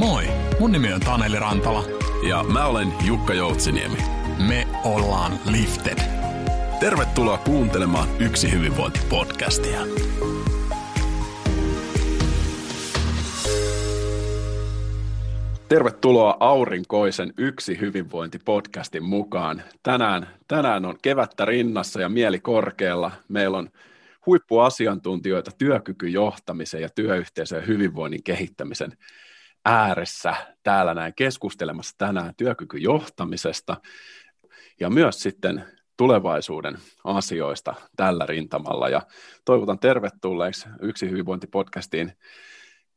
Moi, 0.00 0.24
mun 0.60 0.72
nimi 0.72 0.92
on 0.92 1.00
Taneli 1.00 1.38
Rantala. 1.38 1.84
Ja 2.28 2.44
mä 2.44 2.66
olen 2.66 2.88
Jukka 3.06 3.34
Joutsiniemi. 3.34 3.96
Me 4.48 4.66
ollaan 4.84 5.32
Lifted. 5.50 5.98
Tervetuloa 6.80 7.38
kuuntelemaan 7.38 8.08
Yksi 8.20 8.52
hyvinvointi-podcastia. 8.52 9.80
Tervetuloa 15.68 16.36
aurinkoisen 16.40 17.32
Yksi 17.38 17.80
hyvinvointi-podcastin 17.80 19.02
mukaan. 19.02 19.62
Tänään, 19.82 20.26
tänään 20.48 20.84
on 20.84 20.96
kevättä 21.02 21.44
rinnassa 21.44 22.00
ja 22.00 22.08
mieli 22.08 22.38
korkealla. 22.38 23.10
Meillä 23.28 23.58
on 23.58 23.68
huippuasiantuntijoita 24.26 25.50
työkykyjohtamisen 25.58 26.82
ja 26.82 26.88
työyhteisön 26.94 27.66
hyvinvoinnin 27.66 28.22
kehittämisen 28.22 28.92
ääressä 29.64 30.34
täällä 30.62 30.94
näin 30.94 31.14
keskustelemassa 31.16 31.94
tänään 31.98 32.34
työkykyjohtamisesta 32.36 33.76
ja 34.80 34.90
myös 34.90 35.22
sitten 35.22 35.64
tulevaisuuden 35.96 36.78
asioista 37.04 37.74
tällä 37.96 38.26
rintamalla. 38.26 38.88
Ja 38.88 39.02
toivotan 39.44 39.78
tervetulleeksi 39.78 40.68
Yksi 40.82 41.10
hyvinvointipodcastiin 41.10 42.12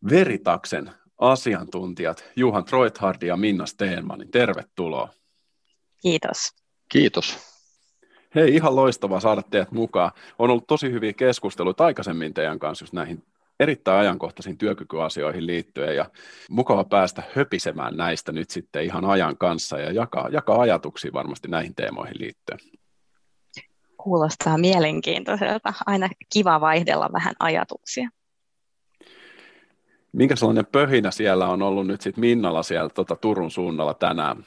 Veritaksen 0.09 0.91
asiantuntijat 1.17 2.25
Juhan 2.35 2.65
Troithard 2.65 3.21
ja 3.21 3.37
Minna 3.37 3.65
Steenmanin. 3.65 4.31
Tervetuloa. 4.31 5.09
Kiitos. 6.01 6.55
Kiitos. 6.89 7.53
Hei, 8.35 8.55
ihan 8.55 8.75
loistavaa 8.75 9.19
saada 9.19 9.41
teidät 9.41 9.71
mukaan. 9.71 10.11
On 10.39 10.49
ollut 10.49 10.67
tosi 10.67 10.91
hyviä 10.91 11.13
keskusteluita 11.13 11.85
aikaisemmin 11.85 12.33
teidän 12.33 12.59
kanssa 12.59 12.83
just 12.83 12.93
näihin 12.93 13.23
erittäin 13.59 13.99
ajankohtaisiin 13.99 14.57
työkykyasioihin 14.57 15.47
liittyen 15.47 15.95
ja 15.95 16.05
mukava 16.49 16.83
päästä 16.83 17.23
höpisemään 17.35 17.97
näistä 17.97 18.31
nyt 18.31 18.49
sitten 18.49 18.83
ihan 18.83 19.05
ajan 19.05 19.37
kanssa 19.37 19.79
ja 19.79 19.91
jakaa, 19.91 20.29
jakaa 20.29 20.61
ajatuksia 20.61 21.13
varmasti 21.13 21.47
näihin 21.47 21.75
teemoihin 21.75 22.19
liittyen. 22.19 22.59
Kuulostaa 23.97 24.57
mielenkiintoiselta. 24.57 25.73
Aina 25.85 26.09
kiva 26.33 26.61
vaihdella 26.61 27.09
vähän 27.13 27.33
ajatuksia. 27.39 28.09
Minkä 30.11 30.35
sellainen 30.35 30.65
pöhinä 30.65 31.11
siellä 31.11 31.47
on 31.47 31.61
ollut 31.61 31.87
nyt 31.87 32.01
sitten 32.01 32.21
Minnalla 32.21 32.63
siellä 32.63 32.89
tuota 32.89 33.15
Turun 33.15 33.51
suunnalla 33.51 33.93
tänään? 33.93 34.45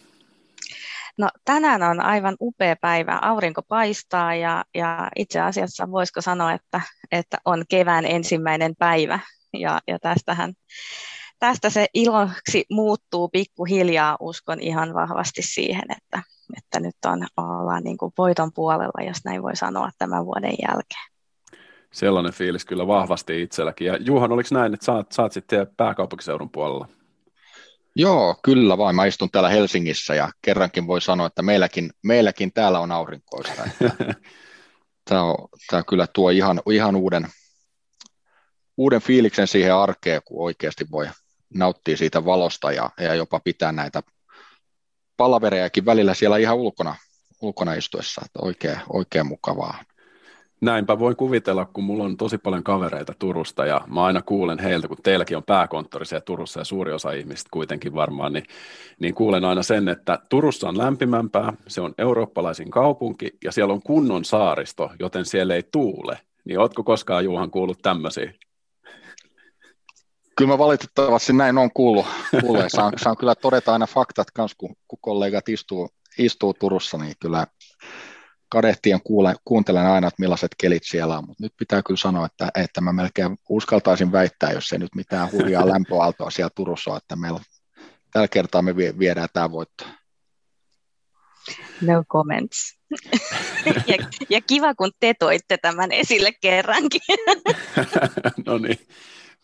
No 1.19 1.29
tänään 1.45 1.83
on 1.83 2.01
aivan 2.01 2.37
upea 2.41 2.77
päivä. 2.81 3.19
Aurinko 3.23 3.63
paistaa 3.69 4.35
ja, 4.35 4.65
ja 4.75 5.09
itse 5.17 5.41
asiassa 5.41 5.91
voisiko 5.91 6.21
sanoa, 6.21 6.53
että, 6.53 6.81
että 7.13 7.39
on 7.45 7.65
kevään 7.69 8.05
ensimmäinen 8.05 8.75
päivä. 8.79 9.19
Ja, 9.53 9.81
ja 9.87 9.99
tästähän, 9.99 10.53
tästä 11.39 11.71
se 11.71 11.87
iloksi 11.95 12.65
muuttuu 12.71 13.29
pikkuhiljaa. 13.29 14.17
Uskon 14.21 14.61
ihan 14.61 14.95
vahvasti 14.95 15.43
siihen, 15.43 15.85
että, 15.97 16.23
että 16.57 16.81
nyt 16.81 16.97
on, 17.07 17.27
ollaan 17.37 17.83
niin 17.85 17.99
kuin 17.99 18.13
voiton 18.19 18.51
puolella, 18.55 19.07
jos 19.07 19.25
näin 19.25 19.43
voi 19.43 19.57
sanoa 19.57 19.91
tämän 19.99 20.27
vuoden 20.27 20.55
jälkeen. 20.69 21.17
Sellainen 21.93 22.33
fiilis 22.33 22.65
kyllä 22.65 22.87
vahvasti 22.87 23.43
itselläkin. 23.43 23.87
Ja 23.87 23.97
Juhan, 23.97 24.33
oliko 24.33 24.49
näin, 24.53 24.75
että 24.75 24.87
saat, 24.87 25.13
saat 25.13 25.33
sitten 25.33 25.67
pääkaupunkiseudun 25.77 26.51
puolella? 26.51 26.89
Joo, 27.99 28.37
kyllä 28.43 28.79
vain. 28.79 28.97
Mä 28.97 29.07
istun 29.07 29.31
täällä 29.31 29.49
Helsingissä 29.49 30.15
ja 30.15 30.29
kerrankin 30.43 30.87
voi 30.87 31.01
sanoa, 31.01 31.27
että 31.27 31.43
meilläkin, 31.43 31.91
meilläkin 32.03 32.53
täällä 32.53 32.81
on 32.81 32.93
aurinkoista. 32.93 33.63
tämä, 35.05 35.23
on, 35.31 35.49
tämä 35.71 35.83
kyllä 35.83 36.07
tuo 36.07 36.31
ihan, 36.31 36.61
ihan 36.71 36.97
uuden, 36.97 37.27
uuden 38.77 39.01
fiiliksen 39.01 39.47
siihen 39.47 39.75
arkeen, 39.75 40.23
kun 40.25 40.45
oikeasti 40.45 40.87
voi 40.91 41.07
nauttia 41.55 41.97
siitä 41.97 42.25
valosta 42.25 42.73
ja, 42.73 42.91
ja 43.01 43.15
jopa 43.15 43.41
pitää 43.41 43.73
näitä 43.73 44.03
palaverejakin 45.17 45.85
välillä 45.87 46.15
siellä 46.15 46.37
ihan 46.37 46.57
ulkona, 46.57 46.97
ulkona 47.43 47.75
istuessa. 47.75 48.23
Että 48.25 48.39
oikein, 48.43 48.81
oikein 48.89 49.27
mukavaa. 49.27 49.85
Näinpä 50.61 50.99
voi 50.99 51.15
kuvitella, 51.15 51.65
kun 51.65 51.85
mulla 51.85 52.05
on 52.05 52.17
tosi 52.17 52.39
paljon 52.39 52.65
kavereita 52.65 53.15
Turusta 53.19 53.67
ja 53.67 53.81
mä 53.87 54.05
aina 54.05 54.23
kuulen 54.23 54.59
heiltä, 54.59 54.89
kun 54.89 54.97
teilläkin 55.03 55.37
on 55.37 55.45
pääkonttori 55.45 56.07
siellä 56.07 56.25
Turussa 56.25 56.61
ja 56.61 56.65
suuri 56.65 56.93
osa 56.93 57.13
ihmistä 57.13 57.49
kuitenkin 57.51 57.95
varmaan, 57.95 58.33
niin, 58.33 58.45
niin 59.01 59.15
kuulen 59.15 59.45
aina 59.45 59.63
sen, 59.63 59.89
että 59.89 60.19
Turussa 60.29 60.69
on 60.69 60.79
lämpimämpää, 60.79 61.53
se 61.67 61.81
on 61.81 61.95
eurooppalaisin 61.99 62.71
kaupunki 62.71 63.31
ja 63.45 63.53
siellä 63.53 63.75
on 63.75 63.83
kunnon 63.83 64.25
saaristo, 64.25 64.91
joten 64.99 65.25
siellä 65.25 65.55
ei 65.55 65.63
tuule. 65.63 66.19
Niin 66.45 66.59
ootko 66.59 66.85
koskaan 66.85 67.25
Juhan 67.25 67.51
kuullut 67.51 67.83
tämmöisiä? 67.83 68.33
Kyllä 70.37 70.49
mä 70.49 70.59
valitettavasti 70.59 71.33
näin 71.33 71.59
on 71.59 71.71
kuullut. 71.75 72.07
kuullut. 72.41 72.65
Saan, 72.69 72.93
saan 72.97 73.17
kyllä 73.17 73.35
todeta 73.35 73.73
aina 73.73 73.87
faktat 73.87 74.31
kanssa, 74.31 74.57
kun, 74.59 74.77
kun 74.89 74.99
kollegat 75.03 75.49
istuu, 75.49 75.89
istuu 76.19 76.55
Turussa, 76.55 76.99
niin 76.99 77.15
kyllä 77.21 77.47
kadehtien 78.49 79.01
kuule, 79.05 79.35
kuuntelen 79.45 79.87
aina, 79.87 80.09
että 80.09 80.21
millaiset 80.21 80.55
kelit 80.59 80.83
siellä 80.85 81.19
on, 81.19 81.25
mutta 81.27 81.43
nyt 81.43 81.53
pitää 81.59 81.83
kyllä 81.83 81.99
sanoa, 81.99 82.27
että, 82.27 82.49
että 82.55 82.81
mä 82.81 82.93
melkein 82.93 83.37
uskaltaisin 83.49 84.13
väittää, 84.13 84.53
jos 84.53 84.73
ei 84.73 84.79
nyt 84.79 84.95
mitään 84.95 85.33
hurjaa 85.33 85.69
lämpöaaltoa 85.73 86.31
siellä 86.31 86.51
Turussa 86.55 86.91
on, 86.91 86.97
että 86.97 87.17
meillä 87.17 87.41
tällä 88.13 88.29
kertaa 88.29 88.63
me 88.63 88.77
viedään 88.77 89.29
tämä 89.33 89.51
voitto. 89.51 89.85
No 91.81 92.05
comments. 92.13 92.79
ja, 93.87 93.97
ja 94.31 94.41
kiva, 94.41 94.75
kun 94.75 94.91
te 95.01 95.15
toitte 95.19 95.59
tämän 95.63 95.93
esille 95.93 96.33
kerrankin. 96.41 97.01
no 98.47 98.59
niin. 98.59 98.79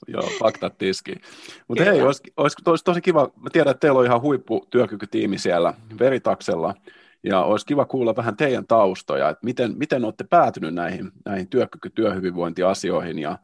Joo, 0.08 0.30
faktat 0.38 0.78
tiski. 0.78 1.14
Mutta 1.68 1.84
hei, 1.84 2.02
olisi, 2.02 2.22
olisi, 2.36 2.56
olisi 2.66 2.84
tosi 2.84 3.00
kiva, 3.00 3.30
mä 3.36 3.50
tiedän, 3.52 3.70
että 3.70 3.80
teillä 3.80 3.98
on 4.00 4.06
ihan 4.06 4.20
huipputyökykytiimi 4.20 5.38
siellä 5.38 5.74
Veritaksella, 5.98 6.74
ja 7.25 7.43
olisi 7.43 7.66
kiva 7.66 7.84
kuulla 7.84 8.16
vähän 8.16 8.37
teidän 8.37 8.66
taustoja, 8.66 9.28
että 9.28 9.44
miten, 9.44 9.78
miten 9.78 10.05
olette 10.05 10.25
päätynyt 10.25 10.75
näihin, 10.75 11.12
näihin 11.25 11.49
työkyky, 11.49 11.91
työhyvinvointiasioihin 11.91 13.19
ja, 13.19 13.38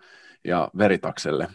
ja 0.44 0.70
veritakselle? 0.78 1.48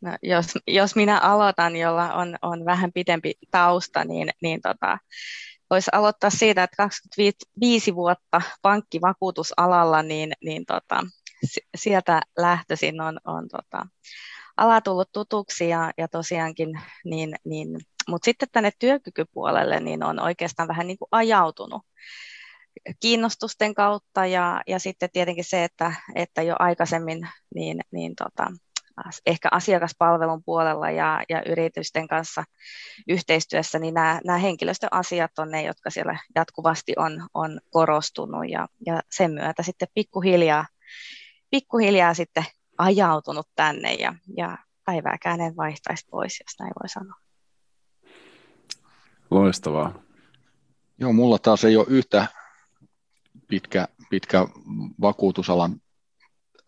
No, 0.00 0.16
jos, 0.22 0.46
jos 0.66 0.96
minä 0.96 1.18
aloitan, 1.18 1.76
jolla 1.76 2.14
on, 2.14 2.36
on 2.42 2.64
vähän 2.64 2.92
pidempi 2.92 3.34
tausta, 3.50 4.04
niin, 4.04 4.30
niin 4.42 4.60
tota, 4.62 4.98
voisi 5.70 5.90
aloittaa 5.92 6.30
siitä, 6.30 6.62
että 6.62 6.76
25 6.76 7.94
vuotta 7.94 8.42
pankkivakuutusalalla, 8.62 10.02
niin, 10.02 10.32
niin 10.44 10.66
tota, 10.66 11.06
sieltä 11.76 12.20
lähtöisin 12.38 13.00
on, 13.00 13.20
on 13.24 13.48
tota, 13.48 13.86
ala 14.56 14.80
tullut 14.80 15.12
tutuksi 15.12 15.68
ja, 15.68 15.92
ja 15.98 16.08
tosiaankin 16.08 16.80
niin, 17.04 17.34
niin 17.44 17.68
mutta 18.08 18.24
sitten 18.24 18.48
tänne 18.52 18.70
työkykypuolelle 18.78 19.80
niin 19.80 20.02
on 20.02 20.20
oikeastaan 20.20 20.68
vähän 20.68 20.86
niin 20.86 20.98
kuin 20.98 21.08
ajautunut 21.12 21.82
kiinnostusten 23.00 23.74
kautta 23.74 24.26
ja, 24.26 24.62
ja 24.66 24.78
sitten 24.78 25.10
tietenkin 25.12 25.44
se, 25.44 25.64
että, 25.64 25.92
että 26.14 26.42
jo 26.42 26.56
aikaisemmin 26.58 27.28
niin, 27.54 27.80
niin 27.90 28.14
tota, 28.16 28.46
ehkä 29.26 29.48
asiakaspalvelun 29.52 30.44
puolella 30.44 30.90
ja, 30.90 31.22
ja 31.28 31.42
yritysten 31.46 32.08
kanssa 32.08 32.44
yhteistyössä, 33.08 33.78
niin 33.78 33.94
nämä, 33.94 34.20
nämä 34.24 34.38
henkilöstöasiat 34.38 35.38
on 35.38 35.50
ne, 35.50 35.62
jotka 35.62 35.90
siellä 35.90 36.18
jatkuvasti 36.34 36.92
on, 36.96 37.28
on 37.34 37.60
korostunut 37.70 38.50
ja, 38.50 38.68
ja 38.86 39.00
sen 39.10 39.30
myötä 39.30 39.62
sitten 39.62 39.88
pikkuhiljaa, 39.94 40.66
pikkuhiljaa 41.50 42.14
sitten 42.14 42.44
ajautunut 42.78 43.48
tänne 43.56 43.94
ja, 43.94 44.14
ja 44.36 44.58
päivääkään 44.84 45.40
en 45.40 45.56
vaihtaisi 45.56 46.06
pois, 46.10 46.40
jos 46.40 46.58
näin 46.58 46.72
voi 46.82 46.88
sanoa. 46.88 47.25
Loistavaa. 49.30 50.02
Joo, 50.98 51.12
mulla 51.12 51.38
taas 51.38 51.64
ei 51.64 51.76
ole 51.76 51.86
yhtä 51.88 52.26
pitkä, 53.48 53.88
pitkä 54.10 54.46
vakuutusalan 55.00 55.80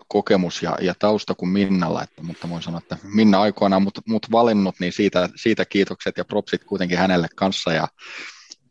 kokemus 0.09 0.63
ja, 0.63 0.77
ja 0.81 0.95
tausta 0.99 1.35
kuin 1.35 1.49
Minnalla, 1.49 2.03
että, 2.03 2.23
mutta 2.23 2.49
voin 2.49 2.62
sanoa, 2.62 2.79
että 2.79 2.99
Minna 3.03 3.41
aikoinaan 3.41 3.82
mut, 3.82 3.99
mut 4.06 4.27
valinnut, 4.31 4.75
niin 4.81 4.93
siitä, 4.93 5.29
siitä 5.37 5.65
kiitokset 5.65 6.17
ja 6.17 6.25
propsit 6.25 6.65
kuitenkin 6.65 6.99
hänelle 6.99 7.29
kanssa. 7.37 7.73
Ja, 7.73 7.88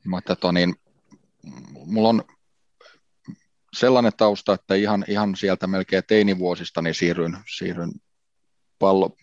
mutta 0.06 0.36
to, 0.36 0.52
niin, 0.52 0.76
mulla 1.86 2.10
on 2.10 2.24
sellainen 3.74 4.12
tausta, 4.18 4.54
että 4.54 4.76
ihan, 4.76 5.06
ihan 5.08 5.36
sieltä 5.36 5.68
melkein 5.68 6.04
teinivuosista 6.08 6.82
niin 6.82 6.96
siirryin, 6.96 7.38
siirryin 7.58 7.92
pallo, 8.80 9.16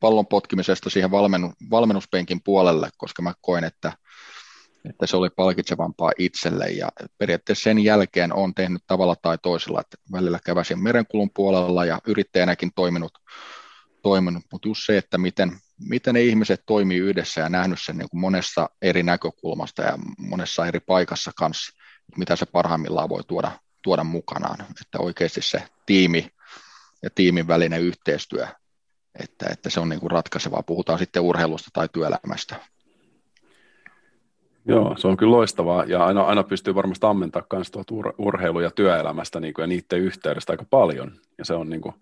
pallon 0.00 0.26
potkimisesta 0.26 0.90
siihen 0.90 1.10
valmennu, 1.10 1.52
valmennuspenkin 1.70 2.40
puolelle, 2.44 2.90
koska 2.96 3.22
mä 3.22 3.34
koin, 3.40 3.64
että, 3.64 3.92
että 4.88 5.06
se 5.06 5.16
oli 5.16 5.30
palkitsevampaa 5.30 6.12
itselle. 6.18 6.70
Ja 6.70 6.88
periaatteessa 7.18 7.62
sen 7.62 7.78
jälkeen 7.78 8.32
on 8.32 8.54
tehnyt 8.54 8.82
tavalla 8.86 9.16
tai 9.16 9.38
toisella, 9.42 9.80
että 9.80 9.96
välillä 10.12 10.38
käväsin 10.44 10.82
merenkulun 10.82 11.30
puolella 11.34 11.84
ja 11.84 12.00
yrittäjänäkin 12.06 12.70
toiminut, 12.74 13.12
toiminut. 14.02 14.44
Mutta 14.52 14.68
just 14.68 14.82
se, 14.86 14.98
että 14.98 15.18
miten, 15.18 15.52
miten 15.88 16.14
ne 16.14 16.22
ihmiset 16.22 16.62
toimii 16.66 16.98
yhdessä 16.98 17.40
ja 17.40 17.48
nähnyt 17.48 17.78
sen 17.82 17.98
niin 17.98 18.10
kuin 18.10 18.20
monessa 18.20 18.70
eri 18.82 19.02
näkökulmasta 19.02 19.82
ja 19.82 19.98
monessa 20.18 20.66
eri 20.66 20.80
paikassa 20.80 21.30
kanssa, 21.36 21.72
mitä 22.16 22.36
se 22.36 22.46
parhaimmillaan 22.46 23.08
voi 23.08 23.24
tuoda, 23.24 23.52
tuoda 23.82 24.04
mukanaan, 24.04 24.60
että 24.60 24.98
oikeasti 24.98 25.42
se 25.42 25.62
tiimi 25.86 26.28
ja 27.02 27.10
tiimin 27.10 27.48
välinen 27.48 27.80
yhteistyö 27.80 28.46
että, 29.18 29.46
että 29.50 29.70
se 29.70 29.80
on 29.80 29.88
niin 29.88 30.00
kuin 30.00 30.10
ratkaisevaa, 30.10 30.62
puhutaan 30.62 30.98
sitten 30.98 31.22
urheilusta 31.22 31.70
tai 31.72 31.88
työelämästä. 31.92 32.56
Joo, 34.64 34.94
se 34.98 35.08
on 35.08 35.16
kyllä 35.16 35.32
loistavaa 35.32 35.84
ja 35.84 36.06
aina, 36.06 36.22
aina 36.22 36.42
pystyy 36.42 36.74
varmasti 36.74 37.06
ammentamaan 37.06 37.46
myös 37.52 37.70
tuolta 37.70 37.94
ur, 37.94 38.14
urheilu- 38.18 38.60
ja 38.60 38.70
työelämästä 38.70 39.40
niin 39.40 39.54
kuin, 39.54 39.62
ja 39.62 39.66
niiden 39.66 40.00
yhteydestä 40.00 40.52
aika 40.52 40.64
paljon. 40.70 41.12
Ja 41.38 41.44
se 41.44 41.54
on 41.54 41.70
niin 41.70 41.80
kuin, 41.80 41.94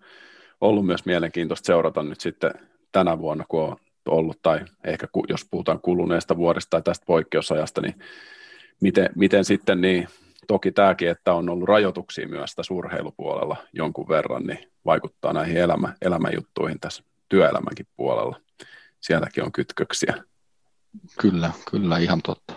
ollut 0.61 0.85
myös 0.85 1.05
mielenkiintoista 1.05 1.65
seurata 1.65 2.03
nyt 2.03 2.21
sitten 2.21 2.51
tänä 2.91 3.19
vuonna, 3.19 3.45
kun 3.47 3.63
on 3.63 3.77
ollut, 4.05 4.41
tai 4.41 4.59
ehkä 4.83 5.07
jos 5.29 5.45
puhutaan 5.51 5.81
kuluneesta 5.81 6.37
vuodesta 6.37 6.69
tai 6.69 6.81
tästä 6.81 7.05
poikkeusajasta, 7.05 7.81
niin 7.81 7.95
miten, 8.81 9.09
miten 9.15 9.45
sitten 9.45 9.81
niin, 9.81 10.07
toki 10.47 10.71
tämäkin, 10.71 11.09
että 11.09 11.33
on 11.33 11.49
ollut 11.49 11.69
rajoituksia 11.69 12.27
myös 12.27 12.55
tässä 12.55 12.73
urheilupuolella 12.73 13.57
jonkun 13.73 14.07
verran, 14.07 14.43
niin 14.43 14.71
vaikuttaa 14.85 15.33
näihin 15.33 15.57
elämä, 15.57 15.93
elämänjuttuihin 16.01 16.79
tässä 16.79 17.03
työelämänkin 17.29 17.87
puolella. 17.97 18.39
Sielläkin 18.99 19.43
on 19.43 19.51
kytköksiä. 19.51 20.23
Kyllä, 21.21 21.51
kyllä, 21.71 21.97
ihan 21.97 22.21
totta. 22.21 22.53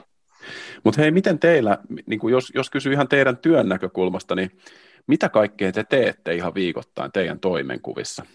Mutta 0.85 1.01
hei, 1.01 1.11
miten 1.11 1.39
teillä, 1.39 1.79
niin 2.07 2.21
jos, 2.31 2.53
jos 2.55 2.71
kysyy 2.71 2.93
ihan 2.93 3.09
teidän 3.09 3.37
työn 3.37 3.69
näkökulmasta, 3.69 4.35
niin 4.35 4.59
mitä 5.07 5.29
kaikkea 5.29 5.73
te 5.73 5.85
teette 5.85 6.35
ihan 6.35 6.55
viikoittain 6.55 7.13
teidän 7.13 7.41
toimenkuvissa? 7.41 8.27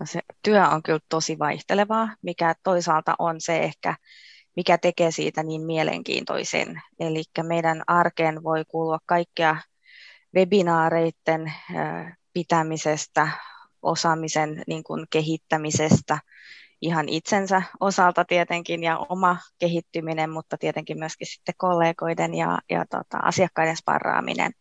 No 0.00 0.06
se 0.06 0.20
työ 0.42 0.68
on 0.68 0.82
kyllä 0.82 0.98
tosi 1.08 1.38
vaihtelevaa, 1.38 2.08
mikä 2.22 2.54
toisaalta 2.62 3.14
on 3.18 3.40
se 3.40 3.58
ehkä, 3.58 3.96
mikä 4.56 4.78
tekee 4.78 5.10
siitä 5.10 5.42
niin 5.42 5.62
mielenkiintoisen. 5.62 6.82
Eli 7.00 7.22
meidän 7.42 7.82
arkeen 7.86 8.42
voi 8.42 8.64
kuulua 8.68 8.98
kaikkea 9.06 9.56
webinaareiden 10.34 11.52
pitämisestä, 12.32 13.28
osaamisen 13.82 14.62
niin 14.66 14.84
kuin 14.84 15.06
kehittämisestä, 15.10 16.18
ihan 16.80 17.08
itsensä 17.08 17.62
osalta 17.80 18.24
tietenkin 18.24 18.82
ja 18.82 18.98
oma 18.98 19.36
kehittyminen, 19.58 20.30
mutta 20.30 20.58
tietenkin 20.58 20.98
myöskin 20.98 21.26
sitten 21.26 21.54
kollegoiden 21.58 22.34
ja, 22.34 22.58
ja 22.70 22.84
tota, 22.90 23.18
asiakkaiden 23.22 23.76
sparraaminen. 23.76 24.52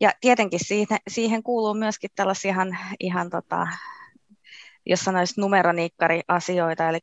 Ja 0.00 0.12
tietenkin 0.20 0.60
siihen, 0.62 0.98
siihen 1.08 1.42
kuuluu 1.42 1.74
myöskin 1.74 2.10
tällaisia 2.14 2.50
ihan, 2.50 2.78
ihan 3.00 3.30
tota, 3.30 3.66
jos 4.86 5.00
sanoisi 5.00 5.40
numeroniikkari-asioita, 5.40 6.88
eli 6.88 6.98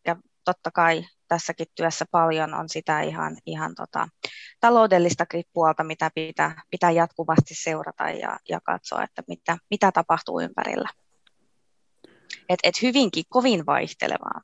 totta 0.46 0.72
kai 0.72 1.06
tässäkin 1.28 1.68
työssä 1.75 2.06
paljon 2.12 2.54
on 2.54 2.69
sitä 2.69 3.01
ihan, 3.01 3.38
ihan 3.46 3.75
tota, 3.75 4.07
taloudellista 4.60 5.25
puolta, 5.54 5.84
mitä 5.84 6.12
pitää, 6.16 6.62
pitää 6.69 6.92
jatkuvasti 6.92 7.56
seurata 7.56 8.10
ja, 8.10 8.39
ja 8.50 8.62
katsoa, 8.62 9.04
että 9.04 9.24
mitä, 9.28 9.57
mitä 9.69 9.92
tapahtuu 9.92 10.39
ympärillä. 10.39 10.89
Et, 12.50 12.60
et 12.63 12.81
hyvinkin 12.81 13.24
kovin 13.30 13.66
vaihtelevaa. 13.66 14.42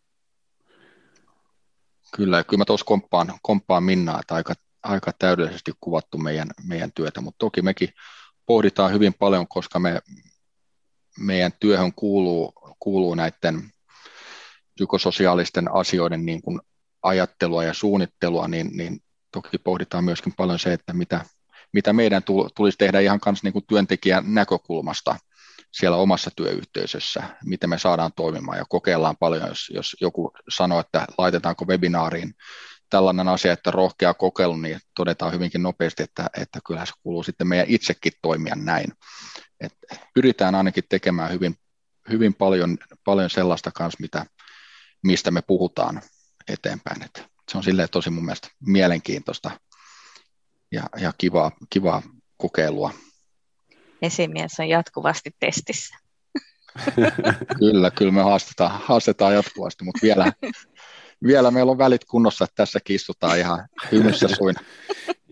Kyllä, 2.15 2.43
kyllä 2.43 2.57
mä 2.57 2.65
tuossa 2.65 2.85
komppaan, 2.85 3.39
komppaan 3.41 3.83
Minnaa, 3.83 4.19
että 4.19 4.35
aika, 4.35 4.53
aika 4.83 5.11
täydellisesti 5.19 5.71
kuvattu 5.81 6.17
meidän, 6.17 6.47
meidän 6.67 6.91
työtä, 6.95 7.21
mutta 7.21 7.37
toki 7.37 7.61
mekin 7.61 7.89
pohditaan 8.45 8.93
hyvin 8.93 9.13
paljon, 9.13 9.47
koska 9.47 9.79
me, 9.79 10.01
meidän 11.19 11.51
työhön 11.59 11.93
kuuluu, 11.93 12.53
kuuluu 12.79 13.15
näiden 13.15 13.71
psykososiaalisten 14.75 15.73
asioiden 15.73 16.25
niin 16.25 16.41
kuin 16.41 16.61
ajattelua 17.03 17.63
ja 17.63 17.73
suunnittelua, 17.73 18.47
niin, 18.47 18.77
niin 18.77 18.99
toki 19.31 19.57
pohditaan 19.57 20.03
myöskin 20.03 20.33
paljon 20.37 20.59
se, 20.59 20.73
että 20.73 20.93
mitä, 20.93 21.25
mitä 21.73 21.93
meidän 21.93 22.23
tulisi 22.55 22.77
tehdä 22.77 22.99
ihan 22.99 23.19
kanssa 23.19 23.45
niin 23.45 23.53
kuin 23.53 23.65
työntekijän 23.67 24.33
näkökulmasta 24.33 25.15
siellä 25.71 25.97
omassa 25.97 26.31
työyhteisössä, 26.35 27.23
miten 27.45 27.69
me 27.69 27.79
saadaan 27.79 28.11
toimimaan 28.15 28.57
ja 28.57 28.65
kokeillaan 28.69 29.17
paljon, 29.19 29.47
jos, 29.47 29.71
jos 29.73 29.95
joku 30.01 30.31
sanoo, 30.49 30.79
että 30.79 31.07
laitetaanko 31.17 31.65
webinaariin 31.65 32.33
tällainen 32.89 33.27
asia, 33.27 33.53
että 33.53 33.71
rohkea 33.71 34.13
kokeilu, 34.13 34.57
niin 34.57 34.79
todetaan 34.95 35.33
hyvinkin 35.33 35.63
nopeasti, 35.63 36.03
että, 36.03 36.29
että 36.37 36.59
kyllä 36.67 36.85
se 36.85 36.93
kuuluu 37.03 37.23
sitten 37.23 37.47
meidän 37.47 37.67
itsekin 37.69 38.11
toimia 38.21 38.55
näin. 38.55 38.93
Et 39.59 39.73
pyritään 40.13 40.55
ainakin 40.55 40.83
tekemään 40.89 41.31
hyvin, 41.31 41.55
hyvin 42.09 42.33
paljon, 42.33 42.77
paljon 43.03 43.29
sellaista 43.29 43.71
kanssa, 43.71 43.97
mitä, 44.01 44.25
mistä 45.03 45.31
me 45.31 45.41
puhutaan 45.41 46.01
eteenpäin. 46.47 47.03
Et 47.03 47.25
se 47.51 47.57
on 47.57 47.63
silleen 47.63 47.89
tosi 47.91 48.09
mun 48.09 48.25
mielestä 48.25 48.47
mielenkiintoista 48.59 49.51
ja, 50.71 50.83
ja 50.97 51.13
kivaa, 51.17 51.51
kivaa 51.69 52.01
kokeilua. 52.37 52.93
Esimies 54.01 54.59
on 54.59 54.69
jatkuvasti 54.69 55.31
testissä. 55.39 55.95
kyllä, 57.59 57.91
kyllä 57.91 58.11
me 58.11 58.21
haastetaan, 58.21 58.81
haastetaan 58.83 59.33
jatkuvasti, 59.33 59.83
mutta 59.83 59.99
vielä, 60.03 60.33
vielä 61.23 61.51
meillä 61.51 61.71
on 61.71 61.77
välit 61.77 62.05
kunnossa, 62.05 62.45
että 62.45 62.55
tässä 62.55 62.79
istutaan 62.89 63.37
ihan 63.37 63.67
hymyssä 63.91 64.27
suin. 64.37 64.55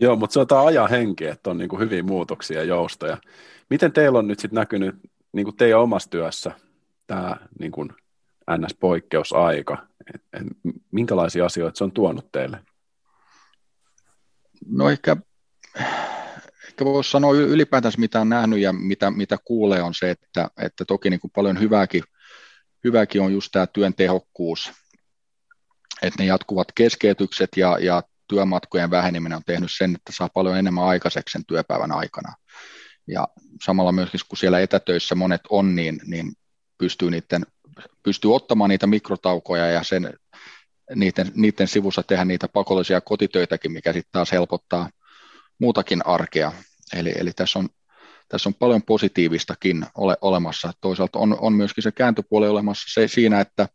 Joo, 0.00 0.16
mutta 0.16 0.34
se 0.34 0.40
on 0.40 0.46
tämä 0.46 0.64
ajan 0.64 0.90
henki, 0.90 1.26
että 1.26 1.50
on 1.50 1.58
niin 1.58 1.68
kuin 1.68 1.80
hyviä 1.80 2.02
muutoksia 2.02 2.58
ja 2.58 2.64
joustoja. 2.64 3.18
Miten 3.70 3.92
teillä 3.92 4.18
on 4.18 4.26
nyt 4.28 4.38
sitten 4.38 4.58
näkynyt 4.58 4.96
niin 5.32 5.44
kuin 5.44 5.56
teidän 5.56 5.80
omassa 5.80 6.10
työssä 6.10 6.52
tämä 7.06 7.36
niin 7.58 7.72
kuin 7.72 7.88
NS-poikkeusaika? 8.50 9.86
Et, 10.14 10.22
et, 10.32 10.46
minkälaisia 10.90 11.46
asioita 11.46 11.78
se 11.78 11.84
on 11.84 11.92
tuonut 11.92 12.32
teille? 12.32 12.58
No 14.66 14.90
ehkä, 14.90 15.16
ehkä 16.78 16.84
voisi 16.84 17.10
sanoa 17.10 17.32
ylipäätänsä 17.32 18.00
mitä 18.00 18.20
on 18.20 18.28
nähnyt 18.28 18.58
ja 18.58 18.72
mitä, 18.72 19.10
mitä 19.10 19.38
kuulee 19.44 19.82
on 19.82 19.94
se, 19.94 20.10
että, 20.10 20.50
että 20.62 20.84
toki 20.84 21.10
niin 21.10 21.20
kuin 21.20 21.30
paljon 21.34 21.60
hyvääkin, 21.60 22.02
hyvääkin 22.84 23.20
on 23.20 23.32
just 23.32 23.48
tämä 23.52 23.66
työn 23.66 23.94
tehokkuus, 23.94 24.72
että 26.02 26.22
ne 26.22 26.26
jatkuvat 26.26 26.72
keskeytykset 26.74 27.48
ja, 27.56 27.78
ja 27.78 28.02
työmatkojen 28.28 28.90
väheneminen 28.90 29.36
on 29.36 29.42
tehnyt 29.46 29.70
sen, 29.72 29.94
että 29.94 30.12
saa 30.12 30.28
paljon 30.34 30.58
enemmän 30.58 30.84
aikaiseksi 30.84 31.32
sen 31.32 31.44
työpäivän 31.46 31.92
aikana. 31.92 32.34
Ja 33.06 33.28
samalla 33.64 33.92
myöskin, 33.92 34.20
kun 34.28 34.38
siellä 34.38 34.60
etätöissä 34.60 35.14
monet 35.14 35.42
on, 35.50 35.74
niin, 35.74 36.00
niin 36.06 36.32
pystyy, 36.78 37.10
niiden, 37.10 37.46
pystyy 38.02 38.34
ottamaan 38.34 38.70
niitä 38.70 38.86
mikrotaukoja 38.86 39.66
ja 39.66 39.82
sen, 39.82 40.14
niiden, 40.94 41.32
niiden 41.34 41.68
sivussa 41.68 42.02
tehdä 42.02 42.24
niitä 42.24 42.48
pakollisia 42.48 43.00
kotitöitäkin, 43.00 43.72
mikä 43.72 43.92
sitten 43.92 44.12
taas 44.12 44.32
helpottaa 44.32 44.88
muutakin 45.60 46.06
arkea. 46.06 46.52
Eli, 46.96 47.12
eli 47.16 47.32
tässä, 47.32 47.58
on, 47.58 47.68
tässä 48.28 48.48
on 48.48 48.54
paljon 48.54 48.82
positiivistakin 48.82 49.86
ole, 49.94 50.16
olemassa. 50.20 50.72
Toisaalta 50.80 51.18
on, 51.18 51.36
on 51.40 51.52
myöskin 51.52 51.82
se 51.82 51.92
kääntöpuoli 51.92 52.48
olemassa 52.48 53.00
se, 53.00 53.08
siinä, 53.08 53.40
että, 53.40 53.68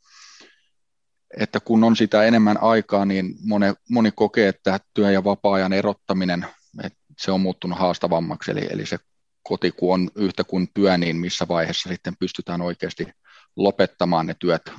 että 1.40 1.60
kun 1.60 1.84
on 1.84 1.96
sitä 1.96 2.24
enemmän 2.24 2.64
aikaa, 2.64 3.06
niin 3.06 3.36
moni, 3.46 3.66
moni 3.90 4.12
kokee, 4.12 4.48
että 4.48 4.80
työ- 4.94 5.12
ja 5.12 5.24
vapaa-ajan 5.24 5.74
erottaminen, 5.74 6.46
että 6.84 7.00
se 7.20 7.32
on 7.32 7.42
muuttunut 7.42 7.80
haastavammaksi, 7.80 8.52
eli, 8.52 8.68
eli 8.70 8.86
se 8.86 8.98
koti 9.44 9.72
kun 9.72 9.94
on 9.94 10.10
yhtä 10.16 10.44
kuin 10.44 10.68
työ, 10.74 10.98
niin 10.98 11.16
missä 11.16 11.48
vaiheessa 11.48 11.90
sitten 11.90 12.18
pystytään 12.20 12.62
oikeasti 12.62 13.08
lopettamaan 13.56 14.26
ne 14.26 14.36
työt 14.40 14.72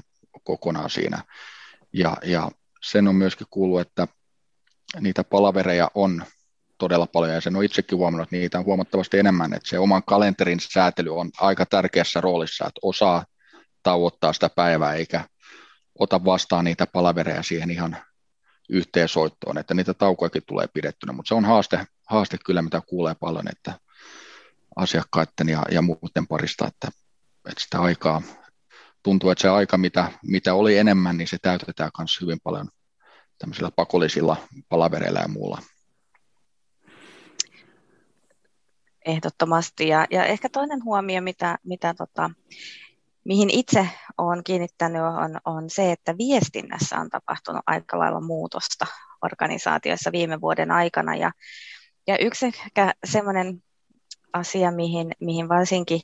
kokonaan 0.44 0.90
siinä. 0.90 1.23
Ja, 1.92 2.16
ja 2.25 2.50
sen 2.82 3.08
on 3.08 3.14
myöskin 3.14 3.46
kuullut, 3.50 3.80
että 3.80 4.08
niitä 5.00 5.25
palavereja 5.25 5.90
on 5.94 6.25
todella 6.78 7.06
paljon, 7.06 7.34
ja 7.34 7.40
sen 7.40 7.56
on 7.56 7.64
itsekin 7.64 7.98
huomannut, 7.98 8.26
että 8.26 8.36
niitä 8.36 8.58
on 8.58 8.64
huomattavasti 8.64 9.18
enemmän, 9.18 9.54
että 9.54 9.68
se 9.68 9.78
oman 9.78 10.02
kalenterin 10.02 10.60
säätely 10.60 11.16
on 11.16 11.30
aika 11.40 11.66
tärkeässä 11.66 12.20
roolissa, 12.20 12.64
että 12.64 12.80
osaa 12.82 13.24
tauottaa 13.82 14.32
sitä 14.32 14.48
päivää, 14.48 14.94
eikä 14.94 15.24
ota 15.98 16.24
vastaan 16.24 16.64
niitä 16.64 16.86
palavereja 16.86 17.42
siihen 17.42 17.70
ihan 17.70 17.96
yhteensoittoon, 18.68 19.58
että 19.58 19.74
niitä 19.74 19.94
taukojakin 19.94 20.42
tulee 20.46 20.66
pidettynä, 20.74 21.12
mutta 21.12 21.28
se 21.28 21.34
on 21.34 21.44
haaste, 21.44 21.86
haaste 22.06 22.38
kyllä, 22.44 22.62
mitä 22.62 22.82
kuulee 22.86 23.14
paljon, 23.20 23.48
että 23.48 23.78
asiakkaiden 24.76 25.48
ja, 25.48 25.62
ja 25.70 25.82
muiden 25.82 26.26
parista, 26.28 26.66
että, 26.66 26.88
että 27.48 27.62
sitä 27.62 27.80
aikaa, 27.80 28.22
tuntuu, 29.02 29.30
että 29.30 29.42
se 29.42 29.48
aika, 29.48 29.78
mitä, 29.78 30.12
mitä 30.22 30.54
oli 30.54 30.78
enemmän, 30.78 31.16
niin 31.16 31.28
se 31.28 31.36
täytetään 31.42 31.90
myös 31.98 32.20
hyvin 32.20 32.40
paljon 32.44 32.68
tämmöisillä 33.38 33.70
pakollisilla 33.70 34.36
palavereilla 34.68 35.20
ja 35.20 35.28
muulla. 35.28 35.62
Ehdottomasti. 39.04 39.88
Ja, 39.88 40.06
ja 40.11 40.25
ehkä 40.25 40.49
toinen 40.49 40.84
huomio, 40.84 41.20
mitä, 41.20 41.58
mitä 41.64 41.94
tota, 41.94 42.30
mihin 43.25 43.50
itse 43.50 43.88
olen 44.18 44.44
kiinnittänyt, 44.44 45.02
on, 45.02 45.40
on 45.44 45.70
se, 45.70 45.92
että 45.92 46.18
viestinnässä 46.18 46.96
on 46.96 47.11
tapahtunut 47.11 47.62
aika 47.66 47.99
lailla 47.99 48.20
muutosta 48.20 48.87
organisaatioissa 49.23 50.12
viime 50.12 50.40
vuoden 50.40 50.70
aikana. 50.70 51.16
Ja, 51.16 51.32
ja 52.06 52.18
yksi 52.18 52.46
ehkä 52.46 52.94
semmoinen 53.04 53.62
asia, 54.32 54.70
mihin, 54.70 55.12
mihin 55.20 55.49
varsinkin 55.49 56.00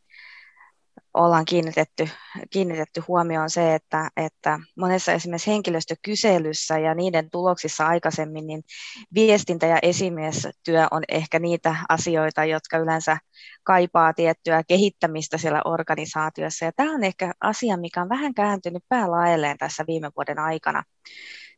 ollaan 1.14 1.44
kiinnitetty, 1.44 2.08
kiinnitetty 2.50 3.02
huomioon 3.08 3.50
se, 3.50 3.74
että, 3.74 4.10
että 4.16 4.58
monessa 4.76 5.12
esimerkiksi 5.12 5.50
henkilöstökyselyssä 5.50 6.78
ja 6.78 6.94
niiden 6.94 7.30
tuloksissa 7.30 7.86
aikaisemmin, 7.86 8.46
niin 8.46 8.62
viestintä 9.14 9.66
ja 9.66 9.78
esimiestyö 9.82 10.86
on 10.90 11.02
ehkä 11.08 11.38
niitä 11.38 11.76
asioita, 11.88 12.44
jotka 12.44 12.78
yleensä 12.78 13.18
kaipaa 13.62 14.14
tiettyä 14.14 14.62
kehittämistä 14.68 15.38
siellä 15.38 15.62
organisaatiossa. 15.64 16.64
Ja 16.64 16.72
tämä 16.76 16.94
on 16.94 17.04
ehkä 17.04 17.32
asia, 17.40 17.76
mikä 17.76 18.02
on 18.02 18.08
vähän 18.08 18.34
kääntynyt 18.34 18.84
päälaelleen 18.88 19.58
tässä 19.58 19.84
viime 19.86 20.10
vuoden 20.16 20.38
aikana 20.38 20.82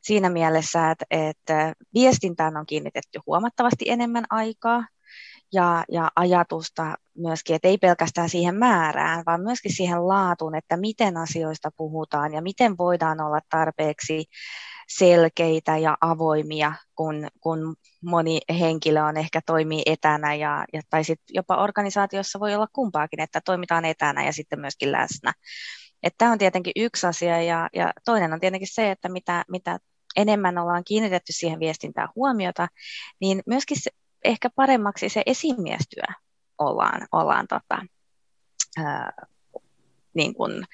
siinä 0.02 0.30
mielessä, 0.30 0.90
että, 0.90 1.04
että 1.10 1.72
viestintään 1.94 2.56
on 2.56 2.66
kiinnitetty 2.66 3.20
huomattavasti 3.26 3.84
enemmän 3.88 4.24
aikaa, 4.30 4.84
ja, 5.52 5.84
ja 5.88 6.10
ajatusta 6.16 6.94
myöskin, 7.18 7.56
että 7.56 7.68
ei 7.68 7.78
pelkästään 7.78 8.28
siihen 8.28 8.54
määrään, 8.54 9.22
vaan 9.26 9.40
myöskin 9.40 9.76
siihen 9.76 10.08
laatuun, 10.08 10.54
että 10.54 10.76
miten 10.76 11.16
asioista 11.16 11.70
puhutaan 11.76 12.34
ja 12.34 12.42
miten 12.42 12.78
voidaan 12.78 13.20
olla 13.20 13.40
tarpeeksi 13.50 14.24
selkeitä 14.88 15.78
ja 15.78 15.96
avoimia, 16.00 16.74
kun, 16.94 17.28
kun 17.40 17.76
moni 18.02 18.40
henkilö 18.60 19.02
on 19.02 19.16
ehkä 19.16 19.40
toimii 19.46 19.82
etänä 19.86 20.34
ja, 20.34 20.64
ja 20.72 20.82
tai 20.90 21.04
sit 21.04 21.20
jopa 21.30 21.56
organisaatiossa 21.56 22.40
voi 22.40 22.54
olla 22.54 22.68
kumpaakin, 22.72 23.20
että 23.20 23.40
toimitaan 23.44 23.84
etänä 23.84 24.24
ja 24.24 24.32
sitten 24.32 24.60
myöskin 24.60 24.92
läsnä. 24.92 25.32
Tämä 26.18 26.32
on 26.32 26.38
tietenkin 26.38 26.72
yksi 26.76 27.06
asia 27.06 27.42
ja, 27.42 27.68
ja 27.74 27.92
toinen 28.04 28.32
on 28.32 28.40
tietenkin 28.40 28.74
se, 28.74 28.90
että 28.90 29.08
mitä, 29.08 29.44
mitä 29.48 29.78
enemmän 30.16 30.58
ollaan 30.58 30.84
kiinnitetty 30.84 31.32
siihen 31.32 31.60
viestintään 31.60 32.08
huomiota, 32.16 32.68
niin 33.20 33.42
myöskin 33.46 33.76
se, 33.80 33.90
ehkä 34.24 34.50
paremmaksi 34.50 35.08
se 35.08 35.22
esimiestyö 35.26 36.04
ollaan, 36.58 37.08
ollaan 37.12 37.46
tota, 37.48 37.86
ää, 38.84 39.12
niin 40.14 40.34
kuin 40.34 40.64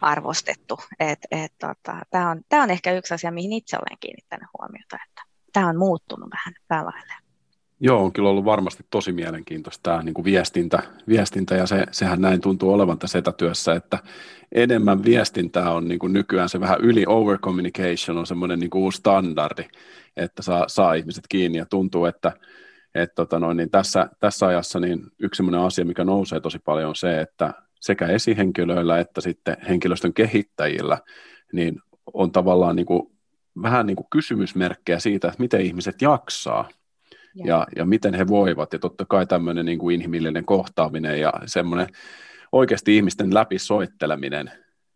arvostettu. 0.00 0.78
Et, 1.00 1.18
tota, 1.60 2.00
Tämä 2.10 2.30
on, 2.30 2.40
tää 2.48 2.62
on 2.62 2.70
ehkä 2.70 2.92
yksi 2.92 3.14
asia, 3.14 3.30
mihin 3.30 3.52
itse 3.52 3.76
olen 3.76 3.98
kiinnittänyt 4.00 4.48
huomiota, 4.58 4.98
että 5.08 5.22
tämä 5.52 5.68
on 5.68 5.78
muuttunut 5.78 6.30
vähän 6.30 6.54
päälaille. 6.68 7.14
Joo, 7.80 8.04
on 8.04 8.12
kyllä 8.12 8.28
ollut 8.28 8.44
varmasti 8.44 8.86
tosi 8.90 9.12
mielenkiintoista 9.12 9.82
tämä 9.82 10.02
niin 10.02 10.14
kuin 10.14 10.24
viestintä, 10.24 10.82
viestintä, 11.08 11.54
ja 11.54 11.66
se, 11.66 11.86
sehän 11.90 12.20
näin 12.20 12.40
tuntuu 12.40 12.72
olevan 12.72 12.98
tässä 12.98 13.18
etätyössä, 13.18 13.74
että 13.74 13.98
enemmän 14.52 15.04
viestintää 15.04 15.72
on 15.72 15.88
niin 15.88 15.98
kuin 15.98 16.12
nykyään 16.12 16.48
se 16.48 16.60
vähän 16.60 16.80
yli 16.80 17.04
over 17.06 17.38
communication 17.38 18.18
on 18.18 18.26
semmoinen 18.26 18.58
niin 18.58 18.70
kuin 18.70 18.82
uusi 18.82 18.98
standardi, 18.98 19.64
että 20.16 20.42
saa, 20.42 20.68
saa 20.68 20.94
ihmiset 20.94 21.24
kiinni 21.28 21.58
ja 21.58 21.66
tuntuu, 21.66 22.04
että 22.04 22.32
et 22.94 23.14
tota 23.14 23.38
noin, 23.38 23.56
niin 23.56 23.70
tässä, 23.70 24.08
tässä 24.20 24.46
ajassa 24.46 24.80
niin 24.80 25.00
yksi 25.18 25.42
asia, 25.64 25.84
mikä 25.84 26.04
nousee 26.04 26.40
tosi 26.40 26.58
paljon 26.58 26.88
on 26.88 26.96
se, 26.96 27.20
että 27.20 27.54
sekä 27.80 28.06
esihenkilöillä 28.06 28.98
että 28.98 29.20
sitten 29.20 29.56
henkilöstön 29.68 30.14
kehittäjillä 30.14 30.98
niin 31.52 31.80
on 32.14 32.32
tavallaan 32.32 32.76
niin 32.76 32.86
kuin, 32.86 33.02
vähän 33.62 33.86
niin 33.86 33.96
kuin 33.96 34.06
kysymysmerkkejä 34.10 34.98
siitä, 34.98 35.28
että 35.28 35.42
miten 35.42 35.60
ihmiset 35.60 36.02
jaksaa 36.02 36.68
ja, 37.44 37.66
ja 37.76 37.84
miten 37.84 38.14
he 38.14 38.26
voivat. 38.26 38.72
Ja 38.72 38.78
totta 38.78 39.04
kai 39.04 39.26
tämmöinen 39.26 39.66
niin 39.66 39.78
kuin 39.78 39.94
inhimillinen 39.94 40.44
kohtaaminen 40.44 41.20
ja 41.20 41.32
semmoinen 41.46 41.86
oikeasti 42.52 42.96
ihmisten 42.96 43.34
läpisoitteleminen 43.34 44.50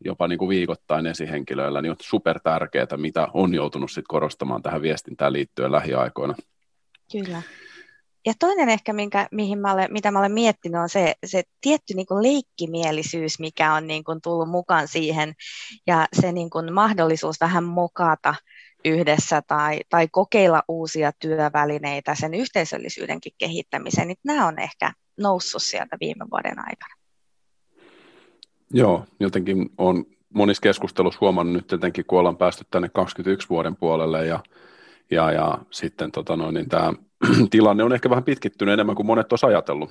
jopa 0.04 0.28
niin 0.28 0.38
kuin 0.38 0.49
viikoittain 0.49 1.06
esihenkilöillä, 1.06 1.82
niin 1.82 1.90
on 1.90 1.96
super 2.02 2.40
tärkeää, 2.40 2.96
mitä 2.96 3.28
on 3.34 3.54
joutunut 3.54 3.90
sit 3.90 4.04
korostamaan 4.08 4.62
tähän 4.62 4.82
viestintään 4.82 5.32
liittyen 5.32 5.72
lähiaikoina. 5.72 6.34
Kyllä. 7.12 7.42
Ja 8.26 8.33
toinen 8.38 8.69
ehkä, 8.69 8.93
minkä, 8.93 9.29
mihin 9.31 9.59
mä 9.59 9.73
olen, 9.73 9.93
mitä 9.93 10.11
mä 10.11 10.19
olen 10.19 10.33
miettinyt, 10.33 10.81
on 10.81 10.88
se, 10.88 11.14
se 11.26 11.43
tietty 11.61 11.95
niin 11.95 12.07
kuin 12.07 12.23
leikkimielisyys, 12.23 13.38
mikä 13.38 13.75
on 13.75 13.87
niin 13.87 14.05
kuin 14.05 14.21
tullut 14.23 14.49
mukaan 14.49 14.88
siihen, 14.88 15.35
ja 15.87 16.07
se 16.21 16.33
niin 16.33 16.50
kuin 16.50 16.73
mahdollisuus 16.73 17.41
vähän 17.41 17.64
mokata 17.64 18.35
yhdessä 18.85 19.43
tai, 19.47 19.81
tai 19.88 20.09
kokeilla 20.09 20.62
uusia 20.69 21.12
työvälineitä 21.19 22.14
sen 22.14 22.35
yhteisöllisyydenkin 22.35 23.33
kehittämiseen, 23.38 24.09
niin 24.09 24.17
nämä 24.25 24.47
on 24.47 24.59
ehkä 24.59 24.93
noussut 25.21 25.62
sieltä 25.62 25.97
viime 26.00 26.25
vuoden 26.31 26.59
aikana. 26.59 26.95
Joo, 28.75 29.05
jotenkin 29.21 29.71
on 29.79 30.05
monissa 30.35 30.61
keskustelussa 30.61 31.19
huomannut 31.21 31.55
nyt 31.55 31.71
jotenkin, 31.71 32.05
kun 32.07 32.19
ollaan 32.19 32.37
päästy 32.37 32.64
tänne 32.71 32.88
21 32.88 33.49
vuoden 33.49 33.76
puolelle 33.76 34.26
ja, 34.26 34.41
ja, 35.11 35.33
ja 35.33 35.59
sitten 35.71 36.12
tota 36.12 36.37
noin, 36.37 36.55
niin 36.55 36.69
tämä 36.69 36.93
tilanne 37.50 37.85
on 37.85 37.93
ehkä 37.93 38.11
vähän 38.11 38.25
pitkittynyt 38.25 38.73
enemmän 38.73 38.97
kuin 38.97 39.07
monet 39.07 39.33
olisivat 39.33 39.50
ajatellut. 39.50 39.91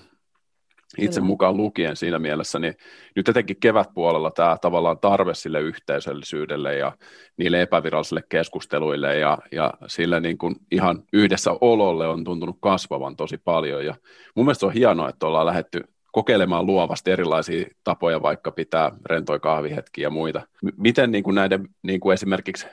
Itse 0.97 1.19
Kyllä. 1.19 1.27
mukaan 1.27 1.57
lukien 1.57 1.95
siinä 1.95 2.19
mielessä, 2.19 2.59
niin 2.59 2.75
nyt 3.15 3.29
etenkin 3.29 3.59
kevätpuolella 3.59 4.31
tämä 4.31 4.57
tavallaan 4.61 4.99
tarve 4.99 5.33
sille 5.33 5.61
yhteisöllisyydelle 5.61 6.75
ja 6.75 6.91
niille 7.37 7.61
epävirallisille 7.61 8.23
keskusteluille 8.29 9.17
ja, 9.17 9.37
ja 9.51 9.73
sille 9.87 10.19
niin 10.19 10.37
kuin 10.37 10.55
ihan 10.71 11.03
yhdessä 11.13 11.51
ololle 11.61 12.07
on 12.07 12.23
tuntunut 12.23 12.57
kasvavan 12.61 13.15
tosi 13.15 13.37
paljon. 13.37 13.85
Ja 13.85 13.95
mun 14.35 14.45
mielestä 14.45 14.65
on 14.65 14.73
hienoa, 14.73 15.09
että 15.09 15.27
ollaan 15.27 15.45
lähdetty 15.45 15.81
kokeilemaan 16.11 16.65
luovasti 16.65 17.11
erilaisia 17.11 17.67
tapoja, 17.83 18.21
vaikka 18.21 18.51
pitää 18.51 18.91
rentoi 19.05 19.39
kahvihetkiä 19.39 20.05
ja 20.05 20.09
muita. 20.09 20.41
Miten 20.77 21.11
niin 21.11 21.23
kuin 21.23 21.35
näiden 21.35 21.67
niin 21.83 21.99
kuin 21.99 22.13
esimerkiksi 22.13 22.67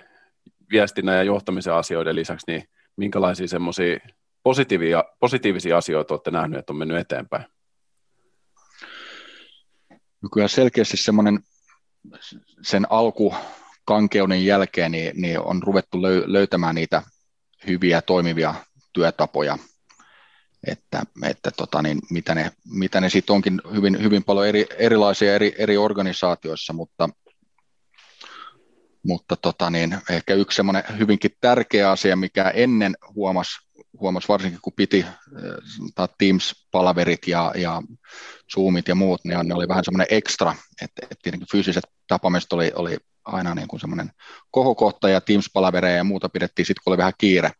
viestinnän 0.73 1.17
ja 1.17 1.23
johtamisen 1.23 1.75
asioiden 1.75 2.17
lisäksi, 2.17 2.45
niin 2.47 2.63
minkälaisia 2.97 3.49
semmoisia 3.49 3.99
positiivisia, 4.49 5.05
positiivisia 5.21 5.79
asioita 5.79 6.15
olette 6.15 6.31
nähneet, 6.31 6.59
että 6.59 6.73
on 6.73 6.77
mennyt 6.77 6.99
eteenpäin? 6.99 7.45
No 10.23 10.29
kyllä 10.33 10.49
selkeästi 10.49 10.97
semmoinen 10.97 11.39
sen 12.63 12.87
alkukankeuden 12.91 14.45
jälkeen 14.45 14.93
niin, 14.93 15.13
niin 15.15 15.41
on 15.41 15.63
ruvettu 15.63 16.03
löytämään 16.27 16.75
niitä 16.75 17.03
hyviä 17.67 18.03
toimivia 18.03 18.55
työtapoja, 18.93 19.59
että, 20.67 21.03
että 21.23 21.51
tota, 21.51 21.83
niin, 21.83 21.99
mitä 22.11 22.35
ne, 22.35 22.53
mitä 22.71 23.01
ne 23.01 23.11
sitten 23.11 23.35
onkin 23.35 23.61
hyvin, 23.75 24.03
hyvin 24.03 24.25
paljon 24.25 24.47
eri, 24.49 24.67
erilaisia 24.79 25.35
eri, 25.35 25.55
eri 25.59 25.77
organisaatioissa, 25.77 26.73
mutta, 26.73 27.09
mutta 29.03 29.37
tota, 29.37 29.71
niin, 29.71 29.99
ehkä 30.11 30.35
yksi 30.35 30.57
semmoinen 30.57 30.85
hyvinkin 30.99 31.31
tärkeä 31.41 31.91
asia, 31.91 32.17
mikä 32.17 32.51
ennen 32.51 32.97
huomasi 33.15 33.68
huomasi 34.01 34.29
varsinkin, 34.29 34.61
kun 34.63 34.73
piti 34.77 35.05
äh, 35.05 36.09
Teams-palaverit 36.19 37.27
ja, 37.27 37.53
ja 37.57 37.83
Zoomit 38.55 38.89
ja 38.89 38.95
muut, 38.95 39.21
niin 39.25 39.39
ne 39.49 39.55
oli 39.55 39.69
vähän 39.69 39.85
semmoinen 39.85 40.07
ekstra, 40.11 40.55
että, 40.83 41.03
että 41.03 41.17
tietenkin 41.23 41.49
fyysiset 41.53 41.85
tapaamiset 42.09 42.53
oli, 42.53 42.73
oli 42.75 42.97
aina 43.25 43.55
niin 43.55 43.69
kuin 43.69 43.81
semmoinen 43.81 44.11
kohokohta 44.51 45.09
ja 45.09 45.21
Teams-palavereja 45.21 45.97
ja 45.97 46.05
muuta 46.05 46.29
pidettiin 46.29 46.67
sitten, 46.67 46.81
kun 46.85 46.91
oli 46.91 46.99
vähän 46.99 47.13
kiire. 47.19 47.51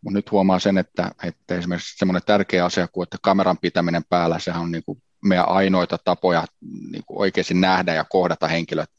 Mutta 0.00 0.18
nyt 0.18 0.30
huomaa 0.30 0.58
sen, 0.58 0.78
että, 0.78 1.10
että 1.24 1.54
esimerkiksi 1.54 1.98
semmoinen 1.98 2.22
tärkeä 2.26 2.64
asia 2.64 2.88
kuin, 2.88 3.02
että 3.02 3.18
kameran 3.22 3.58
pitäminen 3.58 4.02
päällä, 4.08 4.38
sehän 4.38 4.62
on 4.62 4.72
niin 4.72 4.84
kuin 4.84 5.02
meidän 5.24 5.48
ainoita 5.48 5.98
tapoja 6.04 6.44
niin 6.90 7.02
kuin 7.06 7.18
oikeasti 7.18 7.54
nähdä 7.54 7.94
ja 7.94 8.04
kohdata 8.04 8.48
henkilöt 8.48 8.90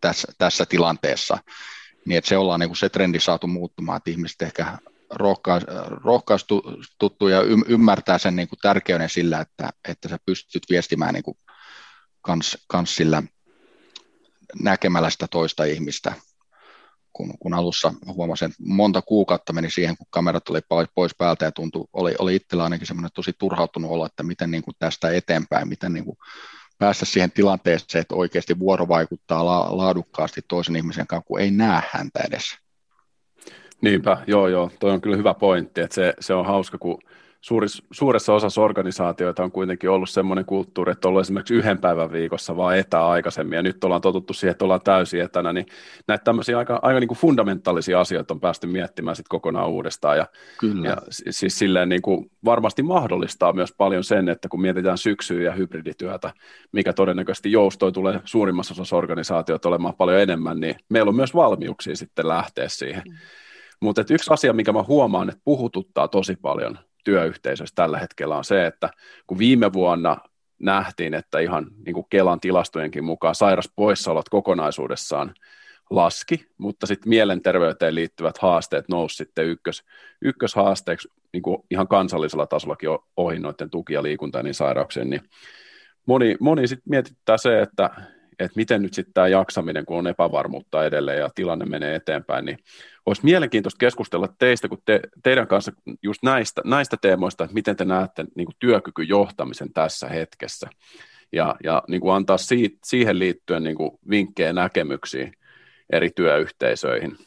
tässä, 0.00 0.32
tässä 0.38 0.66
tilanteessa. 0.66 1.38
Niin 2.06 2.18
että 2.18 2.28
se 2.28 2.36
ollaan 2.36 2.60
niin 2.60 2.68
kuin 2.68 2.76
se 2.76 2.88
trendi 2.88 3.20
saatu 3.20 3.46
muuttumaan, 3.46 3.96
että 3.96 4.10
ihmiset 4.10 4.42
ehkä 4.42 4.78
rohkaistuttu 6.04 7.28
ja 7.28 7.40
ymmärtää 7.68 8.18
sen 8.18 8.36
niin 8.36 8.48
kuin 8.48 8.58
tärkeyden 8.62 9.08
sillä, 9.08 9.40
että, 9.40 9.70
että 9.88 10.08
sä 10.08 10.18
pystyt 10.26 10.62
viestimään 10.70 11.14
niin 11.14 11.22
kuin 11.22 11.36
kans, 12.22 12.58
kans 12.66 12.96
sillä 12.96 13.22
näkemällä 14.62 15.10
sitä 15.10 15.26
toista 15.28 15.64
ihmistä. 15.64 16.14
Kun, 17.12 17.38
kun 17.38 17.54
alussa 17.54 17.94
huomasin, 18.06 18.50
että 18.50 18.62
monta 18.66 19.02
kuukautta 19.02 19.52
meni 19.52 19.70
siihen, 19.70 19.96
kun 19.96 20.06
kamerat 20.10 20.44
tuli 20.44 20.60
pois 20.94 21.12
päältä 21.18 21.44
ja 21.44 21.52
tuntui, 21.52 21.84
oli, 21.92 22.14
oli 22.18 22.36
itsellä 22.36 22.64
ainakin 22.64 22.86
semmoinen 22.86 23.10
tosi 23.14 23.32
turhautunut 23.38 23.90
olla, 23.90 24.06
että 24.06 24.22
miten 24.22 24.50
niin 24.50 24.62
kuin 24.62 24.74
tästä 24.78 25.10
eteenpäin, 25.10 25.68
miten 25.68 25.92
niin 25.92 26.04
kuin 26.04 26.16
päästä 26.78 27.04
siihen 27.04 27.32
tilanteeseen, 27.32 28.02
että 28.02 28.14
oikeasti 28.14 28.58
vuoro 28.58 28.88
vaikuttaa 28.88 29.44
la, 29.44 29.76
laadukkaasti 29.76 30.40
toisen 30.48 30.76
ihmisen 30.76 31.06
kanssa, 31.06 31.26
kun 31.26 31.40
ei 31.40 31.50
näe 31.50 31.82
häntä 31.92 32.20
edes. 32.28 32.44
Niinpä, 33.82 34.16
joo 34.26 34.48
joo, 34.48 34.70
toi 34.80 34.90
on 34.90 35.00
kyllä 35.00 35.16
hyvä 35.16 35.34
pointti, 35.34 35.80
että 35.80 35.94
se, 35.94 36.14
se 36.20 36.34
on 36.34 36.46
hauska, 36.46 36.78
kun 36.78 36.98
suuris, 37.42 37.82
suuressa 37.90 38.34
osassa 38.34 38.60
organisaatioita 38.62 39.44
on 39.44 39.52
kuitenkin 39.52 39.90
ollut 39.90 40.10
semmoinen 40.10 40.44
kulttuuri, 40.44 40.92
että 40.92 41.08
on 41.08 41.10
ollut 41.10 41.20
esimerkiksi 41.20 41.54
yhden 41.54 41.78
päivän 41.78 42.12
viikossa 42.12 42.56
vaan 42.56 42.78
etä 42.78 43.06
aikaisemmin, 43.06 43.56
ja 43.56 43.62
nyt 43.62 43.84
ollaan 43.84 44.00
totuttu 44.00 44.32
siihen, 44.32 44.50
että 44.50 44.64
ollaan 44.64 44.80
täysin 44.80 45.20
etänä, 45.20 45.52
niin 45.52 45.66
näitä 46.08 46.24
tämmöisiä 46.24 46.58
aika, 46.58 46.78
aika 46.82 47.00
niin 47.00 47.08
kuin 47.08 47.18
fundamentaalisia 47.18 48.00
asioita 48.00 48.34
on 48.34 48.40
päästy 48.40 48.66
miettimään 48.66 49.16
sitten 49.16 49.28
kokonaan 49.28 49.68
uudestaan, 49.68 50.16
ja, 50.16 50.26
Kyllä. 50.60 50.88
ja 50.88 50.96
siis 51.10 51.58
silleen 51.58 51.88
niin 51.88 52.02
kuin 52.02 52.30
varmasti 52.44 52.82
mahdollistaa 52.82 53.52
myös 53.52 53.74
paljon 53.78 54.04
sen, 54.04 54.28
että 54.28 54.48
kun 54.48 54.60
mietitään 54.60 54.98
syksyä 54.98 55.42
ja 55.42 55.52
hybridityötä, 55.52 56.32
mikä 56.72 56.92
todennäköisesti 56.92 57.52
joustoi 57.52 57.92
tulee 57.92 58.20
suurimmassa 58.24 58.74
osassa 58.74 58.96
organisaatioita 58.96 59.68
olemaan 59.68 59.94
paljon 59.94 60.20
enemmän, 60.20 60.60
niin 60.60 60.76
meillä 60.88 61.08
on 61.08 61.16
myös 61.16 61.34
valmiuksia 61.34 61.96
sitten 61.96 62.28
lähteä 62.28 62.68
siihen. 62.68 63.02
Mm 63.08 63.16
mutta 63.82 64.04
yksi 64.10 64.32
asia, 64.32 64.52
mikä 64.52 64.72
mä 64.72 64.82
huomaan, 64.82 65.28
että 65.28 65.40
puhututtaa 65.44 66.08
tosi 66.08 66.36
paljon 66.36 66.78
työyhteisössä 67.04 67.74
tällä 67.74 67.98
hetkellä 67.98 68.36
on 68.36 68.44
se, 68.44 68.66
että 68.66 68.90
kun 69.26 69.38
viime 69.38 69.72
vuonna 69.72 70.16
nähtiin, 70.58 71.14
että 71.14 71.38
ihan 71.38 71.66
niin 71.86 71.94
kuin 71.94 72.06
Kelan 72.10 72.40
tilastojenkin 72.40 73.04
mukaan 73.04 73.34
sairaspoissaolot 73.34 74.28
kokonaisuudessaan 74.28 75.34
laski, 75.90 76.46
mutta 76.58 76.86
sitten 76.86 77.08
mielenterveyteen 77.08 77.94
liittyvät 77.94 78.38
haasteet 78.38 78.88
nousi 78.88 79.16
sitten 79.16 79.46
ykkös, 79.46 79.84
ykköshaasteeksi 80.22 81.08
niin 81.32 81.42
kuin 81.42 81.58
ihan 81.70 81.88
kansallisella 81.88 82.46
tasollakin 82.46 82.88
ohi 83.16 83.38
noiden 83.38 83.70
tuki- 83.70 83.94
ja 83.94 84.02
liikunta- 84.02 84.38
ja 84.38 84.42
niin 84.42 84.54
sairauksien, 84.54 85.10
niin 85.10 85.22
moni, 86.06 86.36
moni 86.40 86.68
sitten 86.68 86.90
mietittää 86.90 87.36
se, 87.36 87.62
että, 87.62 87.90
että 88.44 88.56
miten 88.56 88.82
nyt 88.82 88.94
sitten 88.94 89.14
tämä 89.14 89.28
jaksaminen, 89.28 89.86
kun 89.86 89.98
on 89.98 90.06
epävarmuutta 90.06 90.84
edelleen 90.84 91.18
ja 91.18 91.30
tilanne 91.34 91.66
menee 91.66 91.94
eteenpäin, 91.94 92.44
niin 92.44 92.58
olisi 93.06 93.24
mielenkiintoista 93.24 93.78
keskustella 93.78 94.28
teistä, 94.38 94.68
kun 94.68 94.82
te, 94.84 95.00
teidän 95.22 95.46
kanssa 95.46 95.72
just 96.02 96.22
näistä, 96.22 96.62
näistä 96.64 96.96
teemoista, 96.96 97.44
että 97.44 97.54
miten 97.54 97.76
te 97.76 97.84
näette 97.84 98.24
niin 98.34 98.46
kuin 98.46 98.56
työkykyjohtamisen 98.58 99.72
tässä 99.72 100.08
hetkessä 100.08 100.70
ja, 101.32 101.56
ja 101.64 101.82
niin 101.88 102.00
kuin 102.00 102.14
antaa 102.14 102.38
siitä, 102.38 102.78
siihen 102.84 103.18
liittyen 103.18 103.64
niin 103.64 103.76
kuin 103.76 103.90
vinkkejä 104.10 104.52
näkemyksiä 104.52 105.32
eri 105.92 106.10
työyhteisöihin. 106.10 107.18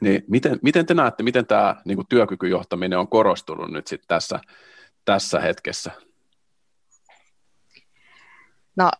Niin 0.00 0.24
miten, 0.28 0.58
miten 0.62 0.86
te 0.86 0.94
näette, 0.94 1.22
miten 1.22 1.46
tämä 1.46 1.76
niin 1.84 1.96
kuin 1.96 2.06
työkykyjohtaminen 2.08 2.98
on 2.98 3.08
korostunut 3.08 3.70
nyt 3.70 3.86
sit 3.86 4.02
tässä, 4.08 4.40
tässä 5.04 5.40
hetkessä? 5.40 5.90
No, 8.76 8.90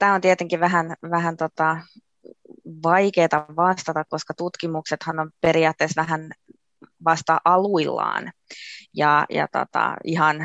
tämä 0.00 0.14
on 0.14 0.20
tietenkin 0.20 0.60
vähän, 0.60 0.96
vähän 1.10 1.36
tota, 1.36 1.76
vaikeaa 2.82 3.46
vastata, 3.56 4.04
koska 4.04 4.34
tutkimuksethan 4.34 5.18
on 5.18 5.30
periaatteessa 5.40 6.02
vähän 6.02 6.30
vasta 7.04 7.38
aluillaan. 7.44 8.32
Ja, 8.94 9.26
ja 9.30 9.48
tota, 9.48 9.96
ihan 10.04 10.36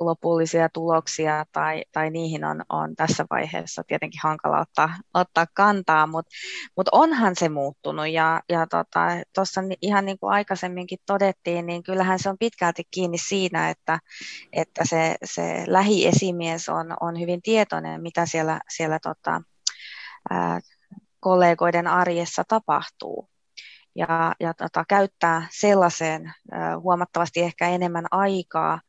lopullisia 0.00 0.68
tuloksia 0.68 1.44
tai, 1.52 1.84
tai 1.92 2.10
niihin 2.10 2.44
on, 2.44 2.62
on 2.68 2.96
tässä 2.96 3.26
vaiheessa 3.30 3.82
tietenkin 3.86 4.20
hankala 4.22 4.60
ottaa, 4.60 4.94
ottaa 5.14 5.46
kantaa, 5.54 6.06
mutta 6.06 6.30
mut 6.76 6.88
onhan 6.92 7.36
se 7.36 7.48
muuttunut. 7.48 8.08
Ja, 8.08 8.40
ja 8.48 8.66
tuossa 9.34 9.60
tota, 9.60 9.74
ihan 9.82 10.04
niin 10.04 10.18
kuin 10.18 10.32
aikaisemminkin 10.32 10.98
todettiin, 11.06 11.66
niin 11.66 11.82
kyllähän 11.82 12.18
se 12.18 12.28
on 12.28 12.38
pitkälti 12.38 12.82
kiinni 12.90 13.18
siinä, 13.18 13.70
että, 13.70 13.98
että 14.52 14.84
se, 14.84 15.16
se 15.24 15.64
lähiesimies 15.66 16.68
on, 16.68 16.96
on 17.00 17.20
hyvin 17.20 17.42
tietoinen, 17.42 18.02
mitä 18.02 18.26
siellä, 18.26 18.60
siellä 18.68 18.98
tota, 19.02 19.42
ää, 20.30 20.60
kollegoiden 21.20 21.86
arjessa 21.86 22.44
tapahtuu 22.48 23.29
ja, 23.94 24.32
ja 24.40 24.54
tota, 24.54 24.84
käyttää 24.88 25.46
sellaiseen 25.50 26.32
huomattavasti 26.82 27.40
ehkä 27.40 27.68
enemmän 27.68 28.06
aikaa. 28.10 28.80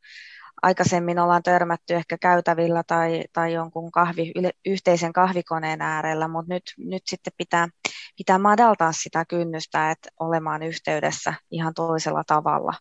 Aikaisemmin 0.62 1.18
ollaan 1.18 1.42
törmätty 1.42 1.94
ehkä 1.94 2.18
käytävillä 2.18 2.82
tai, 2.86 3.24
tai 3.32 3.52
jonkun 3.52 3.90
kahvi, 3.92 4.32
yhteisen 4.66 5.12
kahvikoneen 5.12 5.82
äärellä, 5.82 6.28
mutta 6.28 6.54
nyt, 6.54 6.62
nyt 6.78 7.02
sitten 7.06 7.32
pitää, 7.36 7.68
pitää 8.16 8.38
madaltaa 8.38 8.92
sitä 8.92 9.24
kynnystä, 9.24 9.90
että 9.90 10.08
olemaan 10.20 10.62
yhteydessä 10.62 11.34
ihan 11.50 11.74
toisella 11.74 12.22
tavalla. 12.26 12.72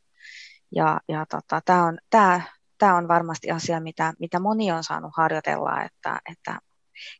Ja, 0.75 0.99
ja 1.07 1.25
tota, 1.25 1.61
tämä 1.65 1.85
on, 1.85 1.97
tää, 2.09 2.41
tää 2.77 2.95
on 2.95 3.07
varmasti 3.07 3.51
asia, 3.51 3.79
mitä, 3.79 4.13
mitä 4.19 4.39
moni 4.39 4.71
on 4.71 4.83
saanut 4.83 5.11
harjoitella, 5.17 5.83
että, 5.83 6.19
että 6.31 6.59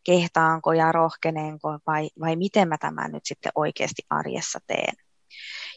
kehtaanko 0.03 0.73
ja 0.73 0.91
rohkeneenko 0.91 1.79
vai, 1.87 2.09
vai 2.19 2.35
miten 2.35 2.67
mä 2.67 2.77
tämän 2.77 3.11
nyt 3.11 3.25
sitten 3.25 3.51
oikeasti 3.55 4.01
arjessa 4.09 4.59
teen. 4.67 4.95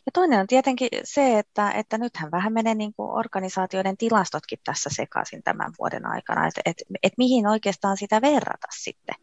Ja 0.07 0.13
toinen 0.13 0.41
on 0.41 0.47
tietenkin 0.47 0.89
se, 1.05 1.39
että, 1.39 1.71
että 1.71 1.99
nythän 1.99 2.31
vähän 2.31 2.53
menee 2.53 2.75
niin 2.75 2.95
kuin 2.95 3.11
organisaatioiden 3.11 3.97
tilastotkin 3.97 4.59
tässä 4.65 4.91
sekaisin 4.93 5.43
tämän 5.43 5.73
vuoden 5.79 6.07
aikana, 6.07 6.47
että 6.47 6.61
että 6.65 6.85
että 7.03 7.15
mihin 7.19 7.47
oikeastaan 7.47 7.97
sitä 7.97 8.21
verrata 8.23 8.67
sitten 8.79 9.15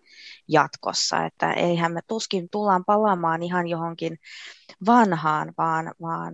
jatkossa, 0.48 1.26
että 1.26 1.54
eihän 1.54 1.94
me 1.94 2.02
tuskin 2.08 2.50
tullaan 2.50 2.86
palaamaan 2.86 3.44
ihan 3.44 3.68
johonkin 3.68 4.18
vanhaan, 4.86 5.54
vaan, 5.58 5.94
vaan 6.02 6.34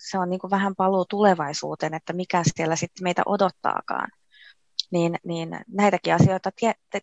se 0.00 0.18
on 0.18 0.30
niin 0.30 0.40
kuin 0.40 0.50
vähän 0.50 0.76
paluu 0.76 1.04
tulevaisuuteen, 1.04 1.94
että 1.94 2.12
mikä 2.12 2.42
siellä 2.56 2.76
sitten 2.76 3.04
meitä 3.04 3.22
odottaakaan 3.26 4.10
niin, 4.94 5.18
niin 5.24 5.48
näitäkin 5.68 6.14
asioita 6.14 6.50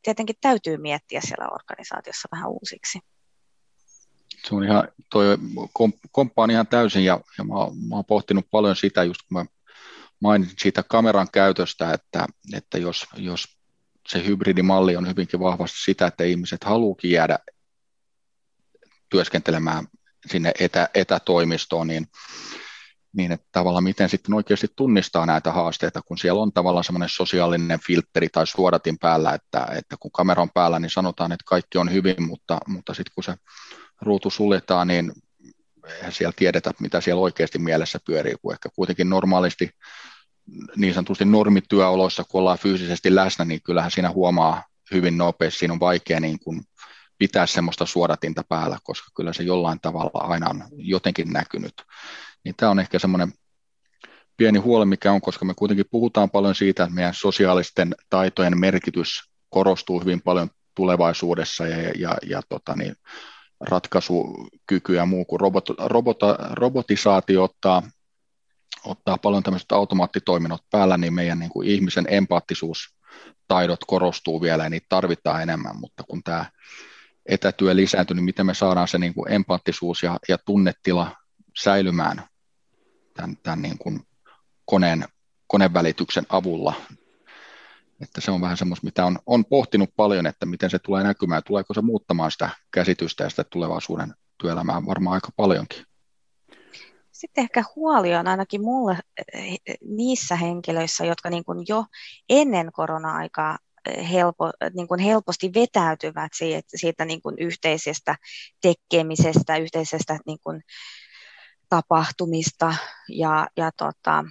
tietenkin 0.04 0.36
täytyy 0.42 0.78
miettiä 0.78 1.22
siellä 1.22 1.48
organisaatiossa 1.52 2.30
vähän 2.32 2.50
uusiksi. 2.50 3.00
Se 4.48 4.56
on 4.56 4.64
ihan, 4.64 4.88
toi 5.10 5.38
komppaan 6.12 6.52
ihan 6.52 6.68
täysin 6.68 7.06
ja, 7.06 7.20
ja 7.38 7.44
mä, 7.44 7.54
mä 7.90 7.96
oon 7.96 8.06
pohtinut 8.06 8.46
paljon 8.52 8.76
sitä, 8.76 9.04
just 9.04 9.22
kun 9.28 9.38
mä 9.38 9.46
mainitsin 10.20 10.58
siitä 10.60 10.84
kameran 10.84 11.28
käytöstä, 11.32 11.94
että, 11.94 12.26
että 12.54 12.78
jos, 12.78 13.08
jos 13.16 13.58
se 14.08 14.26
hybridimalli 14.26 14.96
on 14.96 15.08
hyvinkin 15.08 15.40
vahvasti 15.40 15.78
sitä, 15.80 16.08
että 16.08 16.24
ihmiset 16.24 16.64
haluukin 16.64 17.12
jäädä 17.12 17.40
työskentelemään 19.10 19.88
sinne 20.32 20.52
etä, 20.60 20.90
etätoimistoon, 20.94 21.88
niin 21.88 22.08
niin 23.18 23.32
että 23.32 23.48
tavallaan 23.52 23.84
miten 23.84 24.10
sitten 24.10 24.34
oikeasti 24.34 24.68
tunnistaa 24.76 25.26
näitä 25.26 25.52
haasteita, 25.52 26.02
kun 26.02 26.18
siellä 26.18 26.42
on 26.42 26.54
tavallaan 26.54 26.84
semmoinen 26.84 27.10
sosiaalinen 27.10 27.80
filtteri 27.80 28.30
tai 28.30 28.48
suodatin 28.48 28.98
päällä, 29.00 29.34
että, 29.34 29.68
että 29.76 29.96
kun 30.00 30.12
kamera 30.12 30.42
on 30.42 30.50
päällä, 30.54 30.80
niin 30.80 30.90
sanotaan, 30.90 31.32
että 31.32 31.44
kaikki 31.48 31.78
on 31.78 31.94
hyvin, 31.94 32.24
mutta, 32.24 32.58
mutta 32.68 32.94
sitten 32.94 33.12
kun 33.16 33.24
se 33.24 33.36
ruutu 34.02 34.30
suljetaan, 34.30 34.88
niin 34.88 35.12
eihän 35.88 36.12
siellä 36.12 36.34
tiedetä, 36.36 36.72
mitä 36.80 37.02
siellä 37.02 37.22
oikeasti 37.22 37.60
mielessä 37.60 38.00
pyörii, 38.06 38.36
kun 38.42 38.54
ehkä 38.54 38.70
kuitenkin 38.76 39.10
normaalisti 39.10 39.70
niin 40.76 40.94
sanotusti 40.94 41.26
normityöoloissa, 41.26 42.24
kun 42.24 42.40
ollaan 42.40 42.58
fyysisesti 42.58 43.16
läsnä, 43.16 43.46
niin 43.46 43.62
kyllähän 43.64 43.92
siinä 43.92 44.12
huomaa 44.12 44.64
hyvin 44.92 45.18
nopeasti, 45.18 45.60
siinä 45.60 45.74
on 45.74 45.80
vaikea 45.80 46.20
niin 46.20 46.40
kuin 46.40 46.62
pitää 47.18 47.46
semmoista 47.46 47.86
suodatinta 47.86 48.44
päällä, 48.50 48.78
koska 48.84 49.12
kyllä 49.16 49.34
se 49.34 49.44
jollain 49.44 49.80
tavalla 49.82 50.20
aina 50.20 50.50
on 50.50 50.64
jotenkin 50.72 51.34
näkynyt 51.34 51.74
niin 52.44 52.56
tämä 52.58 52.70
on 52.70 52.80
ehkä 52.80 53.00
semmoinen 53.00 53.34
pieni 54.38 54.60
huoli, 54.60 54.86
mikä 54.86 55.12
on, 55.12 55.22
koska 55.22 55.46
me 55.46 55.54
kuitenkin 55.54 55.86
puhutaan 55.92 56.30
paljon 56.30 56.56
siitä, 56.56 56.84
että 56.84 56.96
meidän 56.96 57.14
sosiaalisten 57.14 57.96
taitojen 58.10 58.60
merkitys 58.60 59.24
korostuu 59.50 60.00
hyvin 60.00 60.22
paljon 60.22 60.50
tulevaisuudessa 60.76 61.68
ja, 61.68 61.92
ja, 61.98 62.18
ja 62.26 62.42
tota 62.50 62.76
niin, 62.76 62.96
ratkaisukyky 63.60 64.96
ja 64.96 65.06
muu, 65.06 65.26
kun 65.26 65.40
robot, 65.40 65.70
robota, 65.86 66.38
robotisaatio 66.52 67.44
ottaa, 67.44 67.84
ottaa 68.86 69.18
paljon 69.18 69.44
tämmöiset 69.44 69.72
automaattitoiminnot 69.72 70.62
päällä, 70.72 70.98
niin 70.98 71.14
meidän 71.14 71.40
niin 71.40 71.52
kuin 71.52 71.68
ihmisen 71.68 72.06
empaattisuustaidot 72.10 73.80
korostuu 73.88 74.42
vielä 74.42 74.64
ja 74.64 74.70
niitä 74.70 74.86
tarvitaan 74.90 75.42
enemmän, 75.42 75.80
mutta 75.80 76.04
kun 76.04 76.24
tämä 76.24 76.46
etätyö 77.26 77.76
lisääntyy, 77.76 78.16
niin 78.16 78.26
miten 78.26 78.46
me 78.46 78.54
saadaan 78.54 78.88
se 78.88 78.98
niin 78.98 79.14
kuin 79.14 79.32
empaattisuus 79.32 80.04
ja, 80.04 80.18
ja 80.28 80.38
tunnetila 80.46 81.16
säilymään 81.64 82.31
tämän, 83.14 83.38
tämän 83.44 83.62
niin 83.62 83.78
kuin 83.78 84.00
koneen, 84.66 85.06
konevälityksen 85.48 86.26
avulla. 86.30 86.74
Että 88.02 88.22
se 88.22 88.32
on 88.32 88.42
vähän 88.42 88.58
semmoista, 88.58 88.86
mitä 88.86 89.06
on, 89.06 89.20
on 89.26 89.46
pohtinut 89.46 89.90
paljon, 89.96 90.26
että 90.26 90.46
miten 90.46 90.70
se 90.70 90.80
tulee 90.80 91.04
näkymään, 91.04 91.42
tuleeko 91.46 91.74
se 91.74 91.82
muuttamaan 91.82 92.32
sitä 92.32 92.50
käsitystä 92.72 93.24
ja 93.24 93.30
sitä 93.30 93.44
tulevaisuuden 93.44 94.14
työelämää 94.38 94.86
varmaan 94.86 95.14
aika 95.14 95.30
paljonkin. 95.36 95.86
Sitten 97.12 97.42
ehkä 97.42 97.64
huoli 97.76 98.16
on 98.16 98.28
ainakin 98.28 98.62
mulle 98.62 98.98
eh, 99.34 99.58
niissä 99.82 100.36
henkilöissä, 100.36 101.06
jotka 101.06 101.30
niin 101.30 101.46
kuin 101.46 101.66
jo 101.68 101.86
ennen 102.30 102.72
korona-aikaa 102.72 103.58
eh, 103.90 104.12
helpo, 104.12 104.52
niin 104.74 104.88
kuin 104.88 105.00
helposti 105.00 105.52
vetäytyvät 105.56 106.32
siitä, 106.36 106.68
siitä 106.76 107.06
niin 107.06 107.22
kuin 107.22 107.36
yhteisestä 107.40 108.16
tekemisestä, 108.62 109.58
yhteisestä 109.58 110.18
niin 110.26 110.40
kuin 110.44 110.62
tapahtumista 111.72 112.76
ja, 113.10 113.48
ja 113.58 113.72
tota, 113.78 114.26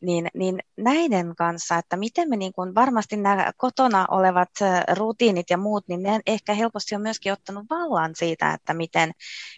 niin, 0.00 0.28
niin 0.34 0.58
näiden 0.76 1.36
kanssa, 1.36 1.78
että 1.78 1.96
miten 1.96 2.28
me 2.28 2.36
niin 2.36 2.52
kuin 2.52 2.74
varmasti 2.74 3.16
nämä 3.16 3.52
kotona 3.56 4.06
olevat 4.10 4.50
rutiinit 4.94 5.50
ja 5.50 5.58
muut, 5.58 5.88
niin 5.88 6.02
ne 6.02 6.20
ehkä 6.26 6.54
helposti 6.54 6.94
on 6.94 7.02
myöskin 7.02 7.32
ottanut 7.32 7.66
vallan 7.70 8.10
siitä, 8.14 8.52
että 8.52 8.74
miten, 8.74 9.12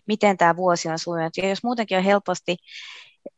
miten 0.06 0.36
tämä 0.36 0.56
vuosi 0.56 0.88
on 0.88 0.98
sujunut. 0.98 1.36
Ja 1.36 1.48
jos 1.48 1.62
muutenkin 1.62 1.98
on 1.98 2.04
helposti 2.04 2.56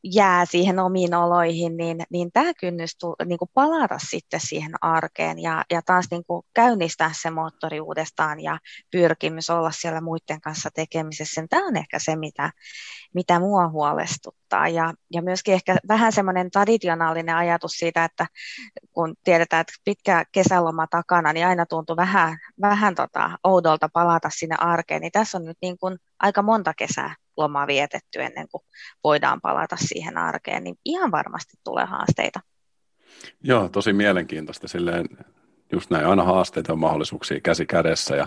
jää 0.04 0.44
siihen 0.44 0.78
omiin 0.78 1.14
oloihin, 1.14 1.76
niin, 1.76 2.02
niin 2.10 2.32
tämä 2.32 2.54
kynnys 2.60 2.96
tu, 2.96 3.16
niin 3.24 3.38
kuin 3.38 3.50
palata 3.54 3.98
sitten 3.98 4.40
siihen 4.40 4.72
arkeen 4.80 5.38
ja, 5.38 5.64
ja 5.70 5.82
taas 5.82 6.06
niin 6.10 6.24
kuin 6.24 6.42
käynnistää 6.54 7.10
se 7.22 7.30
moottori 7.30 7.80
uudestaan 7.80 8.40
ja 8.40 8.58
pyrkimys 8.90 9.50
olla 9.50 9.70
siellä 9.70 10.00
muiden 10.00 10.40
kanssa 10.40 10.70
tekemisessä. 10.74 11.46
Tämä 11.50 11.66
on 11.66 11.76
ehkä 11.76 11.98
se, 11.98 12.16
mitä, 12.16 12.50
mitä 13.14 13.38
mua 13.38 13.68
huolestuttaa. 13.68 14.68
Ja, 14.68 14.94
ja 15.12 15.22
myöskin 15.22 15.54
ehkä 15.54 15.76
vähän 15.88 16.12
semmoinen 16.12 16.50
traditionaalinen 16.50 17.36
ajatus 17.36 17.72
siitä, 17.72 18.04
että 18.04 18.26
kun 18.92 19.14
tiedetään, 19.24 19.60
että 19.60 19.72
pitkä 19.84 20.24
kesäloma 20.32 20.86
takana, 20.86 21.32
niin 21.32 21.46
aina 21.46 21.66
tuntuu 21.66 21.96
vähän, 21.96 22.38
vähän 22.60 22.94
tota 22.94 23.38
oudolta 23.44 23.88
palata 23.92 24.30
sinne 24.32 24.56
arkeen. 24.58 25.00
Niin 25.00 25.12
tässä 25.12 25.38
on 25.38 25.44
nyt 25.44 25.58
niin 25.62 25.78
kuin 25.78 25.98
aika 26.18 26.42
monta 26.42 26.74
kesää 26.74 27.14
lomaa 27.40 27.66
vietetty 27.66 28.22
ennen 28.22 28.48
kuin 28.48 28.62
voidaan 29.04 29.40
palata 29.40 29.76
siihen 29.76 30.18
arkeen, 30.18 30.64
niin 30.64 30.76
ihan 30.84 31.10
varmasti 31.10 31.56
tulee 31.64 31.84
haasteita. 31.84 32.40
Joo, 33.42 33.68
tosi 33.68 33.92
mielenkiintoista. 33.92 34.68
Silleen, 34.68 35.06
Just 35.72 35.90
näin, 35.90 36.06
aina 36.06 36.24
haasteita 36.24 36.72
ja 36.72 36.76
mahdollisuuksia 36.76 37.40
käsi 37.40 37.66
kädessä. 37.66 38.16
Ja 38.16 38.26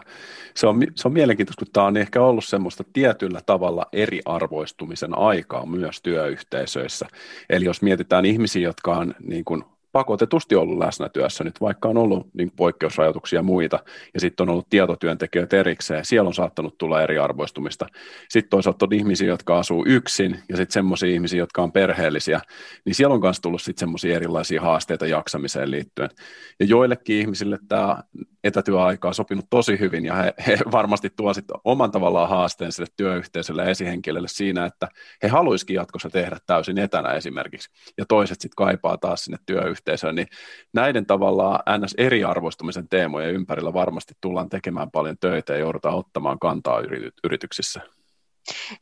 se, 0.55 0.67
on, 0.67 0.81
se 0.95 1.07
on 1.07 1.13
mielenkiintoista, 1.13 1.65
kun 1.65 1.73
tämä 1.73 1.87
on 1.87 1.97
ehkä 1.97 2.21
ollut 2.21 2.45
semmoista 2.45 2.83
tietyllä 2.93 3.41
tavalla 3.45 3.85
eriarvoistumisen 3.93 5.17
aikaa 5.17 5.65
myös 5.65 6.01
työyhteisöissä. 6.01 7.07
Eli 7.49 7.65
jos 7.65 7.81
mietitään 7.81 8.25
ihmisiä, 8.25 8.61
jotka 8.61 8.91
on 8.91 9.15
niin 9.19 9.45
kuin 9.45 9.63
pakotetusti 9.93 10.55
ollut 10.55 10.77
läsnä 10.77 11.09
työssä 11.09 11.43
nyt, 11.43 11.61
vaikka 11.61 11.89
on 11.89 11.97
ollut 11.97 12.27
niin 12.33 12.51
poikkeusrajoituksia 12.55 13.39
ja 13.39 13.43
muita, 13.43 13.79
ja 14.13 14.19
sitten 14.19 14.43
on 14.43 14.49
ollut 14.49 14.69
tietotyöntekijöitä 14.69 15.57
erikseen, 15.57 16.05
siellä 16.05 16.27
on 16.27 16.33
saattanut 16.33 16.77
tulla 16.77 17.01
eriarvoistumista. 17.01 17.87
Sitten 18.29 18.49
toisaalta 18.49 18.85
on 18.85 18.93
ihmisiä, 18.93 19.27
jotka 19.27 19.59
asuu 19.59 19.85
yksin, 19.87 20.39
ja 20.49 20.57
sitten 20.57 20.73
semmoisia 20.73 21.09
ihmisiä, 21.09 21.39
jotka 21.39 21.63
on 21.63 21.71
perheellisiä, 21.71 22.41
niin 22.85 22.95
siellä 22.95 23.13
on 23.13 23.21
myös 23.21 23.41
tullut 23.41 23.61
sitten 23.61 23.79
semmoisia 23.79 24.15
erilaisia 24.15 24.61
haasteita 24.61 25.07
jaksamiseen 25.07 25.71
liittyen. 25.71 26.09
Ja 26.59 26.65
joillekin 26.65 27.17
ihmisille 27.17 27.59
tämä 27.67 27.97
etätyöaika 28.43 29.07
on 29.07 29.13
sopinut 29.13 29.45
tosi 29.49 29.79
hyvin, 29.79 30.05
ja 30.05 30.15
he, 30.15 30.33
he 30.47 30.57
varmasti 30.71 31.09
tuovat 31.09 31.35
sitten 31.35 31.57
oman 31.63 31.91
tavallaan 31.91 32.29
haasteen 32.29 32.71
sille 32.71 32.87
työyhteisölle 32.97 33.63
ja 33.63 33.69
esihenkilölle 33.69 34.27
siinä, 34.27 34.65
että 34.65 34.87
he 35.23 35.27
haluaisikin 35.27 35.75
jatkossa 35.75 36.09
tehdä 36.09 36.37
täysin 36.45 36.77
etänä 36.77 37.09
esimerkiksi, 37.09 37.69
ja 37.97 38.05
toiset 38.07 38.41
sitten 38.41 38.55
kaipaa 38.55 38.97
taas 38.97 39.23
sinne 39.23 39.37
työyhteisölle 39.45 39.73
yhteisöön, 39.93 40.15
niin 40.15 40.27
näiden 40.73 41.05
tavallaan 41.05 41.59
ns. 41.79 41.95
eriarvoistumisen 41.97 42.87
teemojen 42.87 43.33
ympärillä 43.33 43.73
varmasti 43.73 44.13
tullaan 44.21 44.49
tekemään 44.49 44.91
paljon 44.91 45.17
töitä 45.19 45.53
ja 45.53 45.59
joudutaan 45.59 45.95
ottamaan 45.95 46.39
kantaa 46.39 46.81
yrityksissä. 47.23 47.81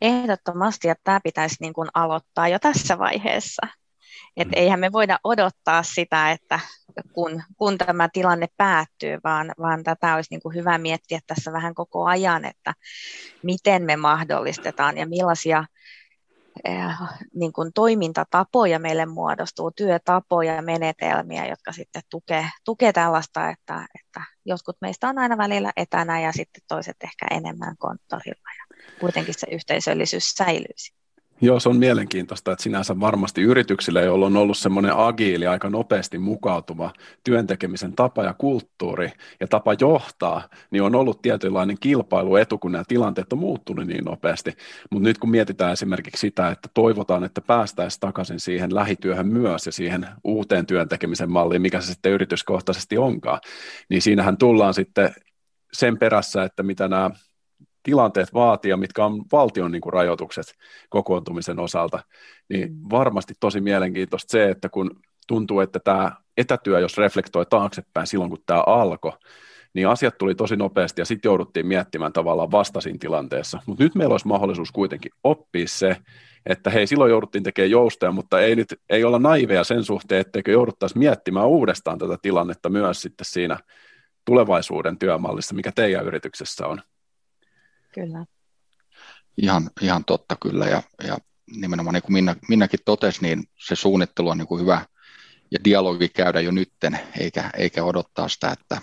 Ehdottomasti, 0.01 0.89
että 0.89 1.01
tämä 1.03 1.19
pitäisi 1.23 1.55
niin 1.59 1.73
kuin 1.73 1.89
aloittaa 1.93 2.47
jo 2.47 2.59
tässä 2.59 2.97
vaiheessa. 2.97 3.67
Et 4.37 4.47
mm. 4.47 4.53
eihän 4.55 4.79
me 4.79 4.91
voida 4.91 5.19
odottaa 5.23 5.83
sitä, 5.83 6.31
että 6.31 6.59
kun, 7.13 7.43
kun 7.57 7.77
tämä 7.77 8.09
tilanne 8.13 8.47
päättyy, 8.57 9.19
vaan, 9.23 9.51
vaan 9.59 9.83
tätä 9.83 10.15
olisi 10.15 10.33
niin 10.33 10.41
kuin 10.41 10.55
hyvä 10.55 10.77
miettiä 10.77 11.19
tässä 11.27 11.53
vähän 11.53 11.73
koko 11.73 12.05
ajan, 12.05 12.45
että 12.45 12.73
miten 13.43 13.83
me 13.83 13.95
mahdollistetaan 13.95 14.97
ja 14.97 15.07
millaisia 15.07 15.63
Eh, 16.65 16.93
niin 17.33 17.53
kuin 17.53 17.73
toimintatapoja 17.73 18.79
meille 18.79 19.05
muodostuu, 19.05 19.71
työtapoja 19.71 20.55
ja 20.55 20.61
menetelmiä, 20.61 21.47
jotka 21.47 21.71
sitten 21.71 22.01
tukee, 22.09 22.49
tukee 22.65 22.93
tällaista, 22.93 23.49
että, 23.49 23.87
että 23.99 24.21
jotkut 24.45 24.77
meistä 24.81 25.09
on 25.09 25.17
aina 25.17 25.37
välillä 25.37 25.71
etänä 25.75 26.21
ja 26.21 26.31
sitten 26.31 26.61
toiset 26.67 26.95
ehkä 27.03 27.25
enemmän 27.31 27.77
konttorilla 27.77 28.49
ja 28.57 28.77
kuitenkin 28.99 29.33
se 29.37 29.47
yhteisöllisyys 29.51 30.31
säilyisi. 30.31 31.00
Joo, 31.43 31.59
se 31.59 31.69
on 31.69 31.77
mielenkiintoista, 31.77 32.51
että 32.51 32.63
sinänsä 32.63 32.99
varmasti 32.99 33.41
yrityksille, 33.41 34.03
joilla 34.03 34.25
on 34.25 34.37
ollut 34.37 34.57
semmoinen 34.57 34.95
agiili, 34.95 35.47
aika 35.47 35.69
nopeasti 35.69 36.17
mukautuva 36.17 36.93
työntekemisen 37.23 37.93
tapa 37.93 38.23
ja 38.23 38.33
kulttuuri 38.33 39.11
ja 39.39 39.47
tapa 39.47 39.75
johtaa, 39.79 40.49
niin 40.71 40.83
on 40.83 40.95
ollut 40.95 41.21
tietynlainen 41.21 41.77
kilpailuetu, 41.79 42.57
kun 42.57 42.71
nämä 42.71 42.83
tilanteet 42.87 43.33
on 43.33 43.39
muuttunut 43.39 43.87
niin 43.87 44.05
nopeasti. 44.05 44.53
Mutta 44.91 45.09
nyt 45.09 45.17
kun 45.17 45.29
mietitään 45.29 45.73
esimerkiksi 45.73 46.21
sitä, 46.21 46.49
että 46.49 46.69
toivotaan, 46.73 47.23
että 47.23 47.41
päästäisiin 47.41 47.99
takaisin 47.99 48.39
siihen 48.39 48.75
lähityöhön 48.75 49.27
myös 49.27 49.65
ja 49.65 49.71
siihen 49.71 50.07
uuteen 50.23 50.65
työntekemisen 50.65 51.31
malliin, 51.31 51.61
mikä 51.61 51.81
se 51.81 51.87
sitten 51.87 52.11
yrityskohtaisesti 52.11 52.97
onkaan, 52.97 53.39
niin 53.89 54.01
siinähän 54.01 54.37
tullaan 54.37 54.73
sitten 54.73 55.13
sen 55.73 55.97
perässä, 55.97 56.43
että 56.43 56.63
mitä 56.63 56.87
nämä 56.87 57.11
tilanteet 57.83 58.33
vaatii 58.33 58.69
ja 58.69 58.77
mitkä 58.77 59.05
on 59.05 59.23
valtion 59.31 59.71
niin 59.71 59.81
kuin 59.81 59.93
rajoitukset 59.93 60.45
kokoontumisen 60.89 61.59
osalta, 61.59 61.99
niin 62.49 62.73
mm. 62.73 62.79
varmasti 62.91 63.33
tosi 63.39 63.61
mielenkiintoista 63.61 64.31
se, 64.31 64.49
että 64.49 64.69
kun 64.69 64.91
tuntuu, 65.27 65.59
että 65.59 65.79
tämä 65.79 66.11
etätyö, 66.37 66.79
jos 66.79 66.97
reflektoi 66.97 67.45
taaksepäin 67.45 68.07
silloin, 68.07 68.29
kun 68.29 68.43
tämä 68.45 68.63
alkoi, 68.67 69.11
niin 69.73 69.87
asiat 69.87 70.17
tuli 70.17 70.35
tosi 70.35 70.55
nopeasti 70.55 71.01
ja 71.01 71.05
sitten 71.05 71.29
jouduttiin 71.29 71.67
miettimään 71.67 72.13
tavallaan 72.13 72.51
vastaisin 72.51 72.99
tilanteessa. 72.99 73.61
Mutta 73.65 73.83
nyt 73.83 73.95
meillä 73.95 74.13
olisi 74.13 74.27
mahdollisuus 74.27 74.71
kuitenkin 74.71 75.11
oppia 75.23 75.67
se, 75.67 75.97
että 76.45 76.69
hei, 76.69 76.87
silloin 76.87 77.09
jouduttiin 77.09 77.43
tekemään 77.43 77.71
joustoja, 77.71 78.11
mutta 78.11 78.41
ei 78.41 78.55
nyt 78.55 78.79
ei 78.89 79.03
olla 79.03 79.19
naiveja 79.19 79.63
sen 79.63 79.83
suhteen, 79.83 80.21
etteikö 80.21 80.51
jouduttaisi 80.51 80.97
miettimään 80.97 81.47
uudestaan 81.47 81.99
tätä 81.99 82.17
tilannetta 82.21 82.69
myös 82.69 83.01
sitten 83.01 83.25
siinä 83.25 83.57
tulevaisuuden 84.25 84.97
työmallissa, 84.97 85.55
mikä 85.55 85.71
teidän 85.75 86.05
yrityksessä 86.05 86.67
on. 86.67 86.81
Kyllä. 87.93 88.25
Ihan, 89.37 89.69
ihan 89.81 90.05
totta 90.05 90.35
kyllä 90.41 90.65
ja, 90.65 90.83
ja 91.03 91.17
nimenomaan 91.55 91.93
niin 91.93 92.03
kuin 92.03 92.13
Minna, 92.13 92.35
Minnakin 92.49 92.79
totesi, 92.85 93.21
niin 93.21 93.43
se 93.59 93.75
suunnittelu 93.75 94.29
on 94.29 94.37
niin 94.37 94.47
kuin 94.47 94.61
hyvä 94.61 94.85
ja 95.51 95.59
dialogi 95.63 96.09
käydä 96.09 96.41
jo 96.41 96.51
nytten, 96.51 96.99
eikä, 97.19 97.49
eikä 97.57 97.83
odottaa 97.83 98.27
sitä, 98.27 98.51
että 98.51 98.81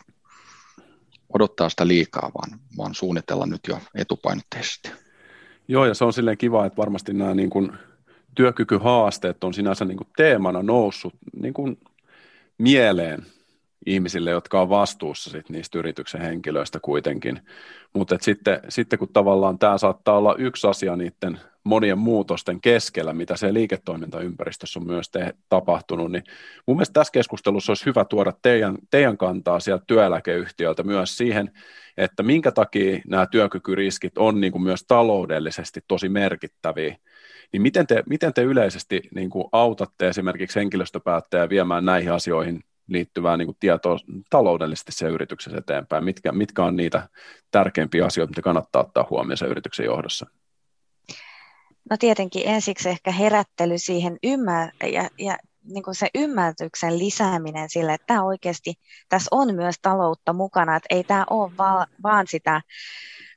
odottaa 1.34 1.68
sitä 1.68 1.86
liikaa, 1.86 2.30
vaan, 2.34 2.60
vaan 2.76 2.94
suunnitella 2.94 3.46
nyt 3.46 3.60
jo 3.68 3.80
etupainotteisesti. 3.94 4.90
Joo, 5.68 5.86
ja 5.86 5.94
se 5.94 6.04
on 6.04 6.12
silleen 6.12 6.38
kiva, 6.38 6.66
että 6.66 6.76
varmasti 6.76 7.12
nämä 7.12 7.34
niin 7.34 7.50
kuin 7.50 7.72
työkykyhaasteet 8.34 9.44
on 9.44 9.54
sinänsä 9.54 9.84
niin 9.84 9.96
kuin 9.96 10.08
teemana 10.16 10.62
noussut 10.62 11.14
niin 11.42 11.54
kuin 11.54 11.80
mieleen 12.58 13.26
ihmisille, 13.86 14.30
jotka 14.30 14.60
on 14.60 14.68
vastuussa 14.68 15.30
sit 15.30 15.48
niistä 15.48 15.78
yrityksen 15.78 16.20
henkilöistä 16.20 16.80
kuitenkin. 16.80 17.40
Mutta 17.94 18.16
sitten, 18.20 18.60
sitten 18.68 18.98
kun 18.98 19.12
tavallaan 19.12 19.58
tämä 19.58 19.78
saattaa 19.78 20.18
olla 20.18 20.34
yksi 20.38 20.66
asia 20.66 20.96
niiden 20.96 21.40
monien 21.64 21.98
muutosten 21.98 22.60
keskellä, 22.60 23.12
mitä 23.12 23.36
se 23.36 23.54
liiketoimintaympäristössä 23.54 24.80
on 24.80 24.86
myös 24.86 25.10
te- 25.10 25.34
tapahtunut, 25.48 26.12
niin 26.12 26.24
mun 26.66 26.76
mielestä 26.76 26.92
tässä 26.92 27.12
keskustelussa 27.12 27.70
olisi 27.70 27.86
hyvä 27.86 28.04
tuoda 28.04 28.32
teidän, 28.42 28.78
teidän 28.90 29.18
kantaa 29.18 29.60
sieltä 29.60 29.84
työeläkeyhtiöltä 29.86 30.82
myös 30.82 31.16
siihen, 31.16 31.50
että 31.96 32.22
minkä 32.22 32.52
takia 32.52 33.00
nämä 33.06 33.26
työkykyriskit 33.26 34.18
on 34.18 34.40
niin 34.40 34.52
kuin 34.52 34.62
myös 34.62 34.84
taloudellisesti 34.88 35.80
tosi 35.88 36.08
merkittäviä, 36.08 36.96
niin 37.52 37.62
miten 37.62 37.86
te, 37.86 38.02
miten 38.08 38.34
te 38.34 38.42
yleisesti 38.42 39.02
niin 39.14 39.30
kuin 39.30 39.44
autatte 39.52 40.08
esimerkiksi 40.08 40.60
henkilöstöpäättäjää 40.60 41.48
viemään 41.48 41.84
näihin 41.84 42.12
asioihin 42.12 42.60
liittyvää 42.88 43.36
niin 43.36 43.46
kuin 43.46 43.56
tietoa 43.60 43.98
taloudellisesti 44.30 44.92
se 44.92 45.08
yrityksessä 45.08 45.58
eteenpäin? 45.58 46.04
Mitkä, 46.04 46.32
mitkä 46.32 46.64
on 46.64 46.76
niitä 46.76 47.08
tärkeimpiä 47.50 48.06
asioita, 48.06 48.30
mitä 48.30 48.42
kannattaa 48.42 48.82
ottaa 48.82 49.06
huomioon 49.10 49.36
sen 49.36 49.48
yrityksen 49.48 49.86
johdossa? 49.86 50.26
No 51.90 51.96
tietenkin 51.96 52.42
ensiksi 52.46 52.88
ehkä 52.88 53.12
herättely 53.12 53.78
siihen 53.78 54.18
ymmär- 54.26 54.86
ja, 54.86 55.08
ja 55.18 55.36
niin 55.64 55.82
kuin 55.82 55.94
se 55.94 56.08
ymmärryksen 56.14 56.98
lisääminen 56.98 57.70
sille, 57.70 57.94
että 57.94 58.06
tämä 58.06 58.22
oikeasti, 58.22 58.74
tässä 59.08 59.28
on 59.30 59.54
myös 59.54 59.74
taloutta 59.82 60.32
mukana, 60.32 60.76
että 60.76 60.94
ei 60.94 61.04
tämä 61.04 61.24
ole 61.30 61.52
va- 61.58 61.86
vaan 62.02 62.26
sitä 62.26 62.60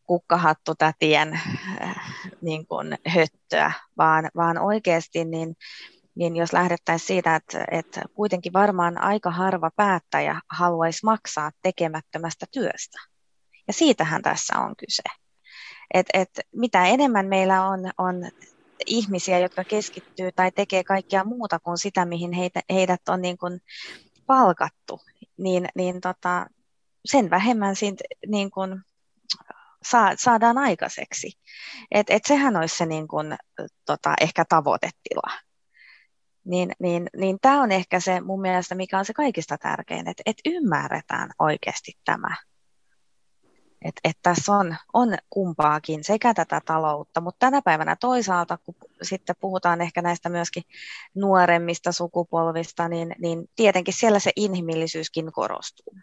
kukkahattutätien 0.04 1.40
äh, 1.82 1.96
niin 2.42 2.68
kuin 2.68 2.98
höttöä, 3.08 3.72
vaan, 3.98 4.30
vaan 4.36 4.58
oikeasti 4.58 5.26
niin 5.26 5.56
niin 6.16 6.36
jos 6.36 6.54
lähdettäisiin 6.54 7.08
siitä, 7.08 7.36
että, 7.36 7.66
että 7.72 8.02
kuitenkin 8.14 8.54
varmaan 8.54 9.02
aika 9.02 9.32
harva 9.32 9.72
päättäjä 9.76 10.42
haluaisi 10.50 11.06
maksaa 11.06 11.52
tekemättömästä 11.62 12.46
työstä. 12.52 12.98
Ja 13.68 13.74
siitähän 13.74 14.22
tässä 14.22 14.60
on 14.60 14.76
kyse. 14.76 15.04
Et, 15.94 16.08
et 16.14 16.30
mitä 16.56 16.86
enemmän 16.86 17.28
meillä 17.28 17.68
on, 17.68 17.80
on 17.98 18.16
ihmisiä, 18.86 19.40
jotka 19.40 19.64
keskittyy 19.64 20.32
tai 20.32 20.52
tekee 20.52 20.84
kaikkea 20.84 21.24
muuta 21.24 21.60
kuin 21.60 21.78
sitä, 21.78 22.06
mihin 22.06 22.34
heitä, 22.34 22.62
heidät 22.70 23.10
on 23.10 23.22
niin 23.22 23.38
kuin 23.38 23.62
palkattu, 24.26 25.00
niin, 25.38 25.68
niin 25.76 26.02
tota, 26.02 26.46
sen 27.06 27.30
vähemmän 27.30 27.76
siitä, 27.76 28.04
niin 28.28 28.52
kuin 28.52 28.82
saa, 29.84 30.14
saadaan 30.18 30.58
aikaiseksi. 30.58 31.32
Et, 31.92 32.10
et 32.10 32.24
sehän 32.28 32.56
olisi 32.56 32.78
se 32.78 32.86
niin 32.86 33.08
kuin, 33.08 33.38
tota, 33.86 34.14
ehkä 34.22 34.46
tavoitetila 34.50 35.51
niin, 36.46 36.72
niin, 36.80 37.10
niin 37.18 37.38
tämä 37.42 37.62
on 37.62 37.72
ehkä 37.72 38.00
se 38.00 38.22
mun 38.22 38.42
mielestä, 38.42 38.76
mikä 38.76 39.00
on 39.00 39.06
se 39.06 39.14
kaikista 39.14 39.58
tärkein, 39.58 40.08
että, 40.08 40.24
että 40.26 40.42
ymmärretään 40.46 41.30
oikeasti 41.40 41.94
tämä. 42.06 42.36
Että 43.82 44.02
et 44.04 44.18
tässä 44.22 44.54
on, 44.54 44.76
on 44.94 45.18
kumpaakin, 45.30 46.04
sekä 46.04 46.34
tätä 46.34 46.62
taloutta, 46.66 47.22
mutta 47.22 47.40
tänä 47.40 47.62
päivänä 47.62 47.96
toisaalta, 47.96 48.58
kun 48.58 48.76
sitten 49.02 49.36
puhutaan 49.40 49.82
ehkä 49.82 50.02
näistä 50.02 50.30
myöskin 50.30 50.64
nuoremmista 51.16 51.92
sukupolvista, 51.92 52.88
niin, 52.90 53.16
niin 53.20 53.50
tietenkin 53.56 53.94
siellä 53.94 54.20
se 54.20 54.32
inhimillisyyskin 54.36 55.32
korostuu. 55.32 55.96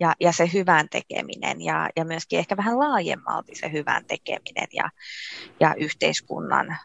Ja, 0.00 0.14
ja 0.20 0.32
se 0.32 0.50
hyvän 0.52 0.88
tekeminen 0.88 1.60
ja, 1.60 1.90
ja 1.96 2.04
myöskin 2.04 2.38
ehkä 2.38 2.56
vähän 2.56 2.78
laajemmalti 2.78 3.54
se 3.54 3.72
hyvän 3.72 4.04
tekeminen 4.04 4.68
ja, 4.72 4.90
ja 5.60 5.74
yhteiskunnan 5.78 6.76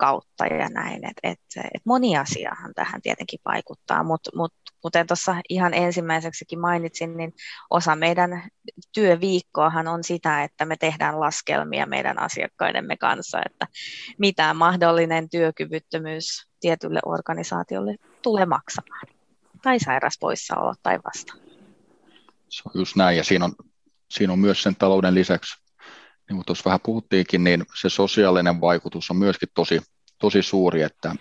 kautta 0.00 0.46
ja 0.46 0.68
näin. 0.68 1.04
Et, 1.04 1.16
et, 1.22 1.40
et 1.74 1.82
moni 1.84 2.16
asiahan 2.16 2.74
tähän 2.74 3.02
tietenkin 3.02 3.40
vaikuttaa, 3.44 4.04
mutta 4.04 4.30
mut, 4.34 4.54
kuten 4.80 5.06
tuossa 5.06 5.36
ihan 5.48 5.74
ensimmäiseksikin 5.74 6.60
mainitsin, 6.60 7.16
niin 7.16 7.32
osa 7.70 7.96
meidän 7.96 8.48
työviikkoahan 8.94 9.88
on 9.88 10.04
sitä, 10.04 10.44
että 10.44 10.64
me 10.64 10.76
tehdään 10.76 11.20
laskelmia 11.20 11.86
meidän 11.86 12.18
asiakkaidemme 12.18 12.96
kanssa, 12.96 13.38
että 13.46 13.66
mitä 14.18 14.54
mahdollinen 14.54 15.30
työkyvyttömyys 15.30 16.46
tietylle 16.60 17.00
organisaatiolle 17.06 17.96
tulee 18.22 18.46
maksamaan, 18.46 19.06
tai 19.62 19.80
sairaspoissaolo 19.80 20.74
tai 20.82 20.98
vasta. 21.04 21.34
Se 22.48 22.62
on 22.66 22.80
just 22.80 22.96
näin, 22.96 23.16
ja 23.16 23.24
siinä 23.24 23.44
on, 23.44 23.52
siinä 24.10 24.32
on 24.32 24.38
myös 24.38 24.62
sen 24.62 24.76
talouden 24.76 25.14
lisäksi, 25.14 25.69
niin 26.30 26.36
kuin 26.36 26.46
tuossa 26.46 26.64
vähän 26.64 26.80
puhuttiinkin, 26.82 27.44
niin 27.44 27.64
se 27.80 27.88
sosiaalinen 27.88 28.60
vaikutus 28.60 29.10
on 29.10 29.16
myöskin 29.16 29.48
tosi, 29.54 29.80
tosi 30.18 30.42
suuri, 30.42 30.82
että 30.82 31.14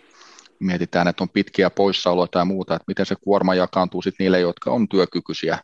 mietitään, 0.59 1.07
että 1.07 1.23
on 1.23 1.29
pitkiä 1.29 1.69
poissaoloja 1.69 2.27
tai 2.27 2.45
muuta, 2.45 2.75
että 2.75 2.83
miten 2.87 3.05
se 3.05 3.15
kuorma 3.23 3.55
jakaantuu 3.55 4.01
sitten 4.01 4.23
niille, 4.23 4.39
jotka 4.39 4.71
on 4.71 4.89
työkykyisiä, 4.89 5.59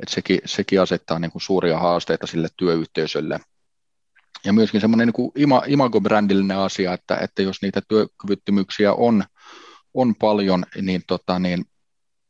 että 0.00 0.14
sekin, 0.14 0.40
sekin 0.44 0.80
asettaa 0.80 1.18
niin 1.18 1.30
kuin 1.30 1.42
suuria 1.42 1.78
haasteita 1.78 2.26
sille 2.26 2.48
työyhteisölle. 2.56 3.40
Ja 4.44 4.52
myöskin 4.52 4.80
semmoinen 4.80 5.12
niin 5.16 5.32
ima, 5.36 5.62
imago-brändillinen 5.66 6.58
asia, 6.58 6.92
että, 6.92 7.16
että 7.16 7.42
jos 7.42 7.62
niitä 7.62 7.82
työkyvyttömyyksiä 7.88 8.92
on, 8.92 9.24
on 9.94 10.14
paljon, 10.14 10.64
niin, 10.82 11.02
tota, 11.06 11.38
niin 11.38 11.64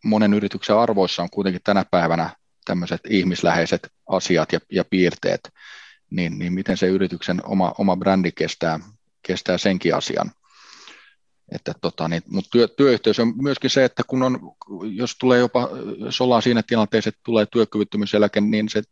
monen 0.05 0.35
yrityksen 0.35 0.77
arvoissa 0.77 1.23
on 1.23 1.31
kuitenkin 1.31 1.63
tänä 1.65 1.85
päivänä 1.91 2.31
tämmöiset 2.65 3.01
ihmisläheiset 3.09 3.89
asiat 4.09 4.53
ja, 4.53 4.61
ja 4.73 4.85
piirteet, 4.85 5.41
niin, 6.11 6.39
niin 6.39 6.53
miten 6.53 6.77
se 6.77 6.87
yrityksen 6.87 7.41
oma, 7.45 7.75
oma 7.79 7.97
brändi 7.97 8.33
kestää, 8.33 8.81
kestää 9.23 9.59
senkin 9.59 9.95
asian. 9.95 10.31
Että 11.53 11.73
tota, 11.81 12.09
niin, 12.09 12.23
mutta 12.27 12.51
työ, 12.51 12.69
työyhteys 12.69 13.21
on 13.21 13.35
myöskin 13.43 13.71
se, 13.71 13.85
että 13.85 14.03
kun 14.07 14.23
on, 14.23 14.41
jos 14.83 15.17
tulee 15.21 15.39
jopa, 15.39 15.69
jos 15.99 16.21
ollaan 16.21 16.43
siinä 16.43 16.63
tilanteessa, 16.63 17.09
että 17.09 17.21
tulee 17.25 17.47
työkyvyttömyyseläke, 17.47 18.41
niin 18.41 18.69
se 18.69 18.83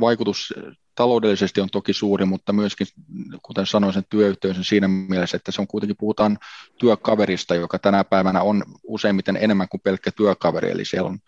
vaikutus 0.00 0.54
taloudellisesti 0.94 1.60
on 1.60 1.68
toki 1.72 1.92
suuri, 1.92 2.24
mutta 2.24 2.52
myöskin, 2.52 2.86
kuten 3.42 3.66
sanoin, 3.66 3.94
sen 3.94 4.04
työyhteys 4.10 4.68
siinä 4.68 4.88
mielessä, 4.88 5.36
että 5.36 5.52
se 5.52 5.60
on 5.60 5.66
kuitenkin, 5.66 5.96
puhutaan 5.96 6.38
työkaverista, 6.78 7.54
joka 7.54 7.78
tänä 7.78 8.04
päivänä 8.04 8.42
on 8.42 8.64
useimmiten 8.82 9.36
enemmän 9.40 9.68
kuin 9.68 9.80
pelkkä 9.80 10.10
työkaveri, 10.10 10.70
eli 10.70 10.84
siellä 10.84 11.08
on, 11.08 11.18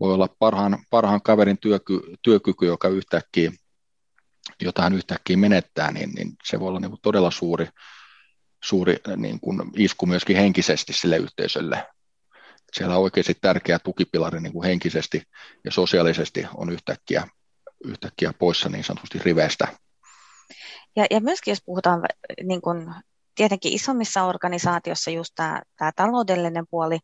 voi 0.00 0.14
olla 0.14 0.28
parhaan, 0.38 0.78
parhaan 0.90 1.22
kaverin 1.22 1.58
työky, 1.58 2.00
työkyky, 2.22 2.66
joka 2.66 2.88
yhtäkkiä, 2.88 3.52
jotain 4.62 4.92
yhtäkkiä 4.92 5.36
menettää, 5.36 5.92
niin, 5.92 6.10
niin 6.10 6.32
se 6.44 6.60
voi 6.60 6.68
olla 6.68 6.80
niin 6.80 6.90
kuin 6.90 7.00
todella 7.02 7.30
suuri, 7.30 7.68
suuri 8.64 8.96
niin 9.16 9.40
kuin 9.40 9.70
isku 9.76 10.06
myöskin 10.06 10.36
henkisesti 10.36 10.92
sille 10.92 11.16
yhteisölle. 11.16 11.86
Siellä 12.72 12.96
on 12.96 13.02
oikeasti 13.02 13.34
tärkeä 13.40 13.78
tukipilari 13.78 14.40
niin 14.40 14.52
kuin 14.52 14.66
henkisesti 14.66 15.22
ja 15.64 15.72
sosiaalisesti 15.72 16.46
on 16.54 16.70
yhtäkkiä, 16.70 17.28
yhtäkkiä 17.84 18.32
poissa 18.38 18.68
niin 18.68 18.84
sanotusti 18.84 19.18
riveistä. 19.18 19.68
Ja, 20.96 21.06
ja 21.10 21.20
myöskin 21.20 21.52
jos 21.52 21.62
puhutaan 21.64 22.02
niin 22.42 22.60
kuin 22.60 22.94
tietenkin 23.34 23.72
isommissa 23.72 24.24
organisaatioissa 24.24 25.10
just 25.10 25.32
tämä, 25.34 25.62
tämä 25.76 25.90
taloudellinen 25.96 26.64
puoli 26.70 26.98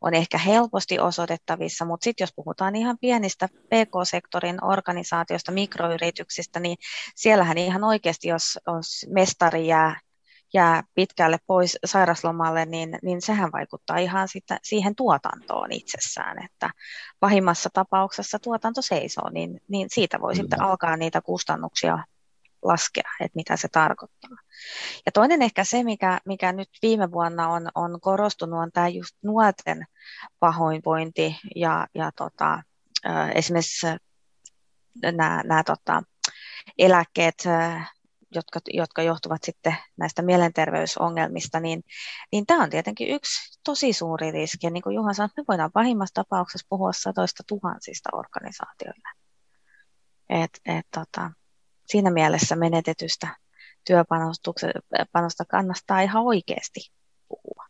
on 0.00 0.14
ehkä 0.14 0.38
helposti 0.38 0.98
osoitettavissa, 0.98 1.84
mutta 1.84 2.04
sitten 2.04 2.22
jos 2.24 2.32
puhutaan 2.36 2.76
ihan 2.76 2.98
pienistä 3.00 3.48
PK-sektorin 3.48 4.64
organisaatioista, 4.64 5.52
mikroyrityksistä, 5.52 6.60
niin 6.60 6.76
siellähän 7.14 7.58
ihan 7.58 7.84
oikeasti, 7.84 8.28
jos, 8.28 8.58
jos 8.66 9.06
mestari 9.08 9.66
jää 9.66 10.00
jää 10.54 10.82
pitkälle 10.94 11.38
pois 11.46 11.78
sairaslomalle, 11.84 12.66
niin, 12.66 12.98
niin 13.02 13.22
sehän 13.22 13.52
vaikuttaa 13.52 13.98
ihan 13.98 14.28
sitä, 14.28 14.58
siihen 14.62 14.94
tuotantoon 14.94 15.72
itsessään, 15.72 16.44
että 16.44 16.70
pahimmassa 17.20 17.70
tapauksessa 17.72 18.38
tuotanto 18.38 18.82
seisoo, 18.82 19.30
niin, 19.30 19.60
niin 19.68 19.88
siitä 19.90 20.20
voi 20.20 20.32
Kyllä. 20.32 20.42
sitten 20.42 20.62
alkaa 20.62 20.96
niitä 20.96 21.20
kustannuksia 21.20 21.98
laskea, 22.64 23.10
että 23.20 23.36
mitä 23.36 23.56
se 23.56 23.68
tarkoittaa. 23.68 24.30
Ja 25.06 25.12
toinen 25.12 25.42
ehkä 25.42 25.64
se, 25.64 25.82
mikä, 25.82 26.20
mikä 26.26 26.52
nyt 26.52 26.68
viime 26.82 27.12
vuonna 27.12 27.48
on, 27.48 27.68
on 27.74 28.00
korostunut, 28.00 28.60
on 28.60 28.72
tämä 28.72 28.88
just 28.88 29.16
nuorten 29.22 29.84
pahoinvointi 30.38 31.36
ja, 31.56 31.86
ja 31.94 32.10
tota, 32.16 32.62
esimerkiksi 33.34 33.86
nämä, 35.02 35.42
nämä 35.44 35.64
tota, 35.64 36.02
eläkkeet 36.78 37.44
jotka, 38.34 38.60
jotka 38.72 39.02
johtuvat 39.02 39.42
sitten 39.42 39.76
näistä 39.96 40.22
mielenterveysongelmista, 40.22 41.60
niin, 41.60 41.84
niin 42.32 42.46
tämä 42.46 42.62
on 42.62 42.70
tietenkin 42.70 43.08
yksi 43.08 43.60
tosi 43.64 43.92
suuri 43.92 44.30
riski. 44.30 44.66
Ja 44.66 44.70
niin 44.70 44.82
kuin 44.82 44.94
Juha 44.94 45.12
sanoi, 45.12 45.28
me 45.36 45.44
voidaan 45.48 45.72
pahimmassa 45.72 46.14
tapauksessa 46.14 46.66
puhua 46.68 46.92
satoista 46.92 47.42
tuhansista 47.48 48.10
organisaatioille. 48.12 49.08
Et, 50.28 50.60
et, 50.66 50.86
tota, 50.94 51.30
siinä 51.86 52.10
mielessä 52.10 52.56
menetetystä 52.56 53.28
työpanosta 53.86 55.44
kannattaa 55.48 56.00
ihan 56.00 56.22
oikeasti 56.22 56.90
puhua 57.28 57.64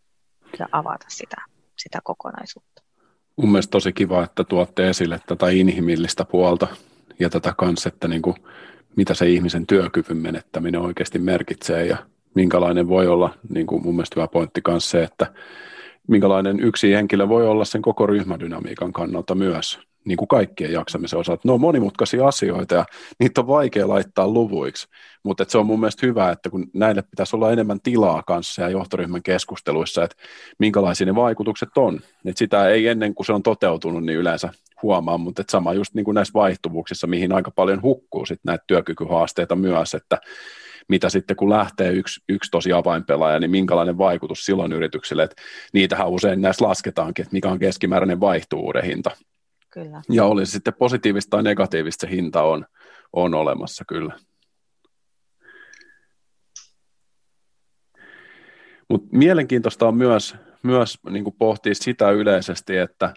ja 0.58 0.66
avata 0.72 1.06
sitä, 1.08 1.36
sitä 1.76 1.98
kokonaisuutta. 2.04 2.82
Mun 3.36 3.52
mielestä 3.52 3.70
tosi 3.70 3.92
kiva, 3.92 4.24
että 4.24 4.44
tuotte 4.44 4.88
esille 4.88 5.20
tätä 5.26 5.48
inhimillistä 5.48 6.24
puolta 6.24 6.66
ja 7.18 7.30
tätä 7.30 7.54
kanssa, 7.58 7.88
että 7.88 8.08
niin 8.08 8.22
kuin 8.22 8.36
mitä 8.96 9.14
se 9.14 9.28
ihmisen 9.28 9.66
työkyvyn 9.66 10.16
menettäminen 10.16 10.80
oikeasti 10.80 11.18
merkitsee 11.18 11.86
ja 11.86 11.96
minkälainen 12.34 12.88
voi 12.88 13.06
olla, 13.06 13.34
niin 13.48 13.66
kuin 13.66 13.82
mun 13.82 13.94
mielestä 13.94 14.20
hyvä 14.20 14.28
pointti 14.28 14.62
kanssa 14.62 14.90
se, 14.90 15.02
että 15.02 15.34
minkälainen 16.08 16.60
yksi 16.60 16.92
henkilö 16.92 17.28
voi 17.28 17.46
olla 17.46 17.64
sen 17.64 17.82
koko 17.82 18.06
ryhmädynamiikan 18.06 18.92
kannalta 18.92 19.34
myös, 19.34 19.78
niin 20.04 20.16
kuin 20.16 20.28
kaikkien 20.28 20.72
jaksamisen 20.72 21.18
osalta. 21.18 21.42
Ne 21.44 21.52
on 21.52 21.60
monimutkaisia 21.60 22.28
asioita 22.28 22.74
ja 22.74 22.84
niitä 23.18 23.40
on 23.40 23.46
vaikea 23.46 23.88
laittaa 23.88 24.28
luvuiksi, 24.28 24.88
mutta 25.22 25.44
se 25.48 25.58
on 25.58 25.66
mun 25.66 25.80
mielestä 25.80 26.06
hyvä, 26.06 26.30
että 26.30 26.50
kun 26.50 26.66
näille 26.74 27.02
pitäisi 27.02 27.36
olla 27.36 27.52
enemmän 27.52 27.80
tilaa 27.80 28.22
kanssa 28.22 28.62
ja 28.62 28.68
johtoryhmän 28.68 29.22
keskusteluissa, 29.22 30.04
että 30.04 30.16
minkälaisia 30.58 31.06
ne 31.06 31.14
vaikutukset 31.14 31.68
on. 31.76 32.00
Että 32.24 32.38
sitä 32.38 32.68
ei 32.68 32.86
ennen 32.86 33.14
kuin 33.14 33.26
se 33.26 33.32
on 33.32 33.42
toteutunut, 33.42 34.04
niin 34.04 34.18
yleensä 34.18 34.48
huomaa, 34.82 35.18
mutta 35.18 35.40
että 35.40 35.50
sama 35.50 35.72
just 35.72 35.94
niin 35.94 36.04
kuin 36.04 36.14
näissä 36.14 36.34
vaihtuvuuksissa, 36.34 37.06
mihin 37.06 37.32
aika 37.32 37.50
paljon 37.50 37.82
hukkuu 37.82 38.26
sit 38.26 38.40
näitä 38.44 38.64
työkykyhaasteita 38.66 39.56
myös, 39.56 39.94
että 39.94 40.18
mitä 40.88 41.08
sitten 41.08 41.36
kun 41.36 41.50
lähtee 41.50 41.92
yksi, 41.92 42.20
yksi 42.28 42.50
tosi 42.50 42.72
avainpelaaja, 42.72 43.40
niin 43.40 43.50
minkälainen 43.50 43.98
vaikutus 43.98 44.44
silloin 44.44 44.72
yritykselle, 44.72 45.22
että 45.22 45.42
niitähän 45.72 46.08
usein 46.08 46.40
näissä 46.40 46.68
lasketaankin, 46.68 47.22
että 47.22 47.32
mikä 47.32 47.48
on 47.48 47.58
keskimääräinen 47.58 48.20
vaihtuvuuden 48.20 48.84
hinta. 48.84 49.10
Kyllä. 49.74 50.02
Ja 50.10 50.24
oli 50.24 50.46
sitten 50.46 50.74
positiivista 50.74 51.30
tai 51.30 51.42
negatiivista, 51.42 52.06
se 52.06 52.12
hinta 52.12 52.42
on, 52.42 52.66
on 53.12 53.34
olemassa 53.34 53.84
kyllä. 53.88 54.16
Mutta 58.88 59.08
mielenkiintoista 59.12 59.88
on 59.88 59.96
myös, 59.96 60.36
myös 60.62 60.98
niin 61.10 61.24
pohtia 61.38 61.74
sitä 61.74 62.10
yleisesti, 62.10 62.76
että 62.76 63.14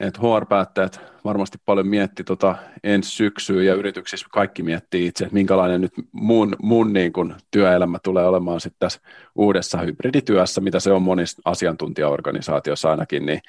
että 0.00 0.20
HR-päättäjät 0.20 1.00
varmasti 1.24 1.58
paljon 1.64 1.88
mietti 1.88 2.24
tota 2.24 2.56
ensi 2.84 3.10
syksyä 3.10 3.62
ja 3.62 3.74
yrityksissä 3.74 4.26
kaikki 4.32 4.62
miettii 4.62 5.06
itse, 5.06 5.24
että 5.24 5.34
minkälainen 5.34 5.80
nyt 5.80 5.92
mun, 6.12 6.56
mun 6.62 6.92
niin 6.92 7.12
kuin 7.12 7.34
työelämä 7.50 7.98
tulee 8.04 8.26
olemaan 8.26 8.60
sitten 8.60 8.78
tässä 8.78 9.00
uudessa 9.34 9.78
hybridityössä, 9.78 10.60
mitä 10.60 10.80
se 10.80 10.92
on 10.92 11.02
monissa 11.02 11.42
asiantuntijaorganisaatioissa 11.44 12.90
ainakin, 12.90 13.26
niin 13.26 13.40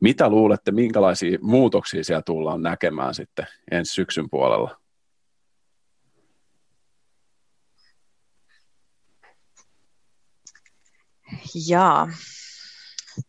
mitä 0.00 0.28
luulette, 0.28 0.70
minkälaisia 0.70 1.38
muutoksia 1.42 2.04
siellä 2.04 2.22
tullaan 2.22 2.62
näkemään 2.62 3.14
sitten 3.14 3.46
ensi 3.70 3.94
syksyn 3.94 4.30
puolella? 4.30 4.76
Jaa, 11.68 12.08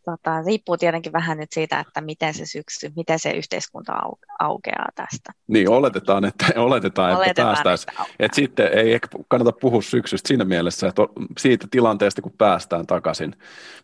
tota, 0.06 0.42
riippuu 0.46 0.78
tietenkin 0.78 1.14
vähän 1.14 1.38
nyt 1.38 1.52
siitä, 1.52 1.80
että 1.80 2.02
miten 2.02 2.34
se 2.34 2.46
syksy, 2.46 2.92
miten 2.96 3.20
se 3.20 3.32
yhteiskunta 3.32 3.94
aukeaa 4.40 4.90
tästä. 4.96 5.32
Niin, 5.48 5.70
oletetaan, 5.70 6.26
että, 6.26 6.46
oletetaan, 6.56 7.16
oletetaan 7.16 7.52
että 7.52 7.64
päästään. 7.64 7.96
Että, 8.02 8.16
että 8.20 8.36
sitten 8.36 8.68
ei 8.74 8.94
ehkä 8.94 9.08
kannata 9.28 9.58
puhua 9.62 9.82
syksystä 9.82 10.28
siinä 10.28 10.46
mielessä, 10.46 10.88
että 10.88 11.02
siitä 11.38 11.68
tilanteesta, 11.72 12.22
kun 12.22 12.34
päästään 12.38 12.88
takaisin. 12.88 13.36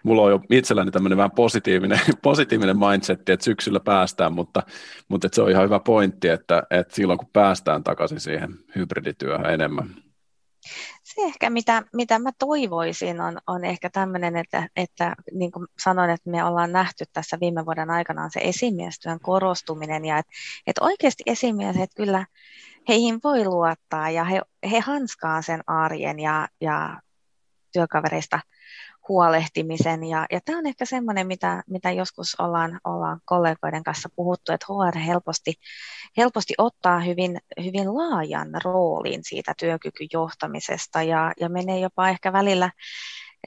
Mulla 0.03 0.21
on 0.21 0.31
jo 0.31 0.39
itselläni 0.51 0.91
tämmöinen 0.91 1.17
vähän 1.17 1.31
positiivinen, 1.31 1.99
positiivinen 2.21 2.77
mindset, 2.79 3.29
että 3.29 3.43
syksyllä 3.43 3.79
päästään, 3.79 4.33
mutta, 4.33 4.63
mutta 5.07 5.27
että 5.27 5.35
se 5.35 5.41
on 5.41 5.51
ihan 5.51 5.63
hyvä 5.63 5.79
pointti, 5.79 6.27
että, 6.27 6.63
että 6.69 6.95
silloin 6.95 7.19
kun 7.19 7.29
päästään 7.33 7.83
takaisin 7.83 8.19
siihen 8.19 8.49
hybridityöhön 8.75 9.53
enemmän 9.53 10.07
se 11.17 11.27
ehkä, 11.27 11.49
mitä, 11.49 11.83
mitä 11.93 12.19
mä 12.19 12.29
toivoisin, 12.39 13.21
on, 13.21 13.37
on 13.47 13.65
ehkä 13.65 13.89
tämmöinen, 13.89 14.35
että, 14.35 14.69
että 14.75 15.15
niin 15.31 15.51
kuin 15.51 15.67
sanoin, 15.79 16.09
että 16.09 16.29
me 16.29 16.43
ollaan 16.43 16.71
nähty 16.71 17.05
tässä 17.13 17.37
viime 17.39 17.65
vuoden 17.65 17.89
aikana 17.89 18.29
se 18.29 18.39
esimiestyön 18.43 19.19
korostuminen 19.19 20.05
ja 20.05 20.17
että, 20.17 20.31
että 20.67 20.83
oikeasti 20.83 21.23
esimiehet 21.25 21.89
kyllä 21.95 22.25
heihin 22.87 23.19
voi 23.23 23.45
luottaa 23.45 24.09
ja 24.09 24.23
he, 24.23 24.41
he 24.71 24.79
hanskaa 24.79 25.41
sen 25.41 25.63
arjen 25.67 26.19
ja, 26.19 26.47
ja 26.61 27.01
työkavereista– 27.73 28.39
huolehtimisen. 29.07 30.03
Ja, 30.03 30.25
ja 30.31 30.39
tämä 30.45 30.57
on 30.57 30.67
ehkä 30.67 30.85
semmoinen, 30.85 31.27
mitä, 31.27 31.63
mitä 31.67 31.91
joskus 31.91 32.35
ollaan, 32.39 32.79
ollaan 32.83 33.21
kollegoiden 33.25 33.83
kanssa 33.83 34.09
puhuttu, 34.15 34.51
että 34.51 34.65
HR 34.69 34.97
helposti, 34.97 35.53
helposti 36.17 36.53
ottaa 36.57 36.99
hyvin, 36.99 37.37
hyvin 37.63 37.95
laajan 37.97 38.49
roolin 38.63 39.23
siitä 39.23 39.53
työkykyjohtamisesta 39.59 41.03
ja, 41.03 41.33
ja 41.39 41.49
menee 41.49 41.79
jopa 41.79 42.09
ehkä 42.09 42.33
välillä 42.33 42.69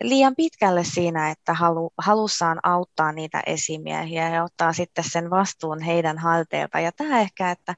liian 0.02 0.36
pitkälle 0.36 0.84
siinä, 0.84 1.30
että 1.30 1.54
halu, 1.54 1.92
halussaan 1.98 2.60
auttaa 2.62 3.12
niitä 3.12 3.42
esimiehiä 3.46 4.28
ja 4.28 4.44
ottaa 4.44 4.72
sitten 4.72 5.04
sen 5.08 5.30
vastuun 5.30 5.82
heidän 5.82 6.18
halteelta. 6.18 6.80
Ja 6.80 6.92
tämä 6.92 7.20
ehkä, 7.20 7.50
että 7.50 7.74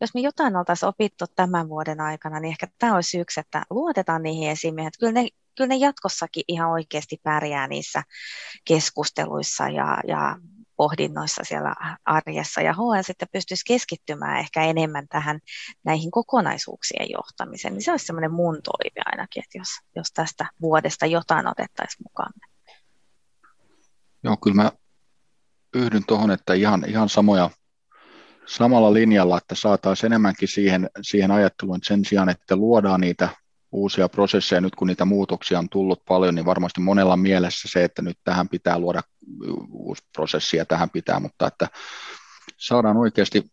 jos 0.00 0.14
me 0.14 0.20
jotain 0.20 0.56
oltaisiin 0.56 0.88
opittu 0.88 1.24
tämän 1.36 1.68
vuoden 1.68 2.00
aikana, 2.00 2.40
niin 2.40 2.50
ehkä 2.50 2.66
tämä 2.78 2.94
olisi 2.94 3.18
yksi, 3.18 3.40
että 3.40 3.62
luotetaan 3.70 4.22
niihin 4.22 4.50
esimiehiin. 4.50 4.92
Kyllä 5.00 5.12
ne, 5.12 5.28
kyllä 5.58 5.68
ne 5.68 5.76
jatkossakin 5.76 6.44
ihan 6.48 6.70
oikeasti 6.70 7.16
pärjää 7.22 7.68
niissä 7.68 8.02
keskusteluissa 8.64 9.68
ja, 9.68 10.00
ja 10.08 10.36
pohdinnoissa 10.76 11.44
siellä 11.44 11.74
arjessa 12.04 12.60
ja 12.60 12.72
HL 12.72 13.02
sitten 13.02 13.28
pystyisi 13.32 13.64
keskittymään 13.66 14.38
ehkä 14.38 14.62
enemmän 14.62 15.08
tähän 15.08 15.38
näihin 15.84 16.10
kokonaisuuksien 16.10 17.10
johtamiseen, 17.10 17.74
niin 17.74 17.82
se 17.82 17.90
olisi 17.90 18.06
semmoinen 18.06 18.32
mun 18.32 18.58
toive 18.64 19.02
ainakin, 19.06 19.42
että 19.44 19.58
jos, 19.58 19.68
jos 19.96 20.12
tästä 20.14 20.50
vuodesta 20.60 21.06
jotain 21.06 21.46
otettaisiin 21.46 22.04
mukaan. 22.04 22.32
Joo, 24.24 24.36
kyllä 24.36 24.62
mä 24.62 24.72
yhdyn 25.74 26.04
tuohon, 26.06 26.30
että 26.30 26.54
ihan, 26.54 26.84
ihan 26.88 27.08
samoja, 27.08 27.50
samalla 28.46 28.92
linjalla, 28.92 29.38
että 29.38 29.54
saataisiin 29.54 30.12
enemmänkin 30.12 30.48
siihen, 30.48 30.90
siihen 31.02 31.30
ajatteluun, 31.30 31.76
että 31.76 31.88
sen 31.88 32.04
sijaan, 32.04 32.28
että 32.28 32.56
luodaan 32.56 33.00
niitä 33.00 33.28
uusia 33.72 34.08
prosesseja, 34.08 34.60
nyt 34.60 34.74
kun 34.74 34.86
niitä 34.86 35.04
muutoksia 35.04 35.58
on 35.58 35.68
tullut 35.68 36.04
paljon, 36.04 36.34
niin 36.34 36.46
varmasti 36.46 36.80
monella 36.80 37.16
mielessä 37.16 37.68
se, 37.72 37.84
että 37.84 38.02
nyt 38.02 38.18
tähän 38.24 38.48
pitää 38.48 38.78
luoda 38.78 39.02
uusi 39.70 40.02
prosessi 40.12 40.56
ja 40.56 40.64
tähän 40.64 40.90
pitää, 40.90 41.20
mutta 41.20 41.46
että 41.46 41.68
saadaan 42.56 42.96
oikeasti 42.96 43.50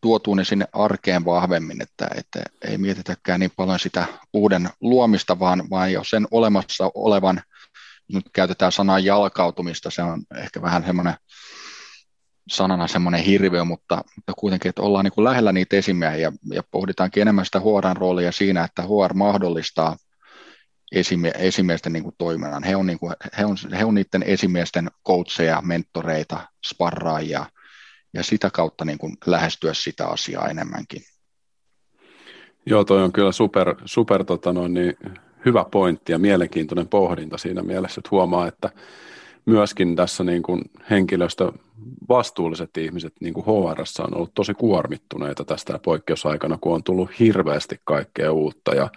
tuotua 0.00 0.36
ne 0.36 0.44
sinne 0.44 0.66
arkeen 0.72 1.24
vahvemmin, 1.24 1.82
että, 1.82 2.08
että 2.16 2.42
ei 2.68 2.78
mietitäkään 2.78 3.40
niin 3.40 3.52
paljon 3.56 3.78
sitä 3.78 4.06
uuden 4.32 4.70
luomista, 4.80 5.38
vaan, 5.38 5.70
vaan 5.70 5.92
jo 5.92 6.04
sen 6.04 6.26
olemassa 6.30 6.90
olevan, 6.94 7.42
nyt 8.12 8.24
käytetään 8.32 8.72
sanaa 8.72 8.98
jalkautumista, 8.98 9.90
se 9.90 10.02
on 10.02 10.22
ehkä 10.36 10.62
vähän 10.62 10.84
semmoinen 10.86 11.14
sanana 12.48 12.86
semmoinen 12.86 13.20
hirviö, 13.20 13.64
mutta, 13.64 14.04
mutta 14.16 14.32
kuitenkin, 14.36 14.68
että 14.68 14.82
ollaan 14.82 15.04
niin 15.04 15.12
kuin 15.12 15.24
lähellä 15.24 15.52
niitä 15.52 15.76
esimiehiä 15.76 16.18
ja, 16.18 16.32
ja 16.52 16.62
pohditaankin 16.70 17.20
enemmän 17.20 17.44
sitä 17.44 17.60
HRn 17.60 17.96
roolia 17.96 18.32
siinä, 18.32 18.64
että 18.64 18.82
HR 18.82 19.14
mahdollistaa 19.14 19.96
esimie- 20.92 21.38
esimiesten 21.38 21.92
niin 21.92 22.02
kuin 22.02 22.14
toiminnan. 22.18 22.64
He 22.64 22.76
on, 22.76 22.86
niin 22.86 22.98
kuin, 22.98 23.14
he, 23.38 23.44
on, 23.44 23.56
he 23.78 23.84
on 23.84 23.94
niiden 23.94 24.22
esimiesten 24.22 24.90
coacheja, 25.06 25.62
mentoreita, 25.62 26.40
sparraajia 26.66 27.46
ja 28.14 28.22
sitä 28.22 28.50
kautta 28.50 28.84
niin 28.84 28.98
kuin 28.98 29.16
lähestyä 29.26 29.74
sitä 29.74 30.06
asiaa 30.06 30.48
enemmänkin. 30.48 31.02
Joo, 32.66 32.84
toi 32.84 33.02
on 33.02 33.12
kyllä 33.12 33.32
super, 33.32 33.74
super 33.84 34.24
tota 34.24 34.52
noin, 34.52 34.74
niin 34.74 34.96
hyvä 35.44 35.64
pointti 35.70 36.12
ja 36.12 36.18
mielenkiintoinen 36.18 36.88
pohdinta 36.88 37.38
siinä 37.38 37.62
mielessä, 37.62 37.98
että 37.98 38.08
huomaa, 38.10 38.48
että 38.48 38.70
myöskin 39.46 39.96
tässä 39.96 40.24
niin 40.24 40.42
kuin 40.42 40.62
henkilöstö 40.90 41.52
vastuulliset 42.08 42.76
ihmiset 42.76 43.12
niin 43.20 43.34
kuin 43.34 43.46
HR 43.46 43.80
on 43.98 44.14
ollut 44.16 44.34
tosi 44.34 44.54
kuormittuneita 44.54 45.44
tästä 45.44 45.78
poikkeusaikana, 45.78 46.58
kun 46.60 46.74
on 46.74 46.82
tullut 46.82 47.10
hirveästi 47.18 47.80
kaikkea 47.84 48.32
uutta 48.32 48.74
ja 48.74 48.88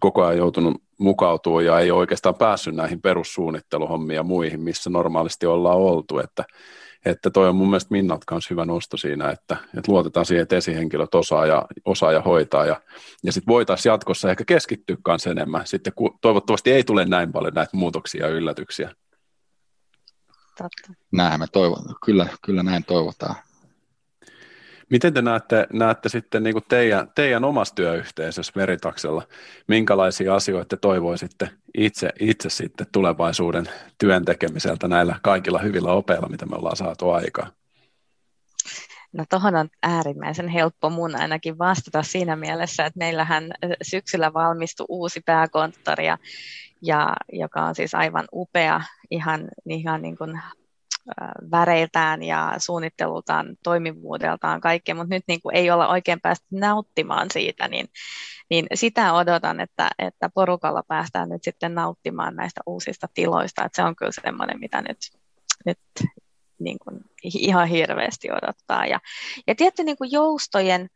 koko 0.00 0.24
ajan 0.24 0.38
joutunut 0.38 0.82
mukautua 0.98 1.62
ja 1.62 1.78
ei 1.78 1.90
oikeastaan 1.90 2.34
päässyt 2.34 2.74
näihin 2.74 3.00
perussuunnitteluhommiin 3.00 4.16
ja 4.16 4.22
muihin, 4.22 4.60
missä 4.60 4.90
normaalisti 4.90 5.46
ollaan 5.46 5.78
oltu, 5.78 6.18
että, 6.18 6.44
että 7.04 7.30
toi 7.30 7.48
on 7.48 7.56
mun 7.56 7.70
mielestä 7.70 7.94
Minnat 7.94 8.24
kanssa 8.24 8.48
hyvä 8.50 8.64
nosto 8.64 8.96
siinä, 8.96 9.30
että, 9.30 9.56
että 9.78 9.92
luotetaan 9.92 10.26
siihen, 10.26 10.42
että 10.42 10.56
esihenkilöt 10.56 11.14
osaa 11.14 11.46
ja, 11.46 11.66
osaa 11.84 12.12
ja 12.12 12.20
hoitaa 12.20 12.66
ja, 12.66 12.80
ja 13.24 13.32
sitten 13.32 13.52
voitaisiin 13.52 13.90
jatkossa 13.90 14.30
ehkä 14.30 14.44
keskittyä 14.44 14.96
kanssa 15.02 15.30
enemmän, 15.30 15.66
sitten 15.66 15.92
toivottavasti 16.20 16.72
ei 16.72 16.84
tule 16.84 17.04
näin 17.04 17.32
paljon 17.32 17.54
näitä 17.54 17.76
muutoksia 17.76 18.26
ja 18.26 18.32
yllätyksiä 18.32 18.90
totta. 20.62 21.02
Näinhän 21.12 21.40
me 21.40 21.46
toivotaan, 21.52 21.94
kyllä, 22.04 22.26
kyllä 22.44 22.62
näin 22.62 22.84
toivotaan. 22.84 23.34
Miten 24.90 25.14
te 25.14 25.22
näette, 25.22 25.66
näette 25.72 26.08
sitten 26.08 26.42
niin 26.42 26.52
kuin 26.54 26.64
teidän, 26.68 27.10
teidän 27.14 27.44
omassa 27.44 27.74
työyhteisössä 27.74 28.52
Veritaksella, 28.56 29.22
minkälaisia 29.68 30.34
asioita 30.34 30.76
te 30.76 30.76
toivoisitte 30.80 31.50
itse, 31.78 32.10
itse 32.20 32.50
sitten 32.50 32.86
tulevaisuuden 32.92 33.66
työn 33.98 34.24
tekemiseltä 34.24 34.88
näillä 34.88 35.18
kaikilla 35.22 35.58
hyvillä 35.58 35.92
opeilla, 35.92 36.28
mitä 36.28 36.46
me 36.46 36.56
ollaan 36.56 36.76
saatu 36.76 37.10
aikaan? 37.10 37.52
No 39.12 39.24
tuohon 39.30 39.54
on 39.54 39.68
äärimmäisen 39.82 40.48
helppo 40.48 40.90
mun 40.90 41.20
ainakin 41.20 41.58
vastata 41.58 42.02
siinä 42.02 42.36
mielessä, 42.36 42.84
että 42.84 42.98
meillähän 42.98 43.52
syksyllä 43.82 44.32
valmistui 44.32 44.86
uusi 44.88 45.20
pääkonttori 45.26 46.06
ja 46.06 46.18
ja 46.82 47.12
joka 47.32 47.64
on 47.64 47.74
siis 47.74 47.94
aivan 47.94 48.28
upea 48.32 48.80
ihan, 49.10 49.48
ihan 49.66 50.02
niin 50.02 50.16
kuin 50.16 50.40
väreiltään 51.50 52.22
ja 52.22 52.54
suunnittelultaan, 52.58 53.56
toimivuudeltaan 53.64 54.60
kaikkea, 54.60 54.94
mutta 54.94 55.14
nyt 55.14 55.24
niin 55.28 55.40
kuin 55.40 55.56
ei 55.56 55.70
olla 55.70 55.88
oikein 55.88 56.20
päästy 56.20 56.46
nauttimaan 56.50 57.28
siitä, 57.32 57.68
niin, 57.68 57.86
niin 58.50 58.66
sitä 58.74 59.12
odotan, 59.12 59.60
että, 59.60 59.90
että 59.98 60.30
porukalla 60.34 60.82
päästään 60.88 61.28
nyt 61.28 61.44
sitten 61.44 61.74
nauttimaan 61.74 62.36
näistä 62.36 62.60
uusista 62.66 63.06
tiloista, 63.14 63.64
että 63.64 63.76
se 63.76 63.82
on 63.82 63.96
kyllä 63.96 64.12
semmoinen, 64.22 64.60
mitä 64.60 64.82
nyt, 64.82 64.98
nyt 65.66 65.78
niin 66.58 66.78
kuin 66.78 67.00
ihan 67.24 67.68
hirveästi 67.68 68.28
odottaa. 68.30 68.86
Ja, 68.86 69.00
ja 69.46 69.54
tietty 69.54 69.84
niin 69.84 69.96
kuin 69.96 70.12
joustojen 70.12 70.88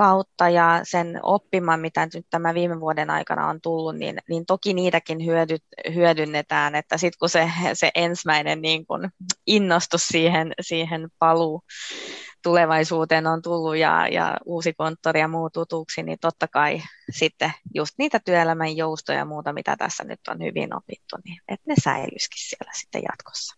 kautta 0.00 0.48
ja 0.48 0.80
sen 0.82 1.20
oppimaan, 1.22 1.80
mitä 1.80 2.08
nyt 2.14 2.26
tämä 2.30 2.54
viime 2.54 2.80
vuoden 2.80 3.10
aikana 3.10 3.48
on 3.48 3.60
tullut, 3.60 3.96
niin, 3.96 4.18
niin 4.28 4.46
toki 4.46 4.74
niitäkin 4.74 5.26
hyödyt, 5.26 5.62
hyödynnetään, 5.94 6.74
että 6.74 6.98
sitten 6.98 7.18
kun 7.18 7.28
se, 7.28 7.50
se 7.72 7.90
ensimmäinen 7.94 8.62
niin 8.62 8.86
kun 8.86 9.10
innostus 9.46 10.06
siihen, 10.08 10.52
siihen 10.60 11.08
paluu 11.18 11.62
tulevaisuuteen 12.42 13.26
on 13.26 13.42
tullut 13.42 13.76
ja, 13.76 14.08
ja 14.08 14.36
uusi 14.44 14.72
konttori 14.72 15.20
ja 15.20 15.28
muu 15.28 15.50
tutuksi, 15.50 16.02
niin 16.02 16.18
totta 16.20 16.48
kai 16.48 16.82
sitten 17.10 17.52
just 17.74 17.94
niitä 17.98 18.20
työelämän 18.24 18.76
joustoja 18.76 19.18
ja 19.18 19.24
muuta, 19.24 19.52
mitä 19.52 19.76
tässä 19.76 20.04
nyt 20.04 20.20
on 20.28 20.38
hyvin 20.42 20.76
opittu, 20.76 21.16
niin 21.24 21.40
että 21.48 21.64
ne 21.66 21.74
säilyisikin 21.84 22.48
siellä 22.48 22.72
sitten 22.74 23.02
jatkossa. 23.08 23.56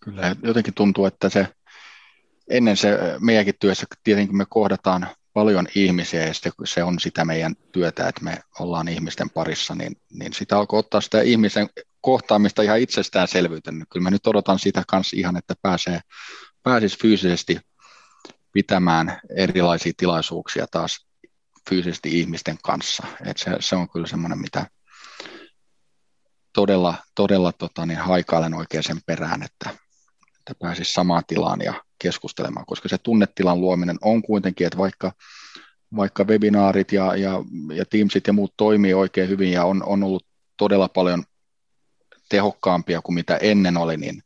Kyllä, 0.00 0.36
jotenkin 0.42 0.74
tuntuu, 0.74 1.06
että 1.06 1.28
se 1.28 1.48
ennen 2.50 2.76
se 2.76 2.98
meidänkin 3.20 3.54
työssä 3.60 3.86
tietenkin 4.04 4.36
me 4.36 4.44
kohdataan 4.48 5.08
paljon 5.32 5.66
ihmisiä 5.74 6.26
ja 6.26 6.34
se, 6.34 6.50
se 6.64 6.84
on 6.84 7.00
sitä 7.00 7.24
meidän 7.24 7.54
työtä, 7.72 8.08
että 8.08 8.24
me 8.24 8.38
ollaan 8.58 8.88
ihmisten 8.88 9.30
parissa, 9.30 9.74
niin, 9.74 9.96
niin 10.12 10.32
sitä 10.32 10.58
alkoi 10.58 10.78
ottaa 10.78 11.00
sitä 11.00 11.22
ihmisen 11.22 11.68
kohtaamista 12.00 12.62
ihan 12.62 12.78
itsestäänselvyytenä. 12.78 13.84
Kyllä 13.92 14.04
mä 14.04 14.10
nyt 14.10 14.26
odotan 14.26 14.58
sitä 14.58 14.82
kanssa 14.88 15.16
ihan, 15.16 15.36
että 15.36 15.54
pääsee, 15.62 16.00
pääsisi 16.62 16.98
fyysisesti 17.02 17.58
pitämään 18.52 19.20
erilaisia 19.36 19.92
tilaisuuksia 19.96 20.66
taas 20.70 21.06
fyysisesti 21.68 22.20
ihmisten 22.20 22.58
kanssa. 22.62 23.06
Et 23.24 23.36
se, 23.36 23.50
se 23.60 23.76
on 23.76 23.90
kyllä 23.90 24.06
semmoinen, 24.06 24.38
mitä 24.38 24.66
todella, 26.52 26.94
todella 27.14 27.52
tota, 27.52 27.86
niin 27.86 27.98
haikailen 27.98 28.54
oikein 28.54 28.82
sen 28.82 29.00
perään, 29.06 29.42
että, 29.42 29.70
että 30.38 30.54
pääsisi 30.58 30.92
samaan 30.92 31.22
tilaan 31.26 31.60
ja 31.60 31.85
keskustelemaan, 31.98 32.66
koska 32.66 32.88
se 32.88 32.98
tunnetilan 32.98 33.60
luominen 33.60 33.98
on 34.00 34.22
kuitenkin, 34.22 34.66
että 34.66 34.78
vaikka, 34.78 35.12
vaikka 35.96 36.24
webinaarit 36.24 36.92
ja, 36.92 37.16
ja, 37.16 37.42
ja 37.74 37.84
Teamsit 37.84 38.26
ja 38.26 38.32
muut 38.32 38.54
toimii 38.56 38.94
oikein 38.94 39.28
hyvin 39.28 39.52
ja 39.52 39.64
on, 39.64 39.82
on 39.82 40.02
ollut 40.02 40.26
todella 40.56 40.88
paljon 40.88 41.24
tehokkaampia 42.28 43.00
kuin 43.02 43.14
mitä 43.14 43.36
ennen 43.36 43.76
oli, 43.76 43.96
niin, 43.96 44.22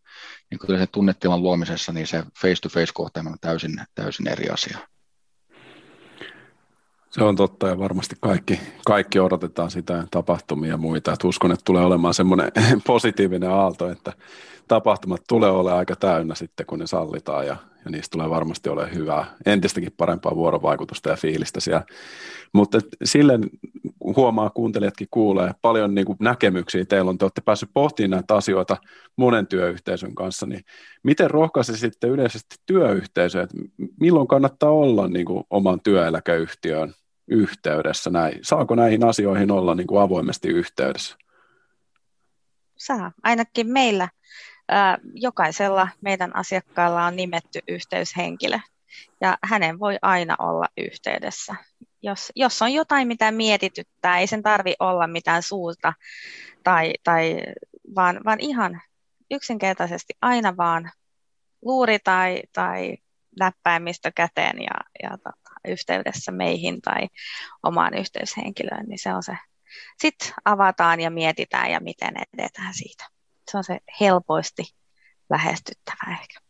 niin 0.51 0.59
kyllä 0.59 0.79
se 0.79 0.87
tunnetilan 0.87 1.43
luomisessa 1.43 1.93
niin 1.93 2.07
se 2.07 2.23
face-to-face 2.41 2.93
kohtaaminen 2.95 3.33
on 3.33 3.39
täysin, 3.41 3.81
täysin 3.95 4.29
eri 4.29 4.49
asia. 4.49 4.79
Se 7.11 7.25
on 7.25 7.37
totta 7.37 7.69
ja 7.69 7.79
varmasti 7.79 8.17
kaikki, 8.21 8.61
kaikki 8.87 9.19
odotetaan 9.19 9.71
sitä 9.71 10.05
tapahtumia 10.11 10.71
ja 10.71 10.77
muita. 10.77 11.13
Et 11.13 11.25
uskon, 11.25 11.53
että 11.53 11.65
tulee 11.65 11.85
olemaan 11.85 12.15
semmoinen 12.15 12.53
positiivinen 12.87 13.51
aalto, 13.51 13.91
että 13.91 14.13
tapahtumat 14.69 15.21
tulee 15.29 15.51
olemaan 15.51 15.79
aika 15.79 15.97
täynnä 15.97 16.35
sitten, 16.35 16.67
kun 16.67 16.79
ne 16.79 16.87
sallitaan 16.87 17.47
ja, 17.47 17.57
ja 17.85 17.91
niistä 17.91 18.13
tulee 18.13 18.31
varmasti 18.31 18.69
ole 18.69 18.95
hyvää, 18.95 19.25
entistäkin 19.47 19.93
parempaa 19.97 20.37
vuorovaikutusta 20.37 21.11
ja 21.11 21.17
fiilistä 21.17 21.61
siellä. 21.61 21.85
Mutta 22.53 22.79
silleen 23.05 23.51
huomaa, 24.17 24.51
kuuntelijatkin 24.51 25.09
kuulee 25.11 25.51
paljon 25.63 25.95
niin 25.95 26.07
kuin 26.07 26.17
näkemyksiä 26.21 26.85
teillä 26.85 27.09
on, 27.09 27.19
te 27.19 27.25
olette 27.25 27.41
päässeet 27.45 27.71
pohtimaan 27.75 28.11
näitä 28.11 28.35
asioita 28.35 28.77
monen 29.17 29.47
työyhteisön 29.47 30.15
kanssa, 30.15 30.47
niin 30.47 30.61
miten 31.03 31.31
sitten 31.63 32.11
yleisesti 32.11 32.57
työyhteisö, 32.67 33.43
että 33.43 33.57
milloin 34.01 34.29
kannattaa 34.29 34.71
olla 34.71 35.09
niin 35.09 35.27
kuin 35.27 35.45
oman 35.51 35.81
työeläkeyhtiön 35.85 36.95
yhteydessä 37.31 38.11
näin? 38.11 38.39
Saako 38.43 38.75
näihin 38.75 39.05
asioihin 39.05 39.51
olla 39.51 39.75
niin 39.75 39.87
kuin 39.87 40.03
avoimesti 40.03 40.49
yhteydessä? 40.49 41.17
Saa. 42.77 43.13
Ainakin 43.23 43.73
meillä 43.73 44.09
jokaisella 45.15 45.89
meidän 46.01 46.37
asiakkaalla 46.37 47.05
on 47.05 47.17
nimetty 47.17 47.59
yhteyshenkilö 47.69 48.59
ja 49.21 49.39
hänen 49.45 49.79
voi 49.79 49.99
aina 50.03 50.37
olla 50.39 50.67
yhteydessä. 50.77 51.55
jos, 52.03 52.33
jos 52.37 52.63
on 52.63 52.73
jotain, 52.73 53.09
mitä 53.09 53.31
mietityttää, 53.31 54.19
ei 54.19 54.27
sen 54.27 54.43
tarvi 54.43 54.75
olla 54.81 55.07
mitään 55.07 55.43
suuta, 55.43 55.93
tai, 56.65 56.93
tai, 57.05 57.43
vaan, 57.95 58.21
vaan 58.25 58.41
ihan 58.41 58.81
yksinkertaisesti 59.31 60.13
aina 60.23 60.57
vaan 60.57 60.91
luuri 61.63 61.99
tai, 62.05 62.43
tai 62.53 62.97
läppäimistö 63.41 64.13
käteen 64.15 64.57
ja, 64.63 64.75
ja 65.03 65.19
yhteydessä 65.69 66.33
meihin 66.33 66.81
tai 66.81 67.09
omaan 67.63 67.95
yhteyshenkilöön, 67.95 68.87
niin 68.87 68.99
se 68.99 69.15
on 69.15 69.23
se. 69.23 69.37
Sitten 69.99 70.33
avataan 70.45 71.01
ja 71.01 71.11
mietitään 71.11 71.71
ja 71.71 71.81
miten 71.81 72.15
edetään 72.35 72.75
siitä. 72.75 73.05
Se 73.51 73.57
on 73.57 73.65
se 73.65 73.79
helposti 74.01 74.63
lähestyttävä 75.31 76.17
ehkä. 76.21 76.41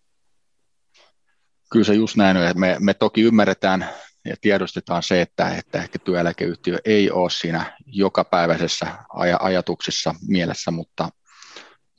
Kyllä 1.73 1.85
se 1.85 1.95
just 1.95 2.17
näin, 2.17 2.37
että 2.37 2.59
me, 2.59 2.77
me 2.81 2.95
toki 2.95 3.23
ymmärretään 3.23 3.89
ja 4.25 4.37
tiedostetaan 4.41 5.03
se, 5.03 5.21
että, 5.21 5.49
että 5.49 5.79
ehkä 5.83 5.99
työeläkeyhtiö 5.99 6.79
ei 6.85 7.11
ole 7.11 7.31
siinä 7.31 7.79
jokapäiväisessä 7.87 8.87
aj- 8.87 9.37
ajatuksissa 9.41 10.15
mielessä, 10.29 10.71
mutta, 10.71 11.09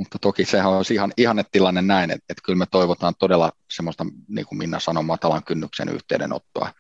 mutta 0.02 0.20
toki 0.20 0.46
sehän 0.46 0.72
on 0.72 0.84
ihan 0.92 1.14
ihannetilanne 1.18 1.82
näin, 1.82 2.12
että, 2.12 2.26
että 2.30 2.42
kyllä 2.46 2.58
me 2.58 2.66
toivotaan 2.66 3.14
todella 3.20 3.52
semmoista, 3.72 4.06
niin 4.28 4.46
kuin 4.46 4.58
Minna 4.58 4.80
sanoi, 4.80 5.04
matalan 5.04 5.44
kynnyksen 5.44 5.90
yhteydenottoa, 5.90 6.74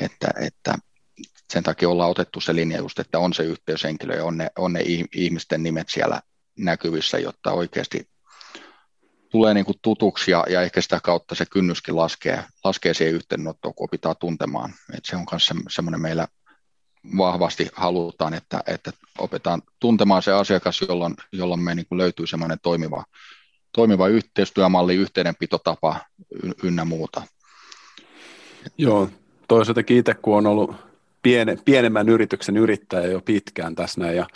että, 0.00 0.28
että 0.40 0.74
sen 1.52 1.62
takia 1.62 1.88
ollaan 1.88 2.10
otettu 2.10 2.40
se 2.40 2.54
linja 2.54 2.78
just, 2.78 2.98
että 2.98 3.18
on 3.18 3.34
se 3.34 3.42
yhteyshenkilö 3.42 4.16
ja 4.16 4.24
on 4.24 4.38
ne, 4.38 4.50
on 4.58 4.72
ne 4.72 4.80
ihmisten 5.14 5.62
nimet 5.62 5.88
siellä 5.88 6.20
näkyvissä, 6.58 7.18
jotta 7.18 7.52
oikeasti 7.52 8.08
tulee 9.30 9.54
niin 9.54 9.66
kuin 9.66 9.78
tutuksi 9.82 10.30
ja, 10.30 10.44
ja 10.48 10.62
ehkä 10.62 10.80
sitä 10.80 11.00
kautta 11.02 11.34
se 11.34 11.46
kynnyskin 11.46 11.96
laskee, 11.96 12.44
laskee 12.64 12.94
siihen 12.94 13.14
yhteydenottoon, 13.14 13.74
kun 13.74 13.84
opitaan 13.84 14.16
tuntemaan. 14.20 14.74
Et 14.96 15.04
se 15.04 15.16
on 15.16 15.26
myös 15.30 15.46
se, 15.46 15.54
semmoinen 15.68 16.00
meillä 16.00 16.28
vahvasti 17.16 17.68
halutaan, 17.74 18.34
että, 18.34 18.62
että 18.66 18.92
opetaan 19.18 19.62
tuntemaan 19.80 20.22
se 20.22 20.32
asiakas, 20.32 20.80
jolloin, 20.88 21.14
jolloin 21.32 21.60
me 21.60 21.74
niin 21.74 21.86
kuin 21.86 21.98
löytyy 21.98 22.26
semmoinen 22.26 22.58
toimiva, 22.62 23.04
toimiva 23.72 24.08
yhteistyömalli, 24.08 24.94
yhteydenpitotapa 24.94 26.00
ynnä 26.62 26.84
muuta. 26.84 27.22
Joo, 28.78 29.08
toisaalta 29.48 29.80
itse 29.88 30.14
kun 30.14 30.36
on 30.36 30.46
ollut 30.46 30.74
piene, 31.22 31.58
pienemmän 31.64 32.08
yrityksen 32.08 32.56
yrittäjä 32.56 33.06
jo 33.06 33.20
pitkään 33.20 33.74
tässä 33.74 34.00
näin 34.00 34.16
ja 34.16 34.26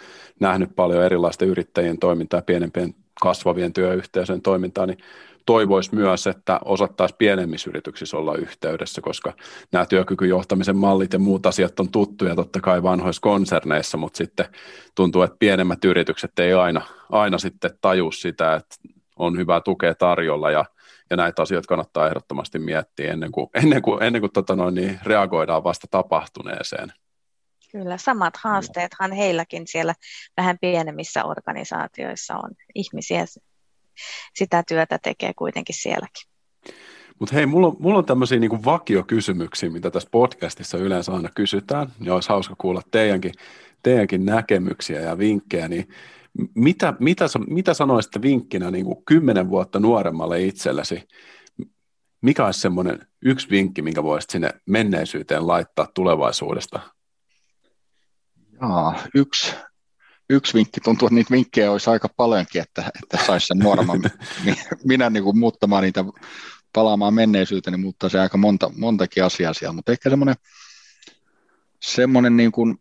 nähnyt 0.40 0.76
paljon 0.76 1.04
erilaista 1.04 1.44
yrittäjien 1.44 1.98
toimintaa 1.98 2.42
pienempien 2.42 2.94
kasvavien 3.20 3.72
työyhteisöjen 3.72 4.42
toimintaa, 4.42 4.86
niin 4.86 4.98
toivoisi 5.46 5.94
myös, 5.94 6.26
että 6.26 6.60
osattaisiin 6.64 7.18
pienemmissä 7.18 7.70
yrityksissä 7.70 8.16
olla 8.16 8.34
yhteydessä, 8.34 9.00
koska 9.00 9.32
nämä 9.72 9.86
työkykyjohtamisen 9.86 10.76
mallit 10.76 11.12
ja 11.12 11.18
muut 11.18 11.46
asiat 11.46 11.80
on 11.80 11.90
tuttuja 11.90 12.34
totta 12.34 12.60
kai 12.60 12.82
vanhoissa 12.82 13.20
konserneissa, 13.20 13.98
mutta 13.98 14.16
sitten 14.16 14.46
tuntuu, 14.94 15.22
että 15.22 15.36
pienemmät 15.38 15.84
yritykset 15.84 16.38
ei 16.38 16.52
aina, 16.52 16.80
aina 17.10 17.38
sitten 17.38 17.78
taju 17.80 18.12
sitä, 18.12 18.54
että 18.54 18.76
on 19.16 19.38
hyvää 19.38 19.60
tukea 19.60 19.94
tarjolla 19.94 20.50
ja, 20.50 20.64
ja 21.10 21.16
näitä 21.16 21.42
asioita 21.42 21.68
kannattaa 21.68 22.06
ehdottomasti 22.06 22.58
miettiä 22.58 23.12
ennen 23.12 23.32
kuin, 23.32 23.46
ennen 23.54 23.82
kuin, 23.82 24.02
ennen 24.02 24.22
kuin 24.22 24.32
tota 24.32 24.56
noin, 24.56 24.74
niin 24.74 25.00
reagoidaan 25.02 25.64
vasta 25.64 25.86
tapahtuneeseen. 25.90 26.92
Kyllä, 27.72 27.98
samat 27.98 28.34
haasteethan 28.36 29.12
heilläkin 29.12 29.66
siellä 29.66 29.94
vähän 30.36 30.58
pienemmissä 30.60 31.24
organisaatioissa 31.24 32.36
on. 32.36 32.50
Ihmisiä 32.74 33.24
sitä 34.34 34.62
työtä 34.68 34.98
tekee 34.98 35.32
kuitenkin 35.36 35.76
sielläkin. 35.78 36.28
Mutta 37.18 37.34
hei, 37.34 37.46
mulla 37.46 37.66
on, 37.66 37.76
mulla 37.78 37.98
on 37.98 38.04
tämmöisiä 38.04 38.38
niinku 38.38 38.64
vakiokysymyksiä, 38.64 39.70
mitä 39.70 39.90
tässä 39.90 40.08
podcastissa 40.12 40.78
yleensä 40.78 41.12
aina 41.12 41.28
kysytään, 41.36 41.92
ja 42.00 42.14
olisi 42.14 42.28
hauska 42.28 42.54
kuulla 42.58 42.82
teidänkin, 42.90 43.32
teidänkin 43.82 44.24
näkemyksiä 44.24 45.00
ja 45.00 45.18
vinkkejä, 45.18 45.68
niin 45.68 45.88
mitä, 46.54 46.94
mitä, 46.98 47.24
mitä 47.48 47.74
sanoisitte 47.74 48.22
vinkkinä 48.22 48.70
niin 48.70 48.84
kuin 48.84 49.04
kymmenen 49.04 49.48
vuotta 49.48 49.80
nuoremmalle 49.80 50.42
itsellesi? 50.42 51.08
Mikä 52.20 52.46
olisi 52.46 52.60
semmoinen 52.60 53.06
yksi 53.24 53.50
vinkki, 53.50 53.82
minkä 53.82 54.02
voisit 54.02 54.30
sinne 54.30 54.50
menneisyyteen 54.66 55.46
laittaa 55.46 55.88
tulevaisuudesta? 55.94 56.80
Jaa, 58.60 58.98
yksi, 59.14 59.54
yksi 60.30 60.54
vinkki, 60.54 60.80
tuntuu, 60.80 61.06
että 61.06 61.14
niitä 61.14 61.30
vinkkejä 61.30 61.72
olisi 61.72 61.90
aika 61.90 62.08
paljonkin, 62.16 62.62
että, 62.62 62.90
että 63.02 63.26
saisi 63.26 63.46
sen 63.46 63.58
nuoremman 63.58 64.02
minä 64.84 65.10
niin 65.10 65.24
kuin 65.24 65.38
muuttamaan 65.38 65.82
niitä 65.82 66.04
palaamaan 66.72 67.14
menneisyyteen, 67.14 67.72
niin 67.72 67.80
muuttaa 67.80 68.10
se 68.10 68.20
aika 68.20 68.38
monta, 68.38 68.70
montakin 68.76 69.24
asiaa 69.24 69.54
siellä, 69.54 69.72
mutta 69.72 69.92
ehkä 69.92 70.10
semmoinen, 70.10 70.34
semmoinen 71.80 72.36
niin 72.36 72.52
kuin 72.52 72.78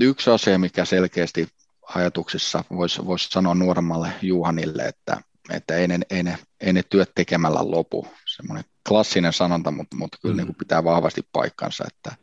yksi 0.00 0.30
asia, 0.30 0.58
mikä 0.58 0.84
selkeästi 0.84 1.48
ajatuksissa 1.94 2.64
voisi 2.70 3.06
vois 3.06 3.28
sanoa 3.28 3.54
nuoremmalle 3.54 4.12
Juhanille, 4.22 4.82
että, 4.82 5.20
että 5.50 5.76
ei, 5.76 5.88
ne, 5.88 5.98
ei, 6.10 6.22
ne, 6.22 6.38
ei 6.60 6.72
ne 6.72 6.82
työt 6.82 7.10
tekemällä 7.14 7.60
lopu. 7.62 8.06
Semmoinen 8.36 8.64
klassinen 8.88 9.32
sanonta, 9.32 9.70
mutta, 9.70 9.96
mutta 9.96 10.18
kyllä 10.22 10.34
mm. 10.34 10.36
niin 10.36 10.46
kuin 10.46 10.56
pitää 10.56 10.84
vahvasti 10.84 11.22
paikkansa, 11.32 11.84
että, 11.86 12.16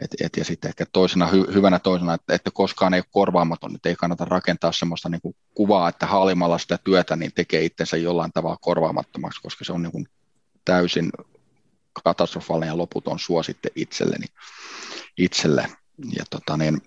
et, 0.00 0.10
et, 0.20 0.36
ja 0.36 0.44
sitten 0.44 0.68
ehkä 0.68 0.86
toisena 0.92 1.26
hy, 1.26 1.46
hyvänä 1.54 1.78
toisena, 1.78 2.14
että, 2.14 2.34
että 2.34 2.50
koskaan 2.54 2.94
ei 2.94 3.00
ole 3.00 3.04
korvaamaton, 3.10 3.74
että 3.74 3.88
ei 3.88 3.96
kannata 3.96 4.24
rakentaa 4.24 4.72
sellaista 4.72 5.08
niin 5.08 5.20
kuin 5.20 5.36
kuvaa, 5.54 5.88
että 5.88 6.06
haalimalla 6.06 6.58
sitä 6.58 6.78
työtä 6.84 7.16
niin 7.16 7.32
tekee 7.34 7.64
itsensä 7.64 7.96
jollain 7.96 8.32
tavalla 8.32 8.56
korvaamattomaksi, 8.60 9.40
koska 9.42 9.64
se 9.64 9.72
on 9.72 9.82
niin 9.82 9.92
kuin 9.92 10.06
täysin 10.64 11.10
katastrofaalinen 12.04 12.72
ja 12.72 12.76
loputon 12.76 13.18
suositte 13.18 13.68
itselleni, 13.76 14.26
itselle. 15.18 15.68
Ja 16.16 16.24
tota 16.30 16.56
niin, 16.56 16.82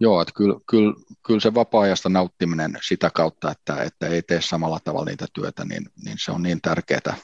Joo, 0.00 0.22
että 0.22 0.32
kyllä, 0.36 0.60
kyllä, 0.70 0.94
kyllä 1.26 1.40
se 1.40 1.54
vapaa-ajasta 1.54 2.08
nauttiminen 2.08 2.78
sitä 2.82 3.10
kautta, 3.10 3.50
että, 3.50 3.82
että 3.82 4.06
ei 4.06 4.22
tee 4.22 4.40
samalla 4.40 4.80
tavalla 4.84 5.10
niitä 5.10 5.26
työtä, 5.32 5.64
niin, 5.64 5.86
niin 6.04 6.16
se 6.20 6.32
on 6.32 6.42
niin 6.42 6.60
tärkeää, 6.60 7.16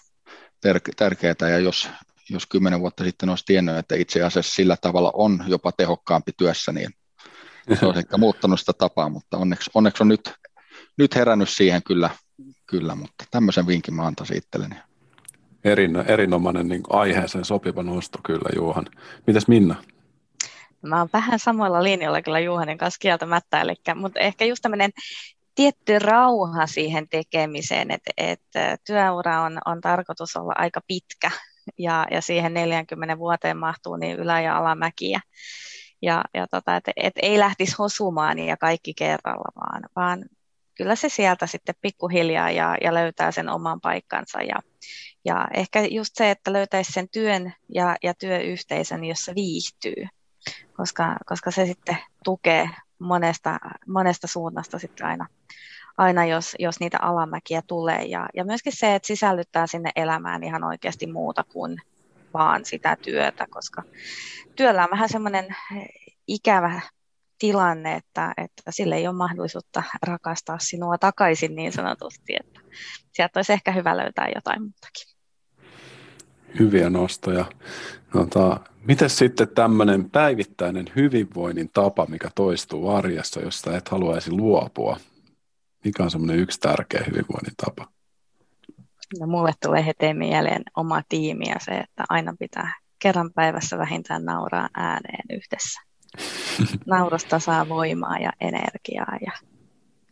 tärkeää. 0.97 1.51
Ja 1.51 1.59
jos, 1.59 1.89
jos 2.31 2.47
kymmenen 2.47 2.81
vuotta 2.81 3.05
sitten 3.05 3.29
olisi 3.29 3.45
tiennyt, 3.47 3.77
että 3.77 3.95
itse 3.95 4.23
asiassa 4.23 4.55
sillä 4.55 4.77
tavalla 4.81 5.11
on 5.15 5.45
jopa 5.47 5.73
tehokkaampi 5.73 6.33
työssä, 6.37 6.73
niin 6.73 6.91
se 7.81 7.87
olisi 7.87 7.99
ehkä 7.99 8.17
muuttanut 8.17 8.61
sitä 8.61 8.73
tapaa, 8.73 9.09
mutta 9.09 9.37
onneksi, 9.39 9.71
onneksi 9.75 10.03
on 10.03 10.09
nyt, 10.09 10.33
nyt 10.99 11.15
herännyt 11.15 11.49
siihen 11.49 11.83
kyllä, 11.83 12.11
kyllä, 12.67 12.95
mutta 12.95 13.25
tämmöisen 13.31 13.67
vinkin 13.67 13.95
mä 13.95 14.07
antaisin 14.07 14.37
itselleni. 14.37 14.77
Erin, 15.65 15.97
erinomainen 15.97 16.69
niin 16.69 16.83
aiheeseen 16.91 17.45
sopiva 17.45 17.83
nosto 17.83 18.19
kyllä, 18.25 18.49
Juhan. 18.57 18.87
Mitäs 19.27 19.49
Minna? 19.49 19.85
Mä 20.83 20.99
oon 20.99 21.09
vähän 21.13 21.39
samoilla 21.39 21.83
linjoilla 21.83 22.23
kyllä 22.23 22.41
Juhanin 22.41 22.79
kanssa 22.79 22.99
kieltämättä, 22.99 23.61
eli, 23.61 23.75
mutta 23.95 24.21
ehkä 24.21 24.45
just 24.45 24.63
tämmöinen 24.63 24.91
tietty 25.55 25.99
rauha 25.99 26.67
siihen 26.67 27.09
tekemiseen, 27.09 27.91
että, 27.91 28.11
että 28.17 28.77
työura 28.87 29.43
on, 29.43 29.59
on 29.67 29.81
tarkoitus 29.81 30.37
olla 30.37 30.53
aika 30.57 30.81
pitkä 30.87 31.31
ja, 31.79 32.07
ja 32.11 32.21
siihen 32.21 32.55
40 32.55 33.19
vuoteen 33.19 33.57
mahtuu 33.57 33.97
niin 33.97 34.17
ylä- 34.17 34.41
ja 34.41 34.59
alamäkiä. 34.59 35.21
Ja, 36.03 36.25
ja 36.35 36.47
tota, 36.51 36.77
että 36.77 36.93
et 36.97 37.15
ei 37.23 37.39
lähtisi 37.39 37.75
hosumaan 37.79 38.39
ja 38.39 38.57
kaikki 38.57 38.95
kerralla, 38.95 39.53
vaan, 39.57 39.83
vaan 39.97 40.25
kyllä 40.75 40.97
se 40.97 41.09
sieltä 41.09 41.47
sitten 41.47 41.75
pikkuhiljaa 41.81 42.51
ja, 42.51 42.77
ja 42.81 42.95
löytää 42.95 43.33
sen 43.33 43.49
oman 43.49 43.81
paikkansa. 43.81 44.43
Ja, 44.43 44.63
ja 45.25 45.49
ehkä 45.55 45.83
just 45.91 46.15
se, 46.15 46.31
että 46.31 46.53
löytäisi 46.53 46.93
sen 46.93 47.09
työn 47.09 47.53
ja, 47.75 47.97
ja 48.03 48.15
työyhteisön, 48.15 49.05
jossa 49.05 49.35
viihtyy, 49.35 50.07
koska, 50.77 51.17
koska 51.27 51.51
se 51.51 51.67
sitten 51.67 51.99
tukee 52.25 52.71
monesta, 52.99 53.59
monesta 53.87 54.27
suunnasta 54.27 54.79
sitten 54.79 55.07
aina, 55.07 55.27
aina 55.99 56.25
jos, 56.27 56.57
jos 56.59 56.81
niitä 56.81 56.99
alamäkiä 57.03 57.63
tulee. 57.67 58.05
Ja, 58.05 58.27
ja 58.35 58.45
myöskin 58.45 58.73
se, 58.77 58.95
että 58.95 59.07
sisällyttää 59.07 59.67
sinne 59.67 59.91
elämään 59.97 60.45
ihan 60.45 60.65
oikeasti 60.65 61.07
muuta 61.07 61.45
kuin 61.53 61.81
vaan 62.35 62.65
sitä 62.65 62.97
työtä, 63.03 63.47
koska 63.51 63.83
työllä 64.57 64.85
on 64.85 64.91
vähän 64.91 65.09
semmoinen 65.09 65.57
ikävä 66.27 66.81
tilanne, 67.39 67.95
että, 67.95 68.35
että 68.37 68.63
sille 68.71 68.97
ei 68.97 69.07
ole 69.07 69.17
mahdollisuutta 69.17 69.83
rakastaa 70.03 70.59
sinua 70.59 70.99
takaisin 70.99 71.57
niin 71.57 71.73
sanotusti, 71.73 72.37
että 72.41 72.61
sieltä 73.13 73.39
olisi 73.39 73.53
ehkä 73.53 73.73
hyvä 73.73 73.97
löytää 73.97 74.29
jotain 74.35 74.63
muutakin. 74.63 75.15
Hyviä 76.59 76.91
nostoja. 76.91 77.45
Tota, 78.13 78.61
Miten 78.87 79.11
sitten 79.11 79.49
tämmöinen 79.49 80.11
päivittäinen 80.11 80.87
hyvinvoinnin 80.97 81.71
tapa, 81.73 82.07
mikä 82.07 82.31
toistuu 82.35 82.89
arjessa, 82.89 83.41
josta 83.41 83.77
et 83.77 83.89
haluaisi 83.89 84.31
luopua? 84.31 84.97
Mikä 85.85 86.03
on 86.03 86.11
semmoinen 86.11 86.39
yksi 86.39 86.61
tärkeä 86.61 87.05
hyvinvoinnin 87.07 87.55
tapa? 87.65 87.89
No, 89.21 89.27
mulle 89.27 89.53
tulee 89.63 89.87
heti 89.87 90.15
mieleen 90.15 90.63
oma 90.77 91.03
tiimi 91.09 91.49
ja 91.49 91.57
se, 91.61 91.73
että 91.73 92.05
aina 92.09 92.35
pitää 92.39 92.75
kerran 92.99 93.31
päivässä 93.35 93.79
vähintään 93.79 94.25
nauraa 94.25 94.69
ääneen 94.75 95.25
yhdessä. 95.31 95.81
Naurosta 96.87 97.39
saa 97.39 97.69
voimaa 97.69 98.19
ja 98.19 98.33
energiaa 98.41 99.17
ja, 99.27 99.33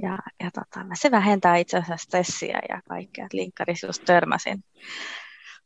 ja, 0.02 0.18
ja 0.44 0.50
tota, 0.50 0.86
se 0.94 1.10
vähentää 1.10 1.56
itse 1.56 1.76
asiassa 1.76 2.04
stressiä 2.06 2.58
ja 2.68 2.80
kaikkea. 2.88 3.26
Linkkarissa 3.32 3.86
just 3.86 4.04
törmäsin 4.04 4.64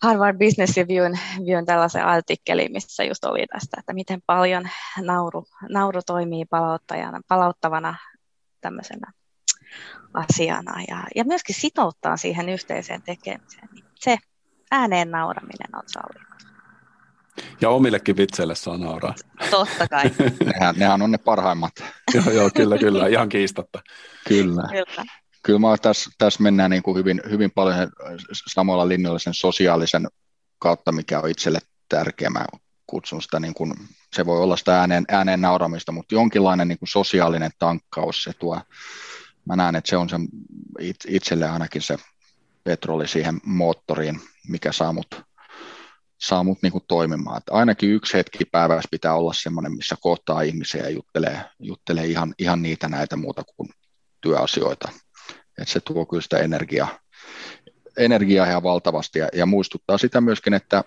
Harvard 0.02 0.38
Business 0.38 0.76
Reviewn 0.76 1.18
Reviewn 1.38 1.66
tällaisen 1.66 2.04
artikkelin, 2.04 2.72
missä 2.72 3.04
just 3.04 3.24
oli 3.24 3.46
tästä, 3.52 3.76
että 3.78 3.94
miten 3.94 4.20
paljon 4.26 4.68
nauru, 5.00 5.44
nauru 5.68 6.00
toimii 6.06 6.44
palauttajana, 6.44 7.20
palauttavana 7.28 7.96
tämmöisenä 8.60 9.12
asiana 10.14 10.82
ja, 10.88 11.04
ja 11.14 11.24
myöskin 11.24 11.54
sitouttaa 11.54 12.16
siihen 12.16 12.48
yhteiseen 12.48 13.02
tekemiseen. 13.02 13.68
Niin 13.72 13.84
se 13.94 14.16
ääneen 14.70 15.10
nauraminen 15.10 15.76
on 15.76 15.82
sallittu. 15.86 16.36
Ja 17.60 17.70
omillekin 17.70 18.16
vitseille 18.16 18.54
saa 18.54 18.78
nauraa. 18.78 19.14
Totta 19.50 19.88
kai. 19.88 20.10
nehän, 20.54 20.74
nehän 20.78 21.02
on 21.02 21.10
ne 21.10 21.18
parhaimmat. 21.18 21.72
joo, 22.14 22.30
joo, 22.30 22.50
kyllä, 22.56 22.78
kyllä, 22.78 23.06
ihan 23.06 23.28
kiistatta. 23.28 23.82
Kyllä. 24.28 24.62
kyllä. 24.70 25.04
Kyllä 25.42 25.58
mä 25.58 25.76
tässä, 25.82 26.10
tässä 26.18 26.42
mennään 26.42 26.70
niin 26.70 26.82
kuin 26.82 26.96
hyvin, 26.96 27.20
hyvin 27.30 27.50
paljon 27.50 27.76
samalla 28.52 28.88
linjalla 28.88 29.18
sen 29.18 29.34
sosiaalisen 29.34 30.08
kautta, 30.58 30.92
mikä 30.92 31.20
on 31.20 31.30
itselle 31.30 31.58
tärkeä. 31.88 32.30
Mä 32.30 32.44
kutsun 32.86 33.22
sitä, 33.22 33.40
niin 33.40 33.54
kuin, 33.54 33.74
se 34.12 34.26
voi 34.26 34.40
olla 34.40 34.56
sitä 34.56 34.80
ääneen, 34.80 35.04
ääneen 35.08 35.40
nauramista, 35.40 35.92
mutta 35.92 36.14
jonkinlainen 36.14 36.68
niin 36.68 36.78
kuin 36.78 36.88
sosiaalinen 36.88 37.50
tankkaus 37.58 38.24
se 38.24 38.32
tuo. 38.32 38.60
Mä 39.46 39.56
näen, 39.56 39.76
että 39.76 39.90
se 39.90 39.96
on 39.96 40.08
se 40.08 40.16
itselle 41.08 41.48
ainakin 41.48 41.82
se 41.82 41.96
petroli 42.64 43.08
siihen 43.08 43.40
moottoriin, 43.44 44.20
mikä 44.48 44.72
saa 44.72 44.92
mut, 44.92 45.22
saa 46.18 46.44
mut 46.44 46.58
niinku 46.62 46.80
toimimaan. 46.88 47.38
Että 47.38 47.52
ainakin 47.52 47.90
yksi 47.90 48.16
hetki 48.16 48.44
päivässä 48.44 48.88
pitää 48.90 49.14
olla 49.14 49.32
semmoinen, 49.32 49.76
missä 49.76 49.96
kohtaa 50.00 50.42
ihmisiä 50.42 50.82
ja 50.82 50.90
juttelee, 50.90 51.40
juttelee 51.58 52.06
ihan, 52.06 52.34
ihan 52.38 52.62
niitä 52.62 52.88
näitä 52.88 53.16
muuta 53.16 53.42
kuin 53.56 53.68
työasioita. 54.20 54.88
Et 55.58 55.68
se 55.68 55.80
tuo 55.80 56.06
kyllä 56.06 56.22
sitä 56.22 56.38
energiaa, 56.38 56.98
energiaa 57.96 58.46
ihan 58.46 58.62
valtavasti 58.62 59.18
ja, 59.18 59.28
ja 59.32 59.46
muistuttaa 59.46 59.98
sitä 59.98 60.20
myöskin, 60.20 60.54
että 60.54 60.84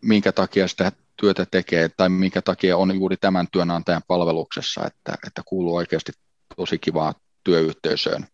minkä 0.00 0.32
takia 0.32 0.68
sitä 0.68 0.92
työtä 1.16 1.46
tekee 1.50 1.88
tai 1.88 2.08
minkä 2.08 2.42
takia 2.42 2.76
on 2.76 2.94
juuri 2.94 3.16
tämän 3.16 3.46
työnantajan 3.52 4.02
palveluksessa, 4.08 4.86
että, 4.86 5.14
että 5.26 5.42
kuuluu 5.46 5.76
oikeasti 5.76 6.12
tosi 6.56 6.78
kivaa 6.78 7.14
työyhteisöön, 7.46 8.26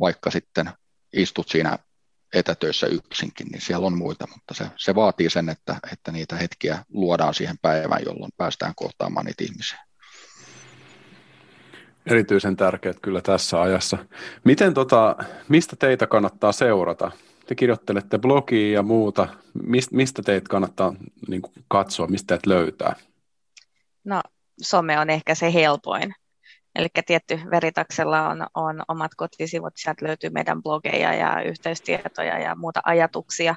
vaikka 0.00 0.30
sitten 0.30 0.70
istut 1.12 1.48
siinä 1.48 1.78
etätöissä 2.34 2.86
yksinkin, 2.86 3.46
niin 3.46 3.60
siellä 3.60 3.86
on 3.86 3.98
muita, 3.98 4.26
mutta 4.32 4.54
se, 4.54 4.66
se 4.76 4.94
vaatii 4.94 5.30
sen, 5.30 5.48
että, 5.48 5.76
että 5.92 6.12
niitä 6.12 6.36
hetkiä 6.36 6.84
luodaan 6.88 7.34
siihen 7.34 7.56
päivään, 7.62 8.02
jolloin 8.06 8.32
päästään 8.36 8.72
kohtaamaan 8.76 9.26
niitä 9.26 9.44
ihmisiä. 9.44 9.78
Erityisen 12.06 12.56
tärkeät 12.56 13.00
kyllä 13.00 13.20
tässä 13.20 13.62
ajassa. 13.62 13.98
Miten 14.44 14.74
tota, 14.74 15.16
mistä 15.48 15.76
teitä 15.76 16.06
kannattaa 16.06 16.52
seurata? 16.52 17.10
Te 17.46 17.54
kirjoittelette 17.54 18.18
blogia 18.18 18.74
ja 18.74 18.82
muuta. 18.82 19.28
Mist, 19.66 19.92
mistä 19.92 20.22
teitä 20.22 20.48
kannattaa 20.48 20.94
niin 21.28 21.42
kuin, 21.42 21.52
katsoa, 21.68 22.06
mistä 22.06 22.26
teitä 22.26 22.50
löytää? 22.50 22.96
No 24.04 24.20
some 24.62 24.98
on 24.98 25.10
ehkä 25.10 25.34
se 25.34 25.52
helpoin. 25.52 26.14
Eli 26.74 26.88
tietty 27.06 27.40
Veritaksella 27.50 28.28
on, 28.28 28.46
on 28.54 28.82
omat 28.88 29.10
kotisivut, 29.16 29.72
sieltä 29.76 30.06
löytyy 30.06 30.30
meidän 30.30 30.62
blogeja 30.62 31.14
ja 31.14 31.42
yhteystietoja 31.42 32.38
ja 32.38 32.54
muuta 32.54 32.80
ajatuksia. 32.84 33.54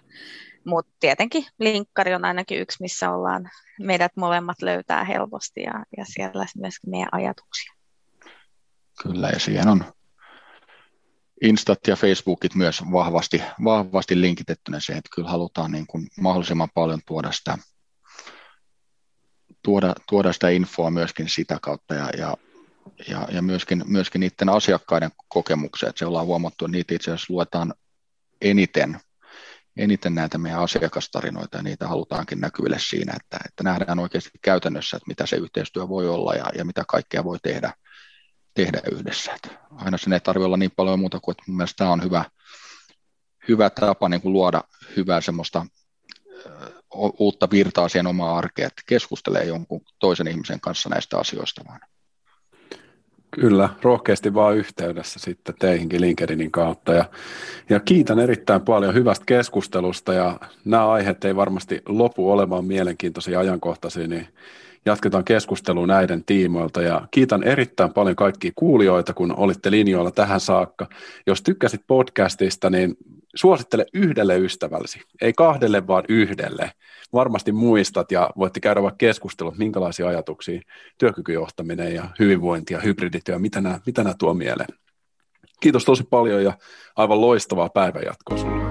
Mutta 0.66 0.92
tietenkin 1.00 1.46
linkkari 1.60 2.14
on 2.14 2.26
ainakin 2.26 2.60
yksi, 2.60 2.78
missä 2.82 3.12
ollaan 3.12 3.50
meidät 3.80 4.12
molemmat 4.16 4.62
löytää 4.62 5.04
helposti 5.04 5.62
ja, 5.62 5.86
ja 5.98 6.06
siellä 6.08 6.46
myös 6.58 6.76
meidän 6.88 7.10
ajatuksia. 7.12 7.74
Kyllä, 9.04 9.30
ja 9.30 9.40
siihen 9.40 9.68
on 9.68 9.86
Instat 11.42 11.80
ja 11.88 11.96
Facebookit 11.96 12.56
myös 12.56 12.82
vahvasti, 12.92 13.44
vahvasti 13.64 14.22
linkitettynä 14.22 14.80
siihen, 14.80 14.98
että 14.98 15.16
kyllä 15.16 15.30
halutaan 15.30 15.72
niin 15.72 15.88
kuin 15.88 16.08
mahdollisimman 16.20 16.70
paljon 16.74 17.00
tuoda 17.08 17.32
sitä, 17.32 17.58
tuoda, 19.64 19.94
tuoda 20.10 20.34
sitä 20.34 20.50
infoa 20.50 20.90
myöskin 20.90 21.30
sitä 21.30 21.58
kautta 21.62 21.96
ja, 21.96 22.10
ja 22.18 22.38
ja, 23.08 23.28
ja 23.32 23.42
myöskin, 23.42 23.84
myöskin 23.88 24.20
niiden 24.20 24.50
asiakkaiden 24.50 25.12
kokemuksia, 25.28 25.90
että 25.90 26.00
se 26.00 26.06
ollaan 26.06 26.26
huomattu, 26.26 26.66
että 26.66 26.78
niitä 26.78 26.96
itse 26.96 27.12
asiassa 27.12 27.34
luetaan 27.34 27.74
eniten, 28.42 29.00
eniten 29.78 30.16
näitä 30.16 30.38
meidän 30.38 30.60
asiakastarinoita 30.60 31.58
ja 31.58 31.64
niitä 31.64 31.88
halutaankin 31.88 32.42
näkyville 32.42 32.78
siinä, 32.80 33.14
että, 33.16 33.38
että 33.46 33.64
nähdään 33.64 34.00
oikeasti 34.00 34.40
käytännössä, 34.42 34.98
että 34.98 35.08
mitä 35.08 35.26
se 35.26 35.36
yhteistyö 35.36 35.90
voi 35.90 36.10
olla 36.10 36.34
ja, 36.34 36.46
ja 36.58 36.66
mitä 36.66 36.84
kaikkea 36.88 37.24
voi 37.24 37.38
tehdä, 37.44 37.74
tehdä 38.54 38.82
yhdessä. 38.92 39.34
Että 39.34 39.50
aina 39.72 39.98
sen 39.98 40.14
ei 40.14 40.20
tarvitse 40.20 40.46
olla 40.46 40.58
niin 40.58 40.72
paljon 40.76 41.00
muuta 41.00 41.20
kuin, 41.20 41.34
että 41.34 41.44
mun 41.48 41.58
mielestä 41.58 41.78
tämä 41.78 41.92
on 41.92 42.04
hyvä, 42.04 42.26
hyvä 43.48 43.70
tapa 43.70 44.10
niin 44.10 44.22
kuin 44.22 44.34
luoda 44.34 44.64
hyvää 44.98 45.22
semmoista 45.22 45.66
uutta 47.20 47.48
virtaa 47.52 47.90
siihen 47.90 48.08
omaan 48.08 48.38
arkeen, 48.38 48.68
että 48.68 48.82
keskustelee 48.86 49.44
jonkun 49.44 49.82
toisen 50.00 50.28
ihmisen 50.28 50.60
kanssa 50.60 50.90
näistä 50.90 51.18
asioista 51.18 51.62
vaan. 51.68 51.80
Kyllä, 53.32 53.70
rohkeasti 53.82 54.34
vaan 54.34 54.58
yhteydessä 54.58 55.20
sitten 55.20 55.56
teihinkin 55.60 56.02
LinkedInin 56.02 56.52
kautta. 56.52 56.94
Ja, 56.94 57.06
ja 57.70 57.80
kiitän 57.80 58.20
erittäin 58.20 58.62
paljon 58.62 58.94
hyvästä 58.94 59.26
keskustelusta 59.26 60.14
ja 60.14 60.40
nämä 60.66 60.90
aiheet 60.90 61.26
ei 61.26 61.36
varmasti 61.36 61.82
lopu 61.86 62.32
olemaan 62.32 62.66
mielenkiintoisia 62.66 63.40
ajankohtaisia, 63.40 64.08
niin 64.08 64.28
jatketaan 64.86 65.24
keskustelua 65.24 65.88
näiden 65.88 66.24
tiimoilta 66.26 66.82
ja 66.82 67.08
kiitän 67.12 67.44
erittäin 67.44 67.94
paljon 67.94 68.16
kaikkia 68.16 68.52
kuulijoita, 68.56 69.14
kun 69.14 69.36
olitte 69.38 69.72
linjoilla 69.72 70.12
tähän 70.12 70.40
saakka. 70.40 70.88
Jos 71.28 71.42
tykkäsit 71.42 71.82
podcastista, 71.88 72.70
niin 72.70 72.98
suosittele 73.36 73.86
yhdelle 73.94 74.38
ystävällesi, 74.38 75.02
ei 75.22 75.34
kahdelle, 75.34 75.88
vaan 75.88 76.04
yhdelle. 76.10 76.72
Varmasti 77.14 77.52
muistat 77.52 78.12
ja 78.12 78.30
voitte 78.38 78.60
käydä 78.60 78.82
vaikka 78.82 78.98
keskustelua, 78.98 79.54
minkälaisia 79.58 80.08
ajatuksia 80.08 80.62
työkykyjohtaminen 80.98 81.96
ja 81.96 82.04
hyvinvointi 82.20 82.74
ja 82.74 82.80
hybridityö, 82.80 83.40
mitä 83.40 83.62
nämä, 83.62 83.80
mitä 83.86 84.04
nämä 84.04 84.16
tuo 84.20 84.34
mieleen. 84.34 84.70
Kiitos 85.60 85.86
tosi 85.86 86.04
paljon 86.04 86.44
ja 86.44 86.54
aivan 86.96 87.22
loistavaa 87.22 87.70
päivänjatkoa 87.70 88.38
sinulle. 88.38 88.65